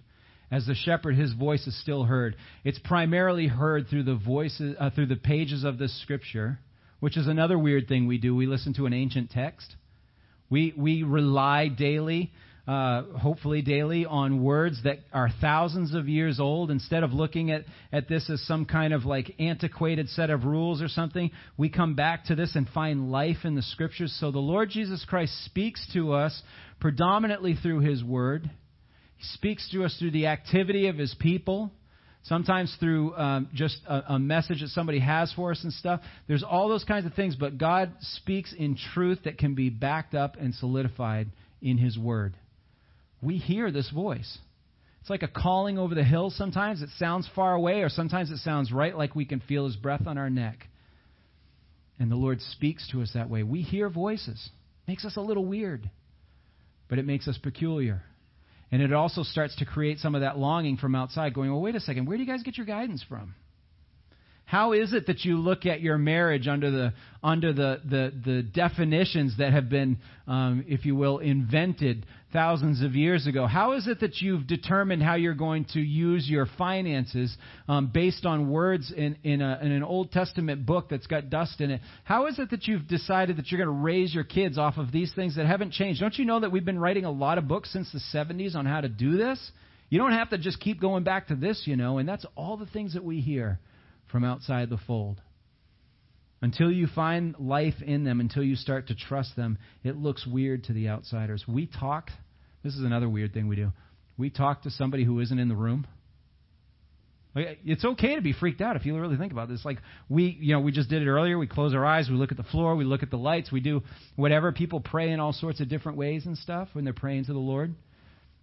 As 0.52 0.66
the 0.66 0.74
shepherd, 0.76 1.16
his 1.16 1.32
voice 1.32 1.66
is 1.66 1.76
still 1.82 2.04
heard. 2.04 2.36
It's 2.62 2.78
primarily 2.78 3.48
heard 3.48 3.88
through 3.88 4.04
the 4.04 4.14
voices, 4.14 4.76
uh, 4.78 4.90
through 4.90 5.06
the 5.06 5.16
pages 5.16 5.64
of 5.64 5.78
this 5.78 6.00
scripture, 6.02 6.60
which 7.00 7.16
is 7.16 7.26
another 7.26 7.58
weird 7.58 7.88
thing 7.88 8.06
we 8.06 8.18
do. 8.18 8.36
We 8.36 8.46
listen 8.46 8.72
to 8.74 8.86
an 8.86 8.92
ancient 8.92 9.32
text. 9.32 9.74
We, 10.48 10.72
we 10.76 11.02
rely 11.02 11.66
daily 11.66 12.30
uh, 12.66 13.02
hopefully 13.18 13.60
daily, 13.60 14.06
on 14.06 14.42
words 14.42 14.80
that 14.84 15.00
are 15.12 15.28
thousands 15.40 15.94
of 15.94 16.08
years 16.08 16.40
old. 16.40 16.70
Instead 16.70 17.02
of 17.02 17.12
looking 17.12 17.50
at, 17.50 17.64
at 17.92 18.08
this 18.08 18.30
as 18.30 18.40
some 18.46 18.64
kind 18.64 18.94
of 18.94 19.04
like 19.04 19.34
antiquated 19.38 20.08
set 20.08 20.30
of 20.30 20.44
rules 20.44 20.80
or 20.80 20.88
something, 20.88 21.30
we 21.58 21.68
come 21.68 21.94
back 21.94 22.24
to 22.26 22.34
this 22.34 22.56
and 22.56 22.66
find 22.68 23.12
life 23.12 23.38
in 23.44 23.54
the 23.54 23.62
scriptures. 23.62 24.16
So 24.18 24.30
the 24.30 24.38
Lord 24.38 24.70
Jesus 24.70 25.04
Christ 25.06 25.44
speaks 25.44 25.86
to 25.92 26.14
us 26.14 26.42
predominantly 26.80 27.54
through 27.54 27.80
His 27.80 28.02
Word. 28.02 28.50
He 29.16 29.24
speaks 29.34 29.70
to 29.72 29.84
us 29.84 29.94
through 29.98 30.12
the 30.12 30.28
activity 30.28 30.86
of 30.86 30.96
His 30.96 31.14
people 31.18 31.70
sometimes 32.26 32.74
through 32.80 33.14
um, 33.16 33.50
just 33.52 33.76
a, 33.86 34.14
a, 34.14 34.18
message 34.18 34.62
that 34.62 34.68
somebody 34.68 34.98
has 34.98 35.30
for 35.34 35.50
us 35.50 35.62
and 35.62 35.70
stuff. 35.74 36.00
There's 36.26 36.42
all 36.42 36.70
those 36.70 36.82
kinds 36.82 37.04
of 37.04 37.12
things, 37.12 37.36
but 37.36 37.58
God 37.58 37.92
speaks 38.00 38.54
in 38.56 38.78
truth 38.94 39.18
that 39.24 39.36
can 39.36 39.54
be 39.54 39.68
backed 39.68 40.14
up 40.14 40.36
and 40.40 40.54
solidified 40.54 41.28
in 41.60 41.76
His 41.76 41.98
Word 41.98 42.34
we 43.24 43.38
hear 43.38 43.70
this 43.70 43.90
voice. 43.90 44.38
It's 45.00 45.10
like 45.10 45.22
a 45.22 45.28
calling 45.28 45.78
over 45.78 45.94
the 45.94 46.04
hill 46.04 46.30
sometimes. 46.30 46.82
It 46.82 46.88
sounds 46.98 47.28
far 47.34 47.54
away, 47.54 47.82
or 47.82 47.88
sometimes 47.88 48.30
it 48.30 48.38
sounds 48.38 48.72
right, 48.72 48.96
like 48.96 49.14
we 49.14 49.24
can 49.24 49.40
feel 49.40 49.66
his 49.66 49.76
breath 49.76 50.06
on 50.06 50.16
our 50.16 50.30
neck. 50.30 50.66
And 51.98 52.10
the 52.10 52.16
Lord 52.16 52.40
speaks 52.40 52.88
to 52.90 53.02
us 53.02 53.10
that 53.14 53.30
way. 53.30 53.42
We 53.42 53.62
hear 53.62 53.88
voices. 53.88 54.50
Makes 54.88 55.04
us 55.04 55.16
a 55.16 55.20
little 55.20 55.44
weird, 55.44 55.90
but 56.88 56.98
it 56.98 57.06
makes 57.06 57.28
us 57.28 57.38
peculiar. 57.38 58.02
And 58.72 58.82
it 58.82 58.92
also 58.92 59.22
starts 59.22 59.54
to 59.56 59.64
create 59.64 59.98
some 59.98 60.14
of 60.14 60.22
that 60.22 60.38
longing 60.38 60.76
from 60.76 60.94
outside, 60.94 61.34
going, 61.34 61.50
well, 61.50 61.60
wait 61.60 61.76
a 61.76 61.80
second, 61.80 62.06
where 62.06 62.16
do 62.16 62.22
you 62.22 62.28
guys 62.28 62.42
get 62.42 62.56
your 62.56 62.66
guidance 62.66 63.04
from? 63.08 63.34
How 64.46 64.72
is 64.72 64.92
it 64.92 65.06
that 65.06 65.24
you 65.24 65.38
look 65.38 65.64
at 65.64 65.80
your 65.80 65.96
marriage 65.96 66.46
under 66.46 66.70
the 66.70 66.92
under 67.22 67.52
the 67.54 67.80
the, 67.82 68.12
the 68.24 68.42
definitions 68.42 69.38
that 69.38 69.52
have 69.52 69.70
been, 69.70 69.98
um, 70.26 70.64
if 70.68 70.84
you 70.84 70.94
will, 70.94 71.18
invented 71.18 72.04
thousands 72.30 72.82
of 72.82 72.94
years 72.94 73.26
ago? 73.26 73.46
How 73.46 73.72
is 73.72 73.88
it 73.88 74.00
that 74.00 74.20
you've 74.20 74.46
determined 74.46 75.02
how 75.02 75.14
you're 75.14 75.34
going 75.34 75.64
to 75.72 75.80
use 75.80 76.28
your 76.28 76.46
finances 76.58 77.34
um, 77.68 77.90
based 77.92 78.26
on 78.26 78.50
words 78.50 78.92
in 78.94 79.16
in, 79.24 79.40
a, 79.40 79.58
in 79.62 79.72
an 79.72 79.82
Old 79.82 80.12
Testament 80.12 80.66
book 80.66 80.90
that's 80.90 81.06
got 81.06 81.30
dust 81.30 81.62
in 81.62 81.70
it? 81.70 81.80
How 82.04 82.26
is 82.26 82.38
it 82.38 82.50
that 82.50 82.68
you've 82.68 82.86
decided 82.86 83.38
that 83.38 83.50
you're 83.50 83.64
going 83.64 83.74
to 83.74 83.82
raise 83.82 84.14
your 84.14 84.24
kids 84.24 84.58
off 84.58 84.76
of 84.76 84.92
these 84.92 85.10
things 85.14 85.36
that 85.36 85.46
haven't 85.46 85.72
changed? 85.72 86.00
Don't 86.00 86.18
you 86.18 86.26
know 86.26 86.40
that 86.40 86.52
we've 86.52 86.66
been 86.66 86.78
writing 86.78 87.06
a 87.06 87.10
lot 87.10 87.38
of 87.38 87.48
books 87.48 87.72
since 87.72 87.90
the 87.92 88.00
70s 88.14 88.54
on 88.54 88.66
how 88.66 88.82
to 88.82 88.90
do 88.90 89.16
this? 89.16 89.40
You 89.88 89.98
don't 89.98 90.12
have 90.12 90.30
to 90.30 90.38
just 90.38 90.60
keep 90.60 90.82
going 90.82 91.02
back 91.02 91.28
to 91.28 91.34
this, 91.34 91.62
you 91.64 91.76
know, 91.76 91.96
and 91.96 92.06
that's 92.06 92.26
all 92.36 92.58
the 92.58 92.66
things 92.66 92.92
that 92.92 93.04
we 93.04 93.20
hear 93.20 93.58
from 94.14 94.22
outside 94.22 94.70
the 94.70 94.78
fold. 94.86 95.20
Until 96.40 96.70
you 96.70 96.86
find 96.86 97.34
life 97.36 97.74
in 97.84 98.04
them, 98.04 98.20
until 98.20 98.44
you 98.44 98.54
start 98.54 98.86
to 98.86 98.94
trust 98.94 99.34
them, 99.34 99.58
it 99.82 99.96
looks 99.96 100.24
weird 100.24 100.62
to 100.64 100.72
the 100.72 100.88
outsiders. 100.88 101.44
We 101.48 101.66
talk, 101.66 102.10
this 102.62 102.74
is 102.74 102.84
another 102.84 103.08
weird 103.08 103.34
thing 103.34 103.48
we 103.48 103.56
do. 103.56 103.72
We 104.16 104.30
talk 104.30 104.62
to 104.62 104.70
somebody 104.70 105.02
who 105.02 105.18
isn't 105.18 105.36
in 105.36 105.48
the 105.48 105.56
room. 105.56 105.84
It's 107.34 107.84
okay 107.84 108.14
to 108.14 108.20
be 108.20 108.32
freaked 108.32 108.60
out 108.60 108.76
if 108.76 108.86
you 108.86 108.96
really 108.96 109.16
think 109.16 109.32
about 109.32 109.48
this. 109.48 109.64
Like 109.64 109.78
we, 110.08 110.38
you 110.40 110.52
know, 110.52 110.60
we 110.60 110.70
just 110.70 110.88
did 110.88 111.02
it 111.02 111.08
earlier. 111.08 111.36
We 111.36 111.48
close 111.48 111.74
our 111.74 111.84
eyes, 111.84 112.08
we 112.08 112.14
look 112.14 112.30
at 112.30 112.36
the 112.36 112.44
floor, 112.44 112.76
we 112.76 112.84
look 112.84 113.02
at 113.02 113.10
the 113.10 113.18
lights, 113.18 113.50
we 113.50 113.58
do 113.58 113.82
whatever. 114.14 114.52
People 114.52 114.78
pray 114.78 115.10
in 115.10 115.18
all 115.18 115.32
sorts 115.32 115.58
of 115.60 115.68
different 115.68 115.98
ways 115.98 116.24
and 116.24 116.38
stuff 116.38 116.68
when 116.74 116.84
they're 116.84 116.94
praying 116.94 117.24
to 117.24 117.32
the 117.32 117.40
Lord. 117.40 117.74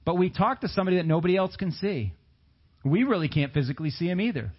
But 0.03 0.17
we 0.17 0.31
talk 0.31 0.59
to 0.61 0.67
somebody 0.67 0.97
that 0.97 1.05
nobody 1.05 1.37
else 1.37 1.55
can 1.55 1.71
see. 1.71 2.11
We 2.83 3.03
really 3.03 3.29
can't 3.29 3.53
physically 3.53 3.91
see 3.91 4.09
him 4.09 4.19
either. 4.19 4.51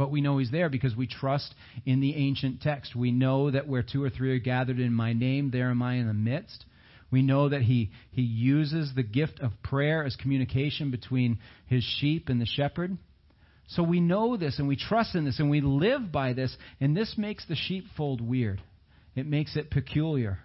But 0.00 0.10
we 0.10 0.22
know 0.22 0.38
He's 0.38 0.50
there 0.50 0.70
because 0.70 0.96
we 0.96 1.06
trust 1.06 1.54
in 1.84 2.00
the 2.00 2.16
ancient 2.16 2.62
text. 2.62 2.96
We 2.96 3.12
know 3.12 3.50
that 3.50 3.68
where 3.68 3.82
two 3.82 4.02
or 4.02 4.08
three 4.08 4.34
are 4.34 4.38
gathered 4.38 4.80
in 4.80 4.94
my 4.94 5.12
name, 5.12 5.50
there 5.50 5.68
am 5.68 5.82
I 5.82 5.96
in 5.96 6.06
the 6.06 6.14
midst. 6.14 6.64
We 7.10 7.20
know 7.20 7.50
that 7.50 7.60
he, 7.60 7.90
he 8.10 8.22
uses 8.22 8.92
the 8.96 9.02
gift 9.02 9.40
of 9.40 9.52
prayer 9.62 10.02
as 10.02 10.16
communication 10.16 10.90
between 10.90 11.38
his 11.66 11.84
sheep 11.84 12.30
and 12.30 12.40
the 12.40 12.46
shepherd. 12.46 12.96
So 13.68 13.82
we 13.82 14.00
know 14.00 14.38
this 14.38 14.58
and 14.58 14.66
we 14.66 14.76
trust 14.76 15.14
in 15.14 15.26
this 15.26 15.38
and 15.38 15.50
we 15.50 15.60
live 15.60 16.10
by 16.10 16.32
this, 16.32 16.56
and 16.80 16.96
this 16.96 17.16
makes 17.18 17.46
the 17.46 17.54
sheepfold 17.54 18.22
weird. 18.22 18.62
It 19.14 19.26
makes 19.26 19.54
it 19.54 19.70
peculiar. 19.70 20.38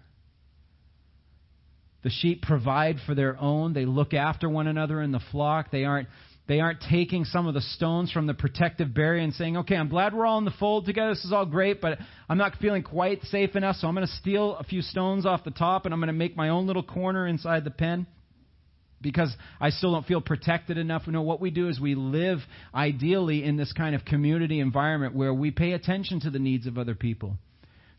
The 2.02 2.10
sheep 2.10 2.42
provide 2.42 2.98
for 3.06 3.14
their 3.14 3.40
own. 3.40 3.72
They 3.72 3.86
look 3.86 4.12
after 4.12 4.50
one 4.50 4.66
another 4.66 5.00
in 5.00 5.12
the 5.12 5.22
flock. 5.32 5.70
They 5.70 5.84
aren't 5.84 6.08
they 6.48 6.60
aren't 6.60 6.80
taking 6.80 7.24
some 7.24 7.46
of 7.46 7.54
the 7.54 7.60
stones 7.60 8.12
from 8.12 8.26
the 8.26 8.34
protective 8.34 8.94
barrier 8.94 9.22
and 9.22 9.34
saying, 9.34 9.56
okay, 9.56 9.74
I'm 9.74 9.88
glad 9.88 10.14
we're 10.14 10.26
all 10.26 10.38
in 10.38 10.44
the 10.44 10.52
fold 10.52 10.86
together. 10.86 11.10
This 11.10 11.24
is 11.24 11.32
all 11.32 11.46
great, 11.46 11.80
but 11.80 11.98
I'm 12.28 12.38
not 12.38 12.56
feeling 12.60 12.82
quite 12.82 13.22
safe 13.24 13.56
enough, 13.56 13.76
so 13.76 13.88
I'm 13.88 13.94
going 13.94 14.06
to 14.06 14.12
steal 14.14 14.56
a 14.56 14.64
few 14.64 14.82
stones 14.82 15.26
off 15.26 15.44
the 15.44 15.50
top 15.50 15.86
and 15.86 15.94
I'm 15.94 16.00
going 16.00 16.08
to 16.08 16.12
make 16.12 16.36
my 16.36 16.50
own 16.50 16.66
little 16.66 16.84
corner 16.84 17.26
inside 17.26 17.64
the 17.64 17.70
pen 17.70 18.06
because 19.00 19.34
I 19.60 19.70
still 19.70 19.92
don't 19.92 20.06
feel 20.06 20.20
protected 20.20 20.78
enough. 20.78 21.02
You 21.06 21.12
know, 21.12 21.22
what 21.22 21.40
we 21.40 21.50
do 21.50 21.68
is 21.68 21.80
we 21.80 21.94
live 21.94 22.38
ideally 22.74 23.44
in 23.44 23.56
this 23.56 23.72
kind 23.72 23.94
of 23.94 24.04
community 24.04 24.60
environment 24.60 25.14
where 25.14 25.34
we 25.34 25.50
pay 25.50 25.72
attention 25.72 26.20
to 26.20 26.30
the 26.30 26.38
needs 26.38 26.66
of 26.66 26.78
other 26.78 26.94
people. 26.94 27.38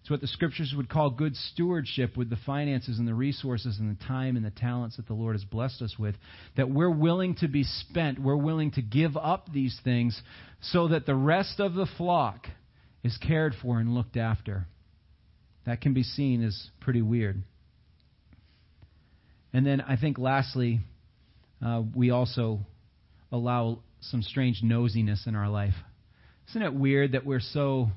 It's 0.08 0.12
what 0.12 0.22
the 0.22 0.28
scriptures 0.28 0.74
would 0.74 0.88
call 0.88 1.10
good 1.10 1.36
stewardship 1.36 2.15
with 2.15 2.30
the 2.30 2.38
finances 2.46 2.98
and 2.98 3.06
the 3.06 3.13
resources 3.13 3.78
and 3.78 3.93
the 3.93 4.02
time 4.06 4.38
and 4.38 4.46
the 4.46 4.52
talents 4.52 4.96
that 4.96 5.06
the 5.06 5.13
Lord 5.13 5.36
has 5.36 5.43
blessed 5.43 5.82
us 5.82 5.96
with. 6.00 6.15
That 6.56 6.70
we're 6.70 6.89
willing 6.89 7.36
to 7.39 7.50
be 7.50 7.65
spent, 7.65 8.17
we're 8.17 8.38
willing 8.38 8.72
to 8.72 8.82
give 8.82 9.17
up 9.17 9.52
these 9.52 9.78
things 9.84 10.22
so 10.62 10.88
that 10.88 11.06
the 11.06 11.13
rest 11.13 11.60
of 11.60 11.74
the 11.74 11.88
flock 11.98 12.48
is 13.04 13.17
cared 13.17 13.54
for 13.62 13.82
and 13.82 13.93
looked 13.93 14.15
after. 14.15 14.67
That 15.65 15.82
can 15.82 15.93
be 15.93 16.04
seen 16.04 16.41
as 16.41 16.70
pretty 16.80 17.02
weird. 17.02 17.43
And 19.52 19.65
then 19.65 19.82
I 19.82 19.98
think 19.98 20.17
lastly, 20.17 20.80
uh, 21.62 21.82
we 21.93 22.12
also 22.12 22.62
allow 23.30 23.80
some 24.00 24.22
strange 24.22 24.62
nosiness 24.63 25.28
in 25.28 25.36
our 25.36 25.50
life. 25.50 25.76
Isn't 26.52 26.62
it 26.62 26.74
weird 26.74 27.12
that 27.12 27.26
we're 27.26 27.41
so 27.41 27.91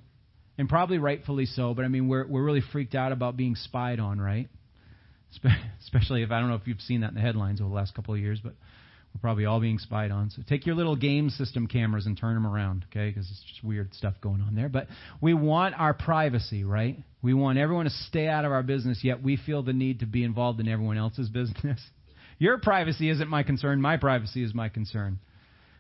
and 0.61 0.69
probably 0.69 0.99
rightfully 0.99 1.47
so. 1.47 1.73
But 1.73 1.87
I 1.87 1.89
mean, 1.89 2.07
we're 2.07 2.27
we're 2.27 2.45
really 2.45 2.61
freaked 2.61 2.95
out 2.95 3.13
about 3.13 3.35
being 3.35 3.55
spied 3.55 3.99
on, 3.99 4.21
right? 4.21 4.49
Especially 5.81 6.23
if 6.23 6.31
I 6.31 6.39
don't 6.39 6.51
know 6.51 6.57
if 6.57 6.67
you've 6.67 6.83
seen 6.83 7.01
that 7.01 7.09
in 7.09 7.15
the 7.15 7.21
headlines 7.23 7.63
over 7.63 7.71
the 7.71 7.75
last 7.75 7.95
couple 7.95 8.13
of 8.13 8.21
years, 8.21 8.41
but 8.43 8.53
we're 9.15 9.21
probably 9.23 9.47
all 9.47 9.59
being 9.59 9.79
spied 9.79 10.11
on. 10.11 10.29
So 10.29 10.43
take 10.47 10.67
your 10.67 10.75
little 10.75 10.97
game 10.97 11.31
system 11.31 11.67
cameras 11.67 12.05
and 12.05 12.19
turn 12.19 12.35
them 12.35 12.47
around, 12.47 12.85
okay? 12.91 13.09
Because 13.09 13.31
it's 13.31 13.43
just 13.49 13.65
weird 13.65 13.95
stuff 13.95 14.15
going 14.21 14.43
on 14.43 14.55
there. 14.55 14.69
But 14.69 14.89
we 15.23 15.33
want 15.33 15.75
our 15.79 15.95
privacy, 15.95 16.63
right? 16.63 16.99
We 17.23 17.33
want 17.33 17.59
everyone 17.59 17.87
to 17.87 17.91
stay 17.91 18.29
out 18.29 18.45
of 18.45 18.53
our 18.53 18.63
business, 18.63 19.01
yet 19.03 19.23
we 19.23 19.39
feel 19.39 19.63
the 19.63 19.73
need 19.73 20.01
to 20.01 20.07
be 20.07 20.25
involved 20.25 20.61
in 20.61 20.69
everyone 20.69 20.99
else's 20.99 21.29
business. 21.31 21.81
Your 22.39 22.59
privacy 22.59 23.09
isn't 23.09 23.29
my 23.29 23.45
concern. 23.45 23.81
My 23.81 23.97
privacy 23.97 24.45
is 24.45 24.55
my 24.55 24.69
concern. 24.69 25.21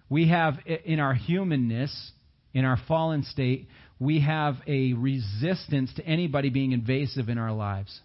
We 0.08 0.28
have, 0.28 0.54
in 0.86 1.00
our 1.00 1.14
humanness, 1.14 2.12
in 2.54 2.64
our 2.64 2.78
fallen 2.88 3.24
state, 3.24 3.68
we 4.00 4.20
have 4.20 4.56
a 4.66 4.94
resistance 4.94 5.92
to 5.94 6.04
anybody 6.04 6.48
being 6.48 6.72
invasive 6.72 7.28
in 7.28 7.38
our 7.38 7.52
lives. 7.52 8.00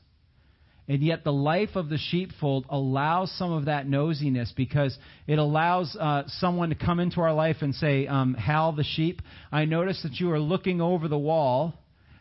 And 0.88 1.02
yet, 1.02 1.24
the 1.24 1.34
life 1.34 1.70
of 1.76 1.90
the 1.90 1.98
sheepfold 1.98 2.68
allows 2.70 3.32
some 3.40 3.52
of 3.52 3.66
that 3.66 3.88
nosiness 3.88 4.54
because 4.56 4.96
it 5.26 5.40
allows 5.40 5.96
uh, 6.00 6.24
someone 6.28 6.70
to 6.70 6.76
come 6.76 7.00
into 7.00 7.22
our 7.22 7.34
life 7.34 7.58
and 7.62 7.74
say, 7.74 8.06
um, 8.06 8.36
Hal 8.36 8.74
the 8.74 8.84
sheep, 8.84 9.22
I 9.52 9.66
noticed 9.66 10.04
that 10.04 10.20
you 10.20 10.32
are 10.32 10.40
looking 10.40 10.82
over 10.82 11.08
the 11.08 11.18
wall 11.18 11.74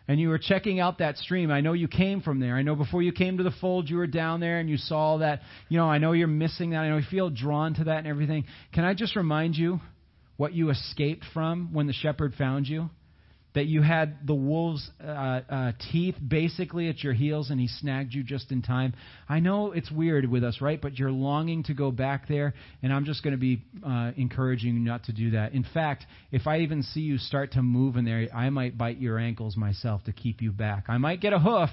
and 0.09 0.19
you 0.19 0.31
were 0.31 0.39
checking 0.39 0.81
out 0.81 0.99
that 0.99 1.19
stream. 1.19 1.51
I 1.51 1.61
know 1.61 1.75
you 1.75 1.89
came 1.89 2.23
from 2.23 2.41
there. 2.41 2.57
I 2.57 2.63
know 2.63 2.75
before 2.75 3.03
you 3.03 3.13
came 3.13 3.37
to 3.37 3.43
the 3.43 3.53
fold, 3.61 3.91
you 3.91 3.97
were 3.97 4.07
down 4.07 4.41
there 4.41 4.61
and 4.61 4.71
you 4.71 4.79
saw 4.79 5.19
that. 5.19 5.41
You 5.69 5.77
know, 5.77 5.87
I 5.87 5.99
know 5.99 6.13
you're 6.13 6.27
missing 6.27 6.71
that. 6.71 6.79
I 6.79 6.89
know 6.89 6.99
you 6.99 7.05
feel 7.11 7.29
drawn 7.29 7.75
to 7.75 7.85
that 7.85 7.99
and 7.99 8.07
everything. 8.07 8.45
Can 8.73 8.85
I 8.85 8.95
just 8.95 9.15
remind 9.15 9.57
you 9.57 9.81
what 10.39 10.55
you 10.55 10.71
escaped 10.71 11.25
from 11.35 11.75
when 11.75 11.87
the 11.87 11.93
shepherd 11.93 12.35
found 12.35 12.67
you? 12.67 12.89
That 13.55 13.67
you 13.67 13.83
had 13.83 14.27
the 14.27 14.35
wolves' 14.35 14.91
uh, 15.03 15.07
uh, 15.07 15.73
teeth 15.93 16.17
basically 16.27 16.89
at 16.89 17.03
your 17.03 17.13
heels 17.13 17.51
and 17.51 17.61
he 17.61 17.69
snagged 17.69 18.13
you 18.13 18.25
just 18.25 18.51
in 18.51 18.63
time. 18.63 18.95
I 19.29 19.41
know 19.41 19.73
it's 19.73 19.91
weird 19.91 20.29
with 20.29 20.43
us, 20.43 20.61
right? 20.61 20.81
But 20.81 20.99
you're 20.99 21.11
longing 21.11 21.63
to 21.65 21.75
go 21.75 21.91
back 21.93 22.27
there, 22.29 22.55
and 22.83 22.93
I'm 22.93 23.05
just 23.05 23.23
going 23.23 23.33
to 23.33 23.39
be 23.39 23.63
uh, 23.87 24.13
encouraging 24.17 24.75
you 24.75 24.81
not 24.81 25.05
to 25.05 25.13
do 25.13 25.31
that. 25.33 25.53
In 25.53 25.65
fact, 25.73 26.05
if 26.33 26.47
I 26.47 26.61
even 26.61 26.83
see 26.83 27.01
you 27.01 27.19
start 27.19 27.53
to 27.53 27.63
move 27.63 27.97
in 27.97 28.05
there, 28.05 28.29
I 28.35 28.51
might 28.51 28.77
bite 28.77 28.99
your 28.99 29.19
ankles 29.19 29.57
myself 29.57 30.03
to 30.05 30.13
keep 30.13 30.43
you 30.43 30.51
back. 30.51 30.85
I 30.89 30.99
might 30.99 31.21
get 31.21 31.33
a 31.33 31.39
hoof. 31.39 31.71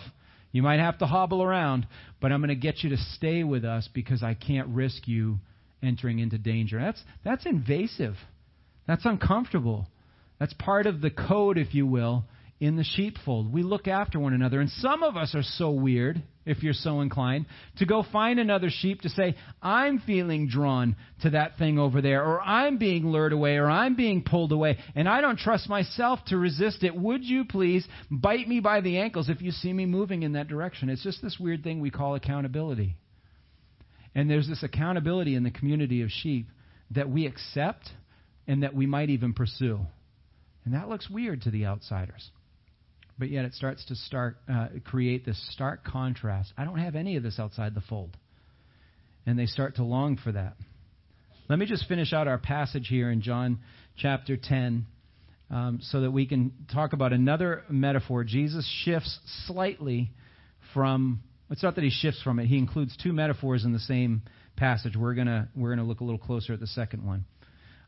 You 0.52 0.62
might 0.62 0.80
have 0.80 1.00
to 1.00 1.06
hobble 1.06 1.42
around, 1.42 1.88
but 2.20 2.32
I'm 2.32 2.42
going 2.42 2.50
to 2.50 2.56
get 2.56 2.84
you 2.84 2.90
to 2.90 2.98
stay 2.98 3.44
with 3.44 3.64
us 3.64 3.90
because 3.94 4.22
I 4.22 4.34
can't 4.34 4.68
risk 4.68 5.08
you 5.08 5.40
entering 5.82 6.20
into 6.20 6.38
danger. 6.38 6.80
That's 6.80 7.02
that's 7.24 7.46
invasive. 7.46 8.16
That's 8.86 9.06
uncomfortable. 9.06 9.88
That's 10.42 10.54
part 10.54 10.88
of 10.88 11.02
the 11.02 11.12
code, 11.12 11.60
if 11.60 11.76
you 11.76 11.86
will, 11.86 12.26
in 12.60 12.76
the 12.76 12.84
sheepfold. 12.84 13.54
We 13.54 13.62
look 13.62 13.88
after 13.88 14.20
one 14.20 14.34
another. 14.34 14.60
And 14.60 14.72
some 14.72 15.04
of 15.04 15.16
us 15.16 15.36
are 15.36 15.44
so 15.44 15.70
weird, 15.70 16.24
if 16.48 16.64
you're 16.64 16.74
so 16.74 17.02
inclined, 17.02 17.46
to 17.78 17.86
go 17.86 18.04
find 18.12 18.40
another 18.40 18.72
sheep 18.72 19.02
to 19.02 19.10
say, 19.10 19.36
I'm 19.62 20.00
feeling 20.00 20.48
drawn 20.48 20.96
to 21.22 21.30
that 21.30 21.60
thing 21.60 21.78
over 21.78 22.02
there, 22.02 22.26
or 22.26 22.42
I'm 22.42 22.80
being 22.80 23.06
lured 23.06 23.34
away, 23.34 23.58
or 23.58 23.70
I'm 23.70 23.96
being 23.96 24.24
pulled 24.24 24.52
away, 24.52 24.80
and 24.96 25.08
I 25.08 25.22
don't 25.22 25.38
trust 25.38 25.70
myself 25.70 26.18
to 26.30 26.38
resist 26.38 26.84
it. 26.84 26.96
Would 26.96 27.24
you 27.24 27.46
please 27.46 27.88
bite 28.10 28.48
me 28.48 28.62
by 28.62 28.82
the 28.82 28.98
ankles 28.98 29.30
if 29.30 29.44
you 29.44 29.52
see 29.52 29.72
me 29.72 29.86
moving 29.86 30.24
in 30.24 30.34
that 30.34 30.48
direction? 30.48 30.90
It's 30.90 31.04
just 31.04 31.22
this 31.22 31.38
weird 31.40 31.64
thing 31.64 31.82
we 31.82 31.92
call 31.92 32.16
accountability. 32.16 32.96
And 34.16 34.28
there's 34.28 34.50
this 34.50 34.64
accountability 34.64 35.36
in 35.36 35.44
the 35.44 35.52
community 35.52 36.02
of 36.02 36.10
sheep 36.10 36.48
that 36.90 37.12
we 37.12 37.28
accept 37.28 37.92
and 38.48 38.64
that 38.64 38.74
we 38.74 38.88
might 38.88 39.12
even 39.12 39.34
pursue. 39.34 39.82
And 40.66 40.74
that 40.74 40.90
looks 40.90 41.10
weird 41.10 41.42
to 41.44 41.52
the 41.52 41.66
outsiders. 41.66 42.30
But 43.18 43.30
yet 43.30 43.46
it 43.46 43.54
starts 43.54 43.86
to 43.86 43.96
start 43.96 44.38
uh, 44.52 44.68
create 44.86 45.26
this 45.26 45.42
stark 45.52 45.84
contrast. 45.84 46.54
I 46.58 46.66
don't 46.66 46.80
have 46.80 46.96
any 46.96 47.18
of 47.18 47.24
this 47.24 47.40
outside 47.40 47.76
the 47.76 47.82
fold. 47.82 48.18
And 49.26 49.38
they 49.38 49.46
start 49.46 49.76
to 49.76 49.84
long 49.84 50.18
for 50.18 50.32
that. 50.32 50.56
Let 51.48 51.60
me 51.60 51.66
just 51.66 51.88
finish 51.88 52.14
out 52.14 52.28
our 52.28 52.38
passage 52.38 52.88
here 52.88 53.12
in 53.12 53.22
John 53.22 53.60
chapter 53.98 54.38
10 54.38 54.86
um, 55.52 55.80
so 55.82 56.02
that 56.02 56.12
we 56.12 56.26
can 56.26 56.54
talk 56.74 56.94
about 56.94 57.14
another 57.14 57.64
metaphor. 57.70 58.24
Jesus 58.24 58.66
shifts 58.84 59.20
slightly 59.48 60.12
from, 60.74 61.22
it's 61.50 61.62
not 61.62 61.76
that 61.76 61.84
he 61.84 61.90
shifts 61.90 62.22
from 62.22 62.40
it, 62.40 62.46
he 62.46 62.58
includes 62.58 62.96
two 63.04 63.12
metaphors 63.12 63.66
in 63.66 63.74
the 63.74 63.80
same 63.80 64.22
passage. 64.56 64.96
We're 64.96 65.14
going 65.14 65.28
to 65.28 65.50
we're 65.56 65.70
going 65.70 65.80
to 65.80 65.86
look 65.86 66.00
a 66.00 66.04
little 66.04 66.20
closer 66.20 66.54
at 66.54 66.60
the 66.60 66.68
second 66.68 67.06
one. 67.06 67.26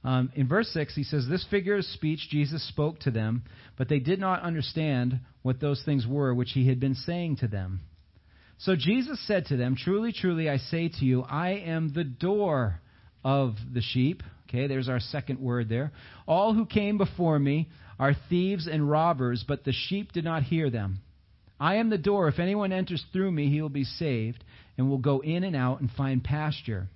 Um, 0.03 0.31
in 0.35 0.47
verse 0.47 0.69
6, 0.73 0.95
he 0.95 1.03
says, 1.03 1.25
This 1.29 1.45
figure 1.49 1.77
of 1.77 1.85
speech 1.85 2.27
Jesus 2.29 2.67
spoke 2.67 2.99
to 3.01 3.11
them, 3.11 3.43
but 3.77 3.87
they 3.87 3.99
did 3.99 4.19
not 4.19 4.41
understand 4.41 5.21
what 5.41 5.59
those 5.59 5.81
things 5.85 6.05
were 6.05 6.33
which 6.33 6.51
he 6.51 6.67
had 6.67 6.79
been 6.79 6.95
saying 6.95 7.37
to 7.37 7.47
them. 7.47 7.81
So 8.57 8.75
Jesus 8.75 9.25
said 9.27 9.45
to 9.47 9.57
them, 9.57 9.75
Truly, 9.75 10.11
truly, 10.11 10.49
I 10.49 10.57
say 10.57 10.89
to 10.89 11.05
you, 11.05 11.21
I 11.21 11.51
am 11.51 11.93
the 11.93 12.03
door 12.03 12.81
of 13.23 13.55
the 13.73 13.81
sheep. 13.81 14.23
Okay, 14.49 14.67
there's 14.67 14.89
our 14.89 14.99
second 14.99 15.39
word 15.39 15.69
there. 15.69 15.91
All 16.27 16.53
who 16.53 16.65
came 16.65 16.97
before 16.97 17.39
me 17.39 17.69
are 17.97 18.15
thieves 18.29 18.67
and 18.67 18.89
robbers, 18.89 19.43
but 19.47 19.63
the 19.63 19.73
sheep 19.73 20.11
did 20.11 20.23
not 20.23 20.43
hear 20.43 20.69
them. 20.69 20.99
I 21.59 21.75
am 21.75 21.89
the 21.89 21.97
door. 21.97 22.27
If 22.27 22.39
anyone 22.39 22.73
enters 22.73 23.03
through 23.13 23.31
me, 23.31 23.49
he 23.49 23.61
will 23.61 23.69
be 23.69 23.85
saved, 23.85 24.43
and 24.77 24.89
will 24.89 24.97
go 24.97 25.21
in 25.21 25.43
and 25.43 25.55
out 25.55 25.79
and 25.79 25.89
find 25.91 26.23
pasture. 26.23 26.89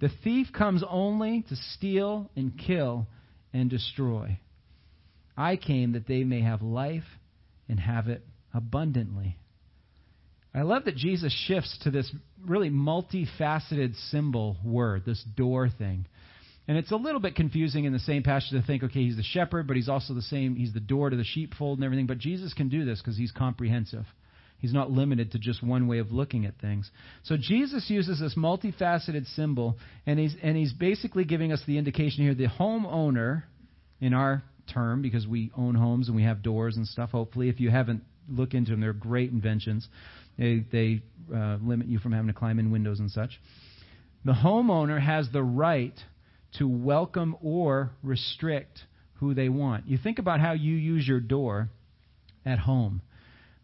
The 0.00 0.10
thief 0.24 0.48
comes 0.52 0.82
only 0.88 1.44
to 1.48 1.56
steal 1.74 2.30
and 2.34 2.58
kill 2.58 3.06
and 3.52 3.68
destroy. 3.68 4.38
I 5.36 5.56
came 5.56 5.92
that 5.92 6.06
they 6.06 6.24
may 6.24 6.40
have 6.40 6.62
life 6.62 7.04
and 7.68 7.78
have 7.78 8.08
it 8.08 8.26
abundantly. 8.52 9.36
I 10.54 10.62
love 10.62 10.86
that 10.86 10.96
Jesus 10.96 11.32
shifts 11.46 11.78
to 11.82 11.90
this 11.90 12.12
really 12.44 12.70
multifaceted 12.70 13.94
symbol 14.10 14.56
word, 14.64 15.04
this 15.04 15.22
door 15.36 15.68
thing. 15.68 16.06
And 16.66 16.76
it's 16.76 16.90
a 16.90 16.96
little 16.96 17.20
bit 17.20 17.36
confusing 17.36 17.84
in 17.84 17.92
the 17.92 17.98
same 18.00 18.22
passage 18.22 18.50
to 18.50 18.62
think, 18.62 18.82
okay, 18.82 19.04
he's 19.04 19.16
the 19.16 19.22
shepherd, 19.22 19.66
but 19.66 19.76
he's 19.76 19.88
also 19.88 20.14
the 20.14 20.22
same, 20.22 20.56
he's 20.56 20.72
the 20.72 20.80
door 20.80 21.10
to 21.10 21.16
the 21.16 21.24
sheepfold 21.24 21.78
and 21.78 21.84
everything. 21.84 22.06
But 22.06 22.18
Jesus 22.18 22.52
can 22.54 22.68
do 22.68 22.84
this 22.84 23.00
because 23.00 23.16
he's 23.16 23.32
comprehensive. 23.32 24.06
He's 24.60 24.72
not 24.74 24.90
limited 24.90 25.32
to 25.32 25.38
just 25.38 25.62
one 25.62 25.88
way 25.88 25.98
of 25.98 26.12
looking 26.12 26.44
at 26.46 26.58
things. 26.60 26.90
So 27.24 27.36
Jesus 27.36 27.88
uses 27.88 28.20
this 28.20 28.34
multifaceted 28.36 29.26
symbol, 29.34 29.78
and 30.06 30.18
he's, 30.18 30.34
and 30.42 30.56
he's 30.56 30.72
basically 30.72 31.24
giving 31.24 31.52
us 31.52 31.62
the 31.66 31.78
indication 31.78 32.24
here 32.24 32.34
the 32.34 32.46
homeowner, 32.46 33.44
in 34.00 34.14
our 34.14 34.42
term, 34.72 35.02
because 35.02 35.26
we 35.26 35.50
own 35.56 35.74
homes 35.74 36.08
and 36.08 36.16
we 36.16 36.22
have 36.22 36.42
doors 36.42 36.76
and 36.76 36.86
stuff, 36.86 37.10
hopefully. 37.10 37.48
If 37.48 37.60
you 37.60 37.70
haven't 37.70 38.02
looked 38.28 38.54
into 38.54 38.70
them, 38.70 38.80
they're 38.80 38.92
great 38.92 39.30
inventions. 39.30 39.86
They, 40.38 40.64
they 40.72 41.02
uh, 41.34 41.58
limit 41.62 41.88
you 41.88 41.98
from 41.98 42.12
having 42.12 42.28
to 42.28 42.32
climb 42.32 42.58
in 42.58 42.70
windows 42.70 42.98
and 42.98 43.10
such. 43.10 43.38
The 44.24 44.32
homeowner 44.32 45.00
has 45.00 45.28
the 45.32 45.42
right 45.42 45.98
to 46.58 46.66
welcome 46.66 47.36
or 47.42 47.90
restrict 48.02 48.80
who 49.14 49.34
they 49.34 49.48
want. 49.48 49.86
You 49.86 49.98
think 50.02 50.18
about 50.18 50.40
how 50.40 50.52
you 50.52 50.74
use 50.74 51.06
your 51.06 51.20
door 51.20 51.68
at 52.44 52.58
home. 52.58 53.02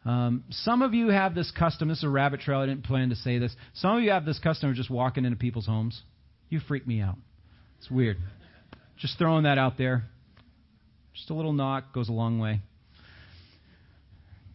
Um, 0.06 0.44
some 0.50 0.82
of 0.82 0.94
you 0.94 1.08
have 1.08 1.34
this 1.34 1.50
custom. 1.50 1.88
This 1.88 1.98
is 1.98 2.04
a 2.04 2.08
rabbit 2.08 2.40
trail. 2.40 2.60
I 2.60 2.66
didn't 2.66 2.84
plan 2.84 3.08
to 3.08 3.16
say 3.16 3.38
this. 3.38 3.54
Some 3.74 3.96
of 3.96 4.04
you 4.04 4.12
have 4.12 4.24
this 4.24 4.38
custom 4.38 4.70
of 4.70 4.76
just 4.76 4.88
walking 4.88 5.24
into 5.24 5.36
people's 5.36 5.66
homes. 5.66 6.00
You 6.48 6.60
freak 6.60 6.86
me 6.86 7.00
out. 7.00 7.16
It's 7.80 7.90
weird. 7.90 8.18
Just 8.98 9.18
throwing 9.18 9.42
that 9.42 9.58
out 9.58 9.76
there. 9.76 10.04
Just 11.12 11.28
a 11.30 11.34
little 11.34 11.52
knock 11.52 11.92
goes 11.92 12.08
a 12.08 12.12
long 12.12 12.38
way. 12.38 12.60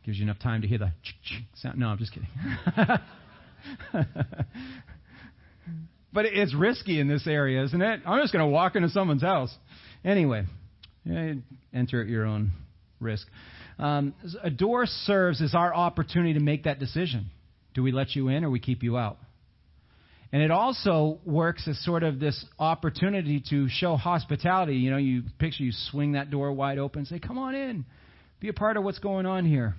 Gives 0.05 0.17
you 0.17 0.23
enough 0.23 0.39
time 0.39 0.61
to 0.61 0.67
hear 0.67 0.77
the 0.77 0.93
sound. 1.55 1.77
No, 1.77 1.87
I'm 1.87 1.97
just 1.97 2.13
kidding. 2.13 2.29
but 6.13 6.25
it's 6.25 6.55
risky 6.55 6.99
in 6.99 7.09
this 7.09 7.27
area, 7.27 7.61
isn't 7.65 7.81
it? 7.81 7.99
I'm 8.05 8.21
just 8.21 8.31
going 8.31 8.45
to 8.45 8.51
walk 8.51 8.77
into 8.77 8.89
someone's 8.89 9.21
house. 9.21 9.53
Anyway, 10.05 10.45
enter 11.73 12.01
at 12.01 12.07
your 12.07 12.25
own 12.25 12.51
risk. 13.01 13.27
Um, 13.79 14.13
a 14.43 14.49
door 14.49 14.85
serves 14.85 15.41
as 15.41 15.55
our 15.55 15.73
opportunity 15.73 16.33
to 16.33 16.39
make 16.39 16.63
that 16.65 16.79
decision. 16.79 17.27
Do 17.73 17.83
we 17.83 17.91
let 17.91 18.15
you 18.15 18.27
in 18.27 18.43
or 18.43 18.49
we 18.49 18.59
keep 18.59 18.83
you 18.83 18.97
out? 18.97 19.17
And 20.33 20.41
it 20.41 20.51
also 20.51 21.19
works 21.25 21.67
as 21.67 21.83
sort 21.83 22.03
of 22.03 22.19
this 22.19 22.45
opportunity 22.57 23.43
to 23.49 23.67
show 23.69 23.97
hospitality. 23.97 24.75
You 24.75 24.91
know, 24.91 24.97
you 24.97 25.23
picture 25.39 25.63
you 25.63 25.71
swing 25.73 26.13
that 26.13 26.29
door 26.29 26.53
wide 26.53 26.77
open, 26.77 27.05
say, 27.05 27.19
"Come 27.19 27.37
on 27.37 27.53
in, 27.53 27.85
be 28.39 28.47
a 28.47 28.53
part 28.53 28.77
of 28.77 28.83
what's 28.83 28.99
going 28.99 29.25
on 29.25 29.45
here." 29.45 29.75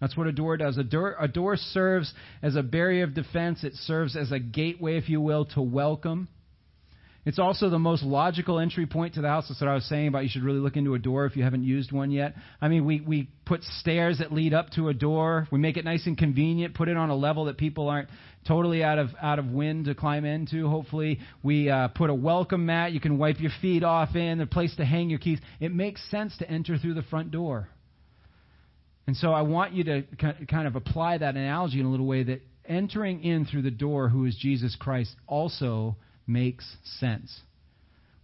That's 0.00 0.16
what 0.16 0.26
a 0.26 0.32
door 0.32 0.56
does. 0.56 0.76
A 0.76 0.84
door, 0.84 1.14
a 1.18 1.28
door 1.28 1.56
serves 1.56 2.12
as 2.42 2.56
a 2.56 2.62
barrier 2.62 3.04
of 3.04 3.14
defense. 3.14 3.62
It 3.62 3.74
serves 3.74 4.16
as 4.16 4.32
a 4.32 4.40
gateway, 4.40 4.96
if 4.96 5.08
you 5.08 5.20
will, 5.20 5.44
to 5.54 5.62
welcome. 5.62 6.28
It's 7.26 7.38
also 7.38 7.70
the 7.70 7.78
most 7.78 8.02
logical 8.02 8.58
entry 8.58 8.84
point 8.84 9.14
to 9.14 9.22
the 9.22 9.28
house. 9.28 9.46
That's 9.48 9.60
what 9.60 9.70
I 9.70 9.74
was 9.74 9.88
saying 9.88 10.08
about 10.08 10.24
you 10.24 10.28
should 10.28 10.42
really 10.42 10.58
look 10.58 10.76
into 10.76 10.94
a 10.94 10.98
door 10.98 11.24
if 11.24 11.36
you 11.36 11.42
haven't 11.42 11.64
used 11.64 11.90
one 11.90 12.10
yet. 12.10 12.34
I 12.60 12.68
mean, 12.68 12.84
we, 12.84 13.00
we 13.00 13.30
put 13.46 13.62
stairs 13.62 14.18
that 14.18 14.30
lead 14.30 14.52
up 14.52 14.70
to 14.72 14.88
a 14.90 14.94
door. 14.94 15.48
We 15.50 15.58
make 15.58 15.78
it 15.78 15.86
nice 15.86 16.06
and 16.06 16.18
convenient, 16.18 16.74
put 16.74 16.88
it 16.88 16.98
on 16.98 17.08
a 17.08 17.16
level 17.16 17.46
that 17.46 17.56
people 17.56 17.88
aren't 17.88 18.10
totally 18.46 18.84
out 18.84 18.98
of, 18.98 19.08
out 19.22 19.38
of 19.38 19.46
wind 19.46 19.86
to 19.86 19.94
climb 19.94 20.26
into, 20.26 20.68
hopefully. 20.68 21.18
We 21.42 21.70
uh, 21.70 21.88
put 21.88 22.10
a 22.10 22.14
welcome 22.14 22.66
mat 22.66 22.92
you 22.92 23.00
can 23.00 23.16
wipe 23.16 23.40
your 23.40 23.52
feet 23.62 23.82
off 23.82 24.14
in, 24.14 24.42
a 24.42 24.46
place 24.46 24.76
to 24.76 24.84
hang 24.84 25.08
your 25.08 25.18
keys. 25.18 25.38
It 25.60 25.74
makes 25.74 26.02
sense 26.10 26.36
to 26.38 26.50
enter 26.50 26.76
through 26.76 26.94
the 26.94 27.02
front 27.02 27.30
door. 27.30 27.70
And 29.06 29.16
so 29.16 29.32
I 29.32 29.42
want 29.42 29.72
you 29.72 29.84
to 29.84 30.02
kind 30.48 30.66
of 30.66 30.76
apply 30.76 31.18
that 31.18 31.36
analogy 31.36 31.80
in 31.80 31.86
a 31.86 31.90
little 31.90 32.06
way 32.06 32.22
that 32.24 32.42
entering 32.66 33.22
in 33.22 33.46
through 33.46 33.62
the 33.62 33.70
door, 33.70 34.10
who 34.10 34.26
is 34.26 34.36
Jesus 34.36 34.76
Christ, 34.76 35.14
also 35.26 35.96
makes 36.26 36.76
sense. 36.98 37.40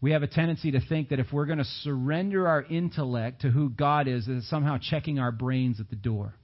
We 0.01 0.13
have 0.13 0.23
a 0.23 0.27
tendency 0.27 0.71
to 0.71 0.81
think 0.81 1.11
that 1.11 1.19
if 1.19 1.33
we're 1.33 1.47
going 1.47 1.59
to 1.59 1.65
surrender 1.65 2.49
our 2.49 2.63
intellect 2.63 3.43
to 3.43 3.51
who 3.51 3.69
God 3.69 4.09
is, 4.09 4.27
that 4.27 4.37
it's 4.37 4.49
somehow 4.49 4.79
checking 4.81 5.19
our 5.19 5.33
brains 5.33 5.79
at 5.79 5.91
the 5.91 5.97
door. 5.97 6.35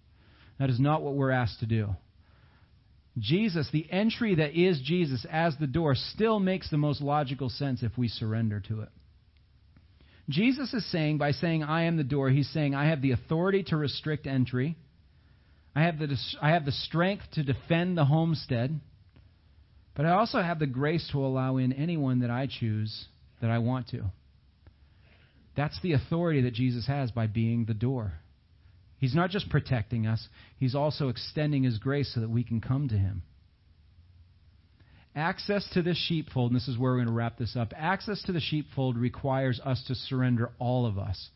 That 0.59 0.71
is 0.71 0.79
not 0.79 1.03
what 1.03 1.15
we're 1.15 1.31
asked 1.31 1.61
to 1.61 1.67
do. 1.67 1.97
Jesus, 3.19 3.69
the 3.73 3.91
entry 3.91 4.35
that 4.35 4.55
is 4.55 4.81
Jesus 4.85 5.25
as 5.31 5.57
the 5.59 5.67
door, 5.67 5.95
still 5.95 6.39
makes 6.39 6.69
the 6.71 6.77
most 6.77 7.01
logical 7.01 7.49
sense 7.49 7.83
if 7.83 7.97
we 7.97 8.09
surrender 8.09 8.61
to 8.69 8.83
it. 8.83 8.91
Jesus 10.29 10.75
is 10.75 10.91
saying, 10.91 11.19
by 11.19 11.31
saying, 11.31 11.63
I 11.63 11.85
am 11.85 11.97
the 11.97 12.05
door, 12.05 12.29
he's 12.29 12.51
saying, 12.51 12.75
I 12.75 12.89
have 12.89 13.01
the 13.01 13.13
authority 13.13 13.63
to 13.69 13.77
restrict 13.77 14.27
entry. 14.27 14.77
I 15.75 15.83
have 15.83 15.99
the, 15.99 16.15
I 16.43 16.51
have 16.51 16.65
the 16.65 16.73
strength 16.73 17.25
to 17.35 17.43
defend 17.43 17.97
the 17.97 18.05
homestead. 18.05 18.81
But 19.97 20.05
I 20.05 20.11
also 20.11 20.43
have 20.43 20.59
the 20.59 20.67
grace 20.67 21.09
to 21.13 21.25
allow 21.25 21.57
in 21.57 21.73
anyone 21.73 22.21
that 22.21 22.31
I 22.31 22.47
choose 22.47 23.07
that 23.41 23.51
I 23.51 23.59
want 23.59 23.89
to. 23.89 24.05
That's 25.57 25.81
the 25.81 25.95
authority 25.95 26.43
that 26.43 26.53
Jesus 26.53 26.87
has 26.87 27.11
by 27.11 27.27
being 27.27 27.65
the 27.65 27.75
door. 27.75 28.13
He's 28.99 29.15
not 29.15 29.31
just 29.31 29.49
protecting 29.49 30.07
us, 30.07 30.29
He's 30.59 30.75
also 30.75 31.09
extending 31.09 31.63
His 31.63 31.79
grace 31.79 32.13
so 32.15 32.21
that 32.21 32.31
we 32.31 32.45
can 32.45 32.61
come 32.61 32.89
to 32.89 32.97
Him. 32.97 33.23
Access 35.15 35.67
to 35.73 35.83
this 35.83 35.97
sheepfold, 35.97 36.51
and 36.51 36.61
this 36.61 36.69
is 36.69 36.77
where 36.77 36.93
we're 36.93 36.99
going 36.99 37.09
to 37.09 37.15
wrap 37.15 37.39
this 37.39 37.57
up. 37.57 37.73
Access 37.75 38.23
to 38.25 38.33
the 38.33 38.41
sheepfold 38.41 38.99
requires 38.99 39.59
us 39.65 39.83
to 39.89 39.95
surrender 39.95 40.51
all 40.59 40.85
of 40.85 40.99
us. 40.99 41.31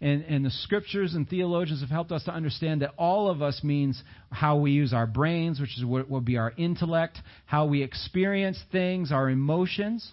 And, 0.00 0.22
and 0.24 0.44
the 0.44 0.50
scriptures 0.50 1.14
and 1.14 1.28
theologians 1.28 1.80
have 1.80 1.90
helped 1.90 2.12
us 2.12 2.24
to 2.24 2.32
understand 2.32 2.82
that 2.82 2.94
all 2.96 3.28
of 3.28 3.42
us 3.42 3.64
means 3.64 4.00
how 4.30 4.58
we 4.58 4.70
use 4.70 4.92
our 4.92 5.06
brains, 5.06 5.60
which 5.60 5.76
is 5.76 5.84
what 5.84 6.08
will 6.08 6.20
be 6.20 6.36
our 6.36 6.52
intellect, 6.56 7.18
how 7.46 7.66
we 7.66 7.82
experience 7.82 8.62
things, 8.70 9.10
our 9.10 9.28
emotions, 9.28 10.08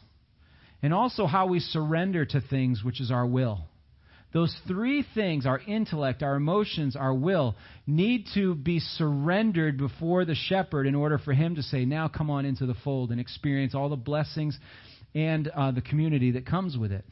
and 0.82 0.94
also 0.94 1.28
how 1.28 1.48
we 1.48 1.60
surrender 1.60 2.26
to 2.26 2.42
things, 2.42 2.84
which 2.84 3.00
is 3.00 3.12
our 3.12 3.28
will. 3.28 3.62
Those 4.34 4.54
three 4.68 5.06
things, 5.14 5.46
our 5.46 5.60
intellect, 5.60 6.22
our 6.22 6.36
emotions, 6.36 6.98
our 6.98 7.14
will, 7.14 7.56
need 7.88 8.26
to 8.34 8.54
be 8.54 8.80
surrendered 8.80 9.78
before 9.78 10.26
the 10.26 10.36
shepherd 10.36 10.88
in 10.88 10.96
order 10.96 11.18
for 11.18 11.32
him 11.32 11.56
to 11.56 11.64
say, 11.64 11.86
Now 11.86 12.10
come 12.10 12.30
on 12.30 12.44
into 12.44 12.66
the 12.66 12.74
fold 12.84 13.12
and 13.12 13.20
experience 13.22 13.74
all 13.74 13.88
the 13.88 13.96
blessings 13.96 14.60
and 15.14 15.48
uh, 15.48 15.72
the 15.72 15.82
community 15.82 16.32
that 16.32 16.46
comes 16.46 16.76
with 16.76 16.92
it. 16.92 17.06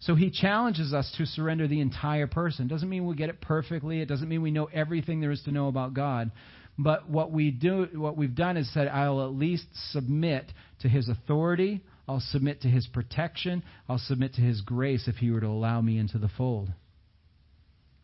So 0.00 0.14
he 0.14 0.30
challenges 0.30 0.92
us 0.92 1.12
to 1.18 1.26
surrender 1.26 1.66
the 1.66 1.80
entire 1.80 2.28
person. 2.28 2.68
Doesn't 2.68 2.88
mean 2.88 3.06
we 3.06 3.16
get 3.16 3.30
it 3.30 3.40
perfectly. 3.40 4.00
It 4.00 4.06
doesn't 4.06 4.28
mean 4.28 4.42
we 4.42 4.52
know 4.52 4.68
everything 4.72 5.20
there 5.20 5.32
is 5.32 5.42
to 5.42 5.52
know 5.52 5.68
about 5.68 5.94
God. 5.94 6.30
But 6.78 7.10
what 7.10 7.32
we 7.32 7.50
do, 7.50 7.88
what 7.94 8.16
we've 8.16 8.34
done 8.34 8.56
is 8.56 8.72
said, 8.72 8.86
I'll 8.86 9.24
at 9.24 9.32
least 9.32 9.66
submit 9.90 10.52
to 10.80 10.88
his 10.88 11.08
authority. 11.08 11.82
I'll 12.06 12.20
submit 12.20 12.62
to 12.62 12.68
his 12.68 12.86
protection. 12.86 13.64
I'll 13.88 13.98
submit 13.98 14.34
to 14.34 14.40
his 14.40 14.60
grace 14.60 15.08
if 15.08 15.16
he 15.16 15.32
were 15.32 15.40
to 15.40 15.48
allow 15.48 15.80
me 15.80 15.98
into 15.98 16.18
the 16.18 16.28
fold. 16.28 16.70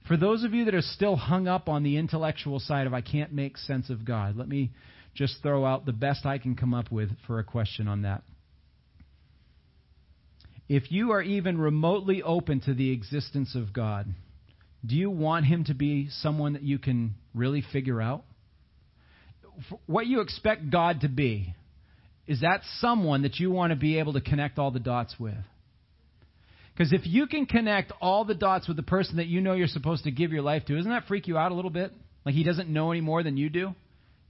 For 0.08 0.16
those 0.16 0.42
of 0.42 0.52
you 0.52 0.64
that 0.66 0.74
are 0.74 0.82
still 0.82 1.16
hung 1.16 1.46
up 1.46 1.68
on 1.68 1.84
the 1.84 1.96
intellectual 1.96 2.58
side 2.58 2.86
of 2.86 2.92
I 2.92 3.00
can't 3.00 3.32
make 3.32 3.56
sense 3.56 3.88
of 3.88 4.04
God, 4.04 4.36
let 4.36 4.48
me 4.48 4.72
just 5.14 5.42
throw 5.42 5.64
out 5.64 5.86
the 5.86 5.92
best 5.92 6.26
I 6.26 6.38
can 6.38 6.56
come 6.56 6.74
up 6.74 6.90
with 6.90 7.10
for 7.26 7.38
a 7.38 7.44
question 7.44 7.86
on 7.86 8.02
that. 8.02 8.22
If 10.68 10.90
you 10.90 11.12
are 11.12 11.22
even 11.22 11.58
remotely 11.58 12.22
open 12.22 12.60
to 12.62 12.74
the 12.74 12.90
existence 12.90 13.54
of 13.54 13.72
God, 13.72 14.06
do 14.84 14.96
you 14.96 15.10
want 15.10 15.46
Him 15.46 15.64
to 15.64 15.74
be 15.74 16.08
someone 16.10 16.54
that 16.54 16.62
you 16.62 16.78
can 16.78 17.14
really 17.34 17.62
figure 17.72 18.00
out? 18.00 18.24
What 19.86 20.06
you 20.06 20.20
expect 20.20 20.70
God 20.70 21.02
to 21.02 21.08
be, 21.08 21.54
is 22.26 22.40
that 22.40 22.62
someone 22.80 23.22
that 23.22 23.38
you 23.38 23.50
want 23.50 23.70
to 23.70 23.76
be 23.76 23.98
able 23.98 24.14
to 24.14 24.20
connect 24.20 24.58
all 24.58 24.70
the 24.70 24.80
dots 24.80 25.14
with? 25.18 25.34
Because 26.74 26.92
if 26.92 27.02
you 27.04 27.26
can 27.26 27.46
connect 27.46 27.92
all 28.00 28.24
the 28.24 28.34
dots 28.34 28.66
with 28.66 28.76
the 28.76 28.82
person 28.82 29.16
that 29.18 29.26
you 29.26 29.40
know 29.40 29.52
you're 29.52 29.68
supposed 29.68 30.04
to 30.04 30.10
give 30.10 30.32
your 30.32 30.42
life 30.42 30.64
to, 30.66 30.76
doesn't 30.76 30.90
that 30.90 31.06
freak 31.06 31.28
you 31.28 31.38
out 31.38 31.52
a 31.52 31.54
little 31.54 31.70
bit? 31.70 31.92
Like 32.24 32.34
he 32.34 32.42
doesn't 32.42 32.68
know 32.68 32.90
any 32.90 33.00
more 33.00 33.22
than 33.22 33.36
you 33.36 33.48
do? 33.48 33.74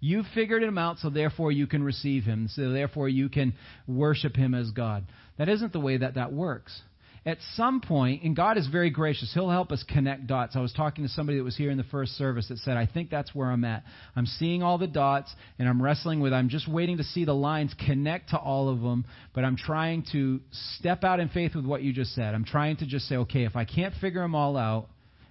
You've 0.07 0.27
figured 0.35 0.63
him 0.63 0.77
out, 0.77 0.99
so 0.99 1.09
therefore 1.09 1.51
you 1.51 1.67
can 1.67 1.83
receive 1.83 2.25
him. 2.25 2.47
So 2.51 2.73
therefore 2.73 3.09
you 3.09 3.31
can 3.31 3.55
worship 3.89 4.37
him 4.37 4.55
as 4.55 4.71
God. 4.71 5.07
That 5.39 5.49
isn't 5.49 5.73
the 5.73 5.81
way 5.81 5.97
that 5.97 6.17
that 6.17 6.31
works. 6.31 6.79
At 7.25 7.39
some 7.55 7.81
point, 7.81 8.23
and 8.23 8.37
God 8.37 8.59
is 8.59 8.67
very 8.67 8.91
gracious, 8.91 9.33
He'll 9.33 9.49
help 9.49 9.73
us 9.73 9.83
connect 9.89 10.27
dots. 10.27 10.57
I 10.57 10.61
was 10.61 10.75
talking 10.75 11.05
to 11.05 11.11
somebody 11.11 11.39
that 11.39 11.45
was 11.45 11.57
here 11.57 11.71
in 11.71 11.79
the 11.79 11.85
first 11.85 12.19
service 12.19 12.49
that 12.49 12.59
said, 12.59 12.77
I 12.77 12.85
think 12.85 13.09
that's 13.09 13.35
where 13.35 13.51
I'm 13.51 13.65
at. 13.65 13.83
I'm 14.15 14.27
seeing 14.27 14.63
all 14.63 14.77
the 14.77 14.87
dots, 14.87 15.35
and 15.59 15.67
I'm 15.67 15.81
wrestling 15.81 16.21
with, 16.21 16.35
I'm 16.35 16.51
just 16.51 16.69
waiting 16.69 16.99
to 16.99 17.05
see 17.05 17.25
the 17.25 17.33
lines 17.33 17.75
connect 17.87 18.29
to 18.31 18.37
all 18.37 18.69
of 18.69 18.83
them, 18.83 19.07
but 19.35 19.43
I'm 19.43 19.57
trying 19.57 20.05
to 20.13 20.41
step 20.77 21.03
out 21.03 21.19
in 21.19 21.31
faith 21.31 21.55
with 21.55 21.65
what 21.65 21.83
you 21.83 21.95
just 21.95 22.15
said. 22.15 22.35
I'm 22.35 22.45
trying 22.45 22.77
to 22.77 22.87
just 22.87 23.09
say, 23.09 23.17
okay, 23.17 23.45
if 23.45 23.57
I 23.57 23.65
can't 23.65 23.95
figure 24.03 24.21
them 24.21 24.35
all 24.35 24.59
out, 24.59 24.89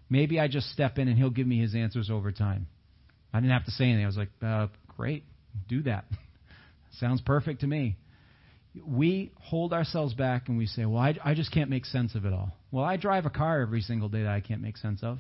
maybe 0.10 0.40
I 0.40 0.48
just 0.48 0.72
step 0.72 0.98
in 0.98 1.08
and 1.08 1.16
He'll 1.16 1.30
give 1.30 1.46
me 1.46 1.62
His 1.62 1.76
answers 1.76 2.10
over 2.10 2.32
time. 2.32 2.66
I 3.34 3.40
didn't 3.40 3.52
have 3.52 3.66
to 3.66 3.72
say 3.72 3.86
anything. 3.86 4.04
I 4.04 4.08
was 4.08 4.18
like, 4.18 4.30
uh, 4.46 4.68
great, 4.96 5.24
do 5.68 5.82
that. 5.84 6.06
Sounds 7.00 7.22
perfect 7.22 7.62
to 7.62 7.68
me. 7.68 7.98
We 8.86 9.32
hold 9.40 9.74
ourselves 9.74 10.14
back 10.14 10.48
and 10.48 10.58
we 10.58 10.66
say, 10.66 10.86
well, 10.86 11.02
I, 11.02 11.16
I 11.24 11.34
just 11.34 11.52
can't 11.52 11.70
make 11.70 11.86
sense 11.86 12.16
of 12.16 12.26
it 12.26 12.34
all. 12.34 12.52
Well, 12.72 12.84
I 12.84 12.98
drive 12.98 13.26
a 13.26 13.30
car 13.30 13.62
every 13.62 13.82
single 13.82 14.10
day 14.10 14.24
that 14.24 14.32
I 14.32 14.40
can't 14.40 14.62
make 14.62 14.78
sense 14.78 15.04
of. 15.04 15.20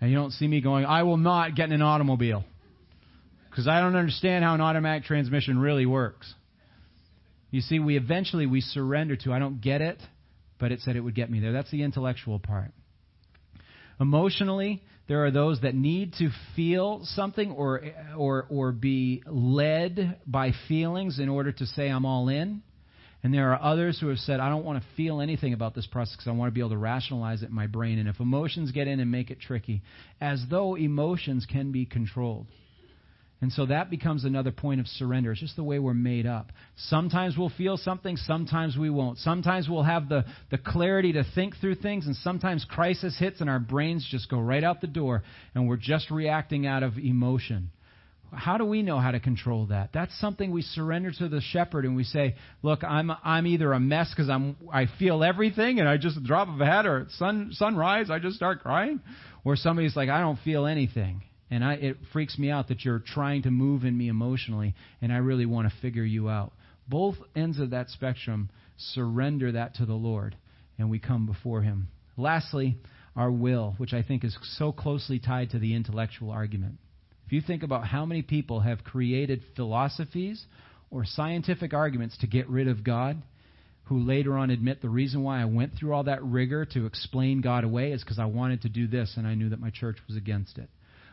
And 0.00 0.10
you 0.10 0.16
don't 0.16 0.32
see 0.32 0.46
me 0.46 0.60
going, 0.60 0.84
I 0.84 1.04
will 1.04 1.16
not 1.16 1.54
get 1.54 1.66
in 1.66 1.72
an 1.72 1.82
automobile. 1.82 2.44
Because 3.50 3.68
I 3.68 3.80
don't 3.80 3.96
understand 3.96 4.44
how 4.44 4.54
an 4.54 4.60
automatic 4.60 5.04
transmission 5.04 5.58
really 5.58 5.86
works. 5.86 6.32
You 7.50 7.60
see, 7.60 7.78
we 7.78 7.96
eventually 7.96 8.46
we 8.46 8.60
surrender 8.60 9.16
to, 9.16 9.32
I 9.32 9.38
don't 9.38 9.60
get 9.60 9.80
it, 9.80 9.98
but 10.58 10.72
it 10.72 10.80
said 10.80 10.96
it 10.96 11.00
would 11.00 11.14
get 11.14 11.30
me 11.30 11.40
there. 11.40 11.52
That's 11.52 11.70
the 11.70 11.82
intellectual 11.82 12.38
part. 12.38 12.72
Emotionally, 13.98 14.82
there 15.08 15.24
are 15.24 15.30
those 15.30 15.60
that 15.60 15.74
need 15.74 16.14
to 16.14 16.30
feel 16.54 17.00
something 17.04 17.52
or, 17.52 17.82
or, 18.16 18.46
or 18.50 18.72
be 18.72 19.22
led 19.26 20.18
by 20.26 20.52
feelings 20.68 21.18
in 21.18 21.28
order 21.28 21.52
to 21.52 21.66
say, 21.66 21.88
I'm 21.88 22.04
all 22.04 22.28
in. 22.28 22.62
And 23.22 23.32
there 23.32 23.52
are 23.52 23.60
others 23.60 23.98
who 23.98 24.08
have 24.08 24.18
said, 24.18 24.40
I 24.40 24.48
don't 24.48 24.64
want 24.64 24.80
to 24.80 24.88
feel 24.96 25.20
anything 25.20 25.52
about 25.52 25.74
this 25.74 25.86
process 25.86 26.16
because 26.16 26.28
I 26.28 26.32
want 26.32 26.48
to 26.48 26.54
be 26.54 26.60
able 26.60 26.70
to 26.70 26.78
rationalize 26.78 27.42
it 27.42 27.48
in 27.48 27.54
my 27.54 27.66
brain. 27.66 27.98
And 27.98 28.08
if 28.08 28.20
emotions 28.20 28.72
get 28.72 28.88
in 28.88 29.00
and 29.00 29.10
make 29.10 29.30
it 29.30 29.40
tricky, 29.40 29.82
as 30.20 30.44
though 30.50 30.76
emotions 30.76 31.46
can 31.50 31.72
be 31.72 31.86
controlled. 31.86 32.46
And 33.42 33.52
so 33.52 33.66
that 33.66 33.90
becomes 33.90 34.24
another 34.24 34.50
point 34.50 34.80
of 34.80 34.86
surrender. 34.86 35.32
It's 35.32 35.40
just 35.40 35.56
the 35.56 35.62
way 35.62 35.78
we're 35.78 35.92
made 35.92 36.24
up. 36.24 36.52
Sometimes 36.76 37.36
we'll 37.36 37.50
feel 37.50 37.76
something, 37.76 38.16
sometimes 38.16 38.78
we 38.78 38.88
won't. 38.88 39.18
Sometimes 39.18 39.68
we'll 39.68 39.82
have 39.82 40.08
the, 40.08 40.24
the 40.50 40.56
clarity 40.56 41.12
to 41.12 41.24
think 41.34 41.54
through 41.60 41.74
things, 41.76 42.06
and 42.06 42.16
sometimes 42.16 42.64
crisis 42.64 43.16
hits 43.18 43.42
and 43.42 43.50
our 43.50 43.58
brains 43.58 44.06
just 44.10 44.30
go 44.30 44.40
right 44.40 44.64
out 44.64 44.80
the 44.80 44.86
door, 44.86 45.22
and 45.54 45.68
we're 45.68 45.76
just 45.76 46.10
reacting 46.10 46.66
out 46.66 46.82
of 46.82 46.96
emotion. 46.96 47.70
How 48.32 48.56
do 48.56 48.64
we 48.64 48.82
know 48.82 48.98
how 48.98 49.10
to 49.10 49.20
control 49.20 49.66
that? 49.66 49.90
That's 49.92 50.18
something 50.18 50.50
we 50.50 50.62
surrender 50.62 51.12
to 51.18 51.28
the 51.28 51.40
shepherd 51.40 51.84
and 51.84 51.94
we 51.94 52.04
say, 52.04 52.34
"Look, 52.62 52.82
I'm 52.82 53.12
I'm 53.22 53.46
either 53.46 53.72
a 53.72 53.78
mess 53.78 54.10
because 54.10 54.28
I 54.72 54.86
feel 54.98 55.22
everything 55.22 55.78
and 55.78 55.88
I 55.88 55.96
just 55.96 56.22
drop 56.24 56.48
of 56.48 56.60
a 56.60 56.66
hat 56.66 56.86
or 56.86 57.06
sun 57.18 57.50
sunrise 57.52 58.10
I 58.10 58.18
just 58.18 58.34
start 58.34 58.62
crying, 58.62 59.00
or 59.44 59.54
somebody's 59.54 59.94
like 59.94 60.08
I 60.08 60.20
don't 60.20 60.40
feel 60.40 60.66
anything 60.66 61.22
and 61.50 61.64
I, 61.64 61.74
it 61.74 61.96
freaks 62.12 62.38
me 62.38 62.50
out 62.50 62.68
that 62.68 62.84
you're 62.84 63.02
trying 63.04 63.42
to 63.42 63.50
move 63.50 63.84
in 63.84 63.96
me 63.96 64.08
emotionally, 64.08 64.74
and 65.00 65.12
I 65.12 65.18
really 65.18 65.46
want 65.46 65.68
to 65.68 65.80
figure 65.80 66.04
you 66.04 66.28
out. 66.28 66.52
Both 66.88 67.16
ends 67.34 67.58
of 67.58 67.70
that 67.70 67.88
spectrum 67.90 68.50
surrender 68.76 69.52
that 69.52 69.76
to 69.76 69.86
the 69.86 69.94
Lord, 69.94 70.36
and 70.78 70.90
we 70.90 70.98
come 70.98 71.26
before 71.26 71.62
Him. 71.62 71.88
Lastly, 72.16 72.76
our 73.14 73.30
will, 73.30 73.74
which 73.78 73.92
I 73.92 74.02
think 74.02 74.24
is 74.24 74.36
so 74.58 74.72
closely 74.72 75.18
tied 75.18 75.50
to 75.50 75.58
the 75.58 75.74
intellectual 75.74 76.30
argument. 76.30 76.78
If 77.26 77.32
you 77.32 77.40
think 77.40 77.62
about 77.62 77.86
how 77.86 78.04
many 78.04 78.22
people 78.22 78.60
have 78.60 78.84
created 78.84 79.42
philosophies 79.56 80.44
or 80.90 81.04
scientific 81.04 81.74
arguments 81.74 82.16
to 82.18 82.26
get 82.26 82.48
rid 82.48 82.68
of 82.68 82.84
God, 82.84 83.22
who 83.84 84.00
later 84.00 84.36
on 84.36 84.50
admit 84.50 84.82
the 84.82 84.88
reason 84.88 85.22
why 85.22 85.40
I 85.40 85.44
went 85.44 85.74
through 85.74 85.92
all 85.92 86.04
that 86.04 86.22
rigor 86.22 86.64
to 86.66 86.86
explain 86.86 87.40
God 87.40 87.64
away 87.64 87.92
is 87.92 88.02
because 88.02 88.18
I 88.18 88.24
wanted 88.26 88.62
to 88.62 88.68
do 88.68 88.86
this 88.86 89.14
and 89.16 89.26
I 89.26 89.34
knew 89.34 89.48
that 89.50 89.60
my 89.60 89.70
church 89.70 89.96
was 90.08 90.16
against 90.16 90.58
it. 90.58 90.68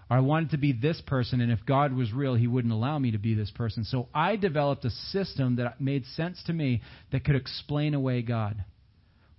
I 0.10 0.20
wanted 0.20 0.51
to 0.51 0.58
be 0.58 0.74
this 0.74 1.01
person, 1.08 1.41
and 1.41 1.51
if 1.51 1.66
God 1.66 1.93
was 1.93 2.14
real, 2.14 2.36
He 2.36 2.47
wouldn't 2.47 2.74
allow 2.74 2.99
me 2.99 3.12
to 3.12 3.18
be 3.18 3.34
this 3.34 3.51
person. 3.51 3.84
So 3.84 4.08
I 4.14 4.36
developed 4.36 4.86
a 4.86 4.89
system 4.89 5.56
that 5.58 5.82
made 5.82 6.06
sense 6.16 6.41
to 6.47 6.54
me 6.54 6.82
that 7.12 7.24
could 7.24 7.36
explain 7.36 7.93
away 7.93 8.22
God. 8.22 8.64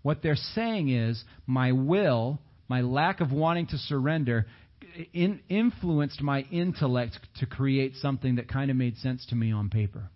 What 0.03 0.23
they're 0.23 0.37
saying 0.37 0.91
is 0.91 1.23
my 1.47 1.73
will, 1.73 2.41
my 2.69 2.81
lack 2.81 3.21
of 3.21 3.33
wanting 3.33 3.67
to 3.69 3.79
surrender, 3.79 4.47
in, 5.13 5.41
influenced 5.49 6.21
my 6.21 6.41
intellect 6.51 7.19
to 7.41 7.47
create 7.47 7.95
something 7.97 8.37
that 8.37 8.49
kind 8.49 8.71
of 8.71 8.77
made 8.77 8.97
sense 8.99 9.25
to 9.27 9.35
me 9.35 9.53
on 9.53 9.71
paper. 9.71 10.11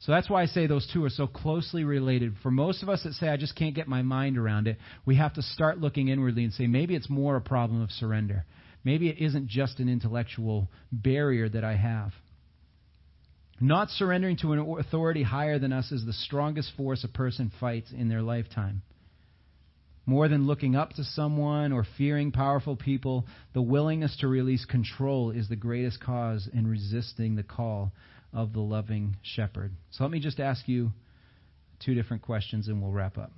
So 0.00 0.12
that's 0.12 0.28
why 0.28 0.42
I 0.42 0.46
say 0.46 0.66
those 0.66 0.88
two 0.92 1.04
are 1.04 1.10
so 1.10 1.26
closely 1.26 1.84
related. 1.84 2.34
For 2.42 2.50
most 2.50 2.82
of 2.82 2.88
us 2.88 3.02
that 3.04 3.14
say, 3.14 3.28
I 3.28 3.36
just 3.36 3.56
can't 3.56 3.74
get 3.74 3.88
my 3.88 4.02
mind 4.02 4.36
around 4.38 4.68
it, 4.68 4.76
we 5.04 5.16
have 5.16 5.34
to 5.34 5.42
start 5.42 5.78
looking 5.78 6.08
inwardly 6.08 6.44
and 6.44 6.52
say, 6.52 6.66
maybe 6.66 6.94
it's 6.94 7.08
more 7.08 7.36
a 7.36 7.40
problem 7.40 7.80
of 7.82 7.90
surrender. 7.90 8.44
Maybe 8.86 9.08
it 9.08 9.18
isn't 9.18 9.48
just 9.48 9.80
an 9.80 9.88
intellectual 9.88 10.70
barrier 10.92 11.48
that 11.48 11.64
I 11.64 11.74
have. 11.74 12.12
Not 13.60 13.90
surrendering 13.90 14.36
to 14.42 14.52
an 14.52 14.60
authority 14.78 15.24
higher 15.24 15.58
than 15.58 15.72
us 15.72 15.90
is 15.90 16.06
the 16.06 16.12
strongest 16.12 16.70
force 16.76 17.02
a 17.02 17.08
person 17.08 17.50
fights 17.58 17.90
in 17.90 18.08
their 18.08 18.22
lifetime. 18.22 18.82
More 20.06 20.28
than 20.28 20.46
looking 20.46 20.76
up 20.76 20.90
to 20.90 21.02
someone 21.02 21.72
or 21.72 21.84
fearing 21.98 22.30
powerful 22.30 22.76
people, 22.76 23.26
the 23.54 23.60
willingness 23.60 24.16
to 24.20 24.28
release 24.28 24.64
control 24.64 25.32
is 25.32 25.48
the 25.48 25.56
greatest 25.56 26.00
cause 26.00 26.48
in 26.52 26.68
resisting 26.68 27.34
the 27.34 27.42
call 27.42 27.90
of 28.32 28.52
the 28.52 28.60
loving 28.60 29.16
shepherd. 29.20 29.72
So 29.90 30.04
let 30.04 30.12
me 30.12 30.20
just 30.20 30.38
ask 30.38 30.68
you 30.68 30.92
two 31.84 31.94
different 31.94 32.22
questions 32.22 32.68
and 32.68 32.80
we'll 32.80 32.92
wrap 32.92 33.18
up. 33.18 33.32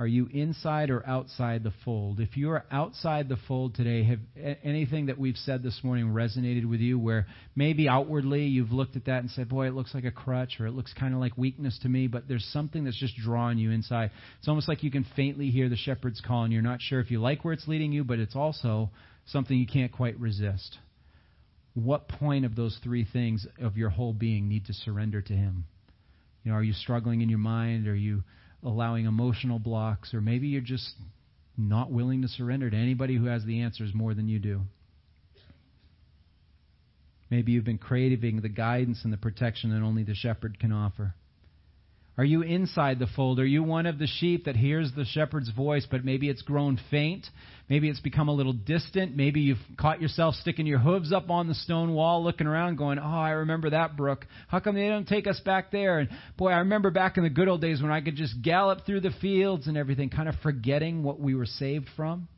Are 0.00 0.06
you 0.06 0.30
inside 0.32 0.88
or 0.88 1.06
outside 1.06 1.62
the 1.62 1.74
fold? 1.84 2.20
If 2.20 2.34
you 2.34 2.48
are 2.52 2.64
outside 2.70 3.28
the 3.28 3.36
fold 3.46 3.74
today, 3.74 4.02
have 4.04 4.20
anything 4.64 5.06
that 5.06 5.18
we've 5.18 5.36
said 5.36 5.62
this 5.62 5.78
morning 5.84 6.06
resonated 6.06 6.64
with 6.64 6.80
you 6.80 6.98
where 6.98 7.26
maybe 7.54 7.86
outwardly 7.86 8.46
you've 8.46 8.72
looked 8.72 8.96
at 8.96 9.04
that 9.04 9.18
and 9.18 9.30
said, 9.30 9.50
boy, 9.50 9.66
it 9.66 9.74
looks 9.74 9.92
like 9.92 10.04
a 10.04 10.10
crutch 10.10 10.58
or 10.58 10.64
it 10.64 10.72
looks 10.72 10.94
kind 10.94 11.12
of 11.12 11.20
like 11.20 11.36
weakness 11.36 11.78
to 11.82 11.88
me, 11.90 12.06
but 12.06 12.26
there's 12.26 12.46
something 12.46 12.84
that's 12.84 12.98
just 12.98 13.14
drawing 13.18 13.58
you 13.58 13.72
inside. 13.72 14.10
It's 14.38 14.48
almost 14.48 14.68
like 14.68 14.82
you 14.82 14.90
can 14.90 15.04
faintly 15.14 15.50
hear 15.50 15.68
the 15.68 15.76
shepherd's 15.76 16.22
call 16.22 16.44
and 16.44 16.52
you're 16.54 16.62
not 16.62 16.80
sure 16.80 17.00
if 17.00 17.10
you 17.10 17.20
like 17.20 17.44
where 17.44 17.52
it's 17.52 17.68
leading 17.68 17.92
you, 17.92 18.02
but 18.02 18.18
it's 18.18 18.34
also 18.34 18.88
something 19.26 19.54
you 19.54 19.66
can't 19.66 19.92
quite 19.92 20.18
resist. 20.18 20.78
What 21.74 22.08
point 22.08 22.46
of 22.46 22.56
those 22.56 22.78
three 22.82 23.04
things 23.04 23.46
of 23.60 23.76
your 23.76 23.90
whole 23.90 24.14
being 24.14 24.48
need 24.48 24.64
to 24.64 24.72
surrender 24.72 25.20
to 25.20 25.32
Him? 25.34 25.66
You 26.42 26.52
know, 26.52 26.56
are 26.56 26.62
you 26.62 26.72
struggling 26.72 27.20
in 27.20 27.28
your 27.28 27.38
mind? 27.38 27.86
Are 27.86 27.94
you 27.94 28.22
allowing 28.62 29.06
emotional 29.06 29.58
blocks, 29.58 30.12
or 30.14 30.20
maybe 30.20 30.48
you're 30.48 30.60
just 30.60 30.94
not 31.56 31.90
willing 31.90 32.22
to 32.22 32.28
surrender 32.28 32.70
to 32.70 32.76
anybody 32.76 33.16
who 33.16 33.26
has 33.26 33.44
the 33.44 33.60
answers 33.60 33.92
more 33.94 34.14
than 34.14 34.28
you 34.28 34.38
do. 34.38 34.62
Maybe 37.30 37.52
you've 37.52 37.64
been 37.64 37.78
craving 37.78 38.40
the 38.40 38.48
guidance 38.48 39.00
and 39.04 39.12
the 39.12 39.16
protection 39.16 39.70
that 39.70 39.84
only 39.84 40.02
the 40.02 40.14
shepherd 40.14 40.58
can 40.58 40.72
offer. 40.72 41.14
Are 42.20 42.24
you 42.24 42.42
inside 42.42 42.98
the 42.98 43.06
fold? 43.06 43.40
Are 43.40 43.46
you 43.46 43.62
one 43.62 43.86
of 43.86 43.98
the 43.98 44.06
sheep 44.06 44.44
that 44.44 44.54
hears 44.54 44.92
the 44.94 45.06
shepherd's 45.06 45.48
voice, 45.48 45.86
but 45.90 46.04
maybe 46.04 46.28
it's 46.28 46.42
grown 46.42 46.78
faint? 46.90 47.26
Maybe 47.70 47.88
it's 47.88 48.00
become 48.00 48.28
a 48.28 48.34
little 48.34 48.52
distant. 48.52 49.16
Maybe 49.16 49.40
you've 49.40 49.56
caught 49.78 50.02
yourself 50.02 50.34
sticking 50.34 50.66
your 50.66 50.80
hooves 50.80 51.14
up 51.14 51.30
on 51.30 51.48
the 51.48 51.54
stone 51.54 51.94
wall, 51.94 52.22
looking 52.22 52.46
around, 52.46 52.76
going, 52.76 52.98
Oh, 52.98 53.02
I 53.02 53.30
remember 53.30 53.70
that 53.70 53.96
brook. 53.96 54.26
How 54.48 54.60
come 54.60 54.74
they 54.74 54.86
don't 54.88 55.08
take 55.08 55.26
us 55.26 55.40
back 55.46 55.70
there? 55.70 55.98
And 56.00 56.10
boy, 56.36 56.50
I 56.50 56.58
remember 56.58 56.90
back 56.90 57.16
in 57.16 57.22
the 57.22 57.30
good 57.30 57.48
old 57.48 57.62
days 57.62 57.80
when 57.80 57.90
I 57.90 58.02
could 58.02 58.16
just 58.16 58.42
gallop 58.42 58.84
through 58.84 59.00
the 59.00 59.14
fields 59.22 59.66
and 59.66 59.78
everything, 59.78 60.10
kind 60.10 60.28
of 60.28 60.34
forgetting 60.42 61.02
what 61.02 61.18
we 61.18 61.34
were 61.34 61.46
saved 61.46 61.88
from. 61.96 62.28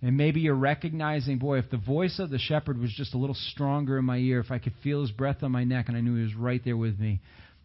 And 0.00 0.16
maybe 0.16 0.40
you're 0.40 0.54
recognizing, 0.54 1.36
boy, 1.36 1.58
if 1.58 1.70
the 1.70 1.76
voice 1.76 2.18
of 2.18 2.30
the 2.30 2.38
shepherd 2.38 2.78
was 2.78 2.90
just 2.96 3.12
a 3.12 3.18
little 3.18 3.36
stronger 3.52 3.98
in 3.98 4.06
my 4.06 4.16
ear, 4.16 4.40
if 4.40 4.50
I 4.50 4.58
could 4.58 4.74
feel 4.82 5.02
his 5.02 5.10
breath 5.10 5.42
on 5.42 5.52
my 5.52 5.64
neck 5.64 5.88
and 5.88 5.96
I 5.96 6.00
knew 6.00 6.14
he 6.16 6.22
was 6.22 6.34
right 6.34 6.62
there 6.64 6.76
with 6.78 6.98
me, 6.98 7.20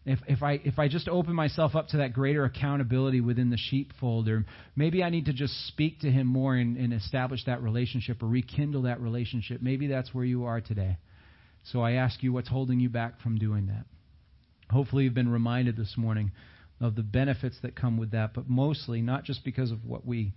if, 0.06 0.18
if, 0.26 0.42
I, 0.42 0.60
if 0.64 0.78
I 0.78 0.88
just 0.88 1.08
open 1.08 1.34
myself 1.34 1.74
up 1.74 1.88
to 1.88 1.98
that 1.98 2.14
greater 2.14 2.44
accountability 2.44 3.20
within 3.20 3.50
the 3.50 3.58
sheepfold, 3.58 4.28
or 4.28 4.46
maybe 4.74 5.02
I 5.02 5.10
need 5.10 5.26
to 5.26 5.32
just 5.32 5.68
speak 5.68 6.00
to 6.00 6.10
him 6.10 6.26
more 6.26 6.54
and, 6.54 6.76
and 6.76 6.92
establish 6.92 7.44
that 7.44 7.62
relationship 7.62 8.22
or 8.22 8.26
rekindle 8.26 8.82
that 8.82 9.00
relationship, 9.00 9.60
maybe 9.60 9.88
that's 9.88 10.14
where 10.14 10.24
you 10.24 10.44
are 10.44 10.60
today. 10.60 10.96
So 11.64 11.82
I 11.82 11.92
ask 11.92 12.22
you, 12.22 12.32
what's 12.32 12.48
holding 12.48 12.80
you 12.80 12.88
back 12.88 13.20
from 13.20 13.38
doing 13.38 13.66
that? 13.66 13.84
Hopefully, 14.70 15.04
you've 15.04 15.14
been 15.14 15.30
reminded 15.30 15.76
this 15.76 15.94
morning 15.96 16.32
of 16.80 16.94
the 16.94 17.02
benefits 17.02 17.58
that 17.62 17.76
come 17.76 17.98
with 17.98 18.12
that, 18.12 18.32
but 18.32 18.48
mostly 18.48 19.02
not 19.02 19.24
just 19.24 19.44
because 19.44 19.70
of 19.70 19.84
what 19.84 20.06
we 20.06 20.32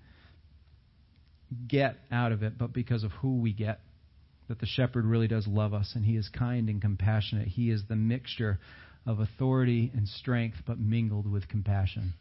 get 1.67 1.97
out 2.11 2.31
of 2.31 2.43
it, 2.43 2.57
but 2.57 2.73
because 2.73 3.03
of 3.03 3.11
who 3.11 3.39
we 3.39 3.53
get. 3.53 3.79
That 4.49 4.59
the 4.59 4.65
shepherd 4.65 5.05
really 5.05 5.29
does 5.29 5.47
love 5.47 5.73
us, 5.73 5.93
and 5.95 6.03
he 6.03 6.17
is 6.17 6.27
kind 6.27 6.67
and 6.67 6.81
compassionate. 6.81 7.47
He 7.47 7.69
is 7.69 7.83
the 7.87 7.95
mixture 7.95 8.59
of 9.05 9.19
authority 9.19 9.91
and 9.95 10.07
strength, 10.07 10.57
but 10.65 10.79
mingled 10.79 11.29
with 11.31 11.47
compassion. 11.47 12.13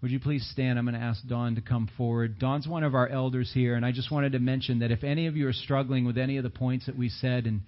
Would 0.00 0.12
you 0.12 0.20
please 0.20 0.48
stand? 0.52 0.78
I'm 0.78 0.84
going 0.84 0.94
to 0.94 1.04
ask 1.04 1.26
Don 1.26 1.56
to 1.56 1.60
come 1.60 1.88
forward. 1.96 2.38
Don's 2.38 2.68
one 2.68 2.84
of 2.84 2.94
our 2.94 3.08
elders 3.08 3.50
here, 3.52 3.74
and 3.74 3.84
I 3.84 3.90
just 3.90 4.12
wanted 4.12 4.32
to 4.32 4.38
mention 4.38 4.78
that 4.78 4.92
if 4.92 5.02
any 5.02 5.26
of 5.26 5.36
you 5.36 5.48
are 5.48 5.52
struggling 5.52 6.04
with 6.04 6.16
any 6.16 6.36
of 6.36 6.44
the 6.44 6.50
points 6.50 6.86
that 6.86 6.96
we 6.96 7.08
said 7.08 7.46
and 7.46 7.62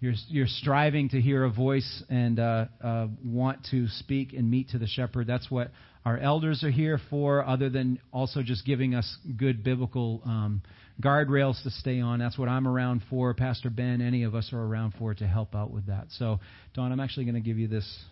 you're, 0.00 0.14
you're 0.28 0.46
striving 0.46 1.08
to 1.10 1.20
hear 1.20 1.44
a 1.44 1.50
voice 1.50 2.02
and 2.08 2.38
uh, 2.38 2.66
uh, 2.82 3.08
want 3.24 3.66
to 3.70 3.88
speak 3.88 4.32
and 4.32 4.50
meet 4.50 4.70
to 4.70 4.78
the 4.78 4.86
shepherd, 4.86 5.26
that's 5.26 5.50
what 5.50 5.70
our 6.04 6.16
elders 6.16 6.62
are 6.62 6.70
here 6.70 7.00
for, 7.10 7.44
other 7.44 7.68
than 7.68 7.98
also 8.12 8.42
just 8.42 8.64
giving 8.64 8.94
us 8.94 9.18
good 9.36 9.64
biblical 9.64 10.22
um, 10.24 10.62
guardrails 11.02 11.62
to 11.64 11.70
stay 11.70 12.00
on. 12.00 12.18
That's 12.18 12.38
what 12.38 12.48
I'm 12.48 12.66
around 12.66 13.02
for. 13.10 13.34
Pastor 13.34 13.70
Ben, 13.70 14.00
any 14.00 14.22
of 14.22 14.34
us 14.34 14.52
are 14.52 14.60
around 14.60 14.94
for 14.98 15.14
to 15.14 15.26
help 15.26 15.54
out 15.54 15.70
with 15.70 15.86
that. 15.86 16.06
So, 16.10 16.40
Don, 16.74 16.92
I'm 16.92 17.00
actually 17.00 17.24
going 17.24 17.34
to 17.34 17.40
give 17.40 17.58
you 17.58 17.68
this 17.68 18.04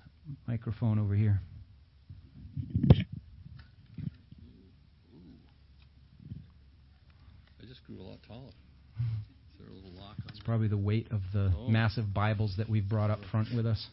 microphone 0.47 0.99
over 0.99 1.15
here. 1.15 1.41
I 7.61 7.65
just 7.67 7.85
grew 7.87 8.01
a 8.01 8.03
lot 8.03 8.19
taller. 8.27 8.49
Is 8.49 9.59
there 9.59 9.69
a 9.69 9.73
little 9.73 9.93
lock 9.93 10.17
on 10.19 10.27
It's 10.29 10.36
probably 10.47 10.69
the 10.69 10.79
weight 10.79 11.09
of 11.11 11.21
the 11.33 11.53
Oh. 11.55 11.69
massive 11.69 12.15
Bibles 12.15 12.57
that 12.57 12.69
we've 12.69 12.89
brought 12.89 13.11
up 13.11 13.23
front 13.27 13.53
with 13.53 13.67
us. 13.67 13.85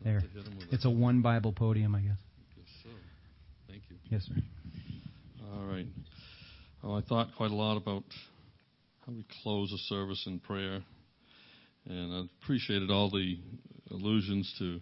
There. 0.00 0.20
to 0.20 0.26
hit 0.28 0.44
'em 0.46 0.56
with 0.58 0.72
It's 0.72 0.84
a 0.84 0.90
one 0.90 1.20
Bible 1.22 1.52
podium, 1.52 1.94
I 1.94 2.00
guess. 2.00 2.18
guess 2.56 2.66
so. 2.82 2.88
Thank 3.68 3.82
you. 3.88 3.96
Yes, 4.10 4.24
sir. 4.26 4.42
All 5.52 5.64
right. 5.66 5.86
Well, 6.82 6.96
I 6.96 7.02
thought 7.02 7.32
quite 7.36 7.52
a 7.52 7.54
lot 7.54 7.76
about 7.76 8.02
how 9.06 9.12
we 9.12 9.22
close 9.42 9.70
a 9.72 9.78
service 9.78 10.26
in 10.26 10.40
prayer, 10.40 10.82
and 11.84 12.12
I 12.12 12.20
appreciated 12.42 12.90
all 12.90 13.10
the 13.10 13.38
allusions 13.92 14.52
to 14.58 14.80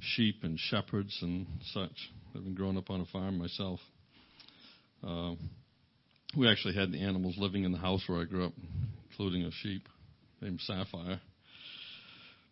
sheep 0.00 0.44
and 0.44 0.58
shepherds 0.58 1.20
and 1.22 1.46
such. 1.72 2.10
I've 2.34 2.44
been 2.44 2.54
growing 2.54 2.78
up 2.78 2.88
on 2.88 3.00
a 3.02 3.06
farm 3.06 3.36
myself. 3.36 3.80
Uh, 5.02 5.34
we 6.34 6.48
actually 6.48 6.74
had 6.74 6.90
the 6.90 7.00
animals 7.02 7.36
living 7.36 7.64
in 7.64 7.72
the 7.72 7.78
house 7.78 8.08
where 8.08 8.20
I 8.22 8.24
grew 8.24 8.46
up, 8.46 8.54
including 9.10 9.42
a 9.42 9.50
sheep 9.50 9.86
named 10.40 10.60
Sapphire. 10.60 11.20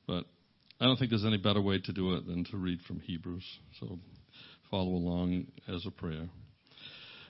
But 0.06 0.24
I 0.80 0.84
don't 0.86 0.96
think 0.96 1.10
there's 1.10 1.24
any 1.24 1.38
better 1.38 1.60
way 1.60 1.80
to 1.80 1.92
do 1.92 2.14
it 2.14 2.26
than 2.26 2.44
to 2.46 2.56
read 2.56 2.80
from 2.82 3.00
Hebrews. 3.00 3.44
So 3.80 3.98
follow 4.70 4.90
along 4.90 5.46
as 5.68 5.84
a 5.86 5.90
prayer. 5.90 6.28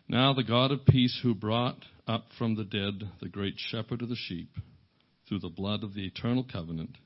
Now 0.08 0.32
the 0.32 0.44
God 0.44 0.70
of 0.70 0.86
peace 0.86 1.18
who 1.22 1.34
brought 1.34 1.78
up 2.06 2.26
from 2.38 2.56
the 2.56 2.64
dead 2.64 3.08
the 3.20 3.28
great 3.28 3.54
shepherd 3.56 4.02
of 4.02 4.08
the 4.08 4.16
sheep, 4.16 4.50
through 5.28 5.40
the 5.40 5.48
blood 5.48 5.84
of 5.84 5.94
the 5.94 6.04
eternal 6.06 6.44
covenant, 6.50 6.96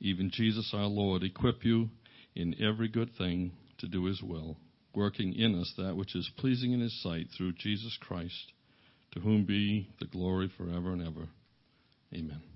even 0.00 0.30
Jesus 0.32 0.72
our 0.74 0.86
Lord, 0.86 1.22
equip 1.22 1.64
you 1.64 1.88
in 2.34 2.54
every 2.62 2.88
good 2.88 3.10
thing 3.16 3.52
to 3.78 3.88
do 3.88 4.04
his 4.04 4.22
will, 4.22 4.56
working 4.94 5.34
in 5.34 5.58
us 5.58 5.72
that 5.76 5.96
which 5.96 6.14
is 6.14 6.30
pleasing 6.38 6.72
in 6.72 6.80
his 6.80 7.02
sight 7.02 7.26
through 7.36 7.52
Jesus 7.54 7.96
Christ, 8.00 8.52
to 9.12 9.20
whom 9.20 9.44
be 9.44 9.88
the 9.98 10.06
glory 10.06 10.50
forever 10.56 10.92
and 10.92 11.02
ever. 11.02 11.28
Amen. 12.14 12.47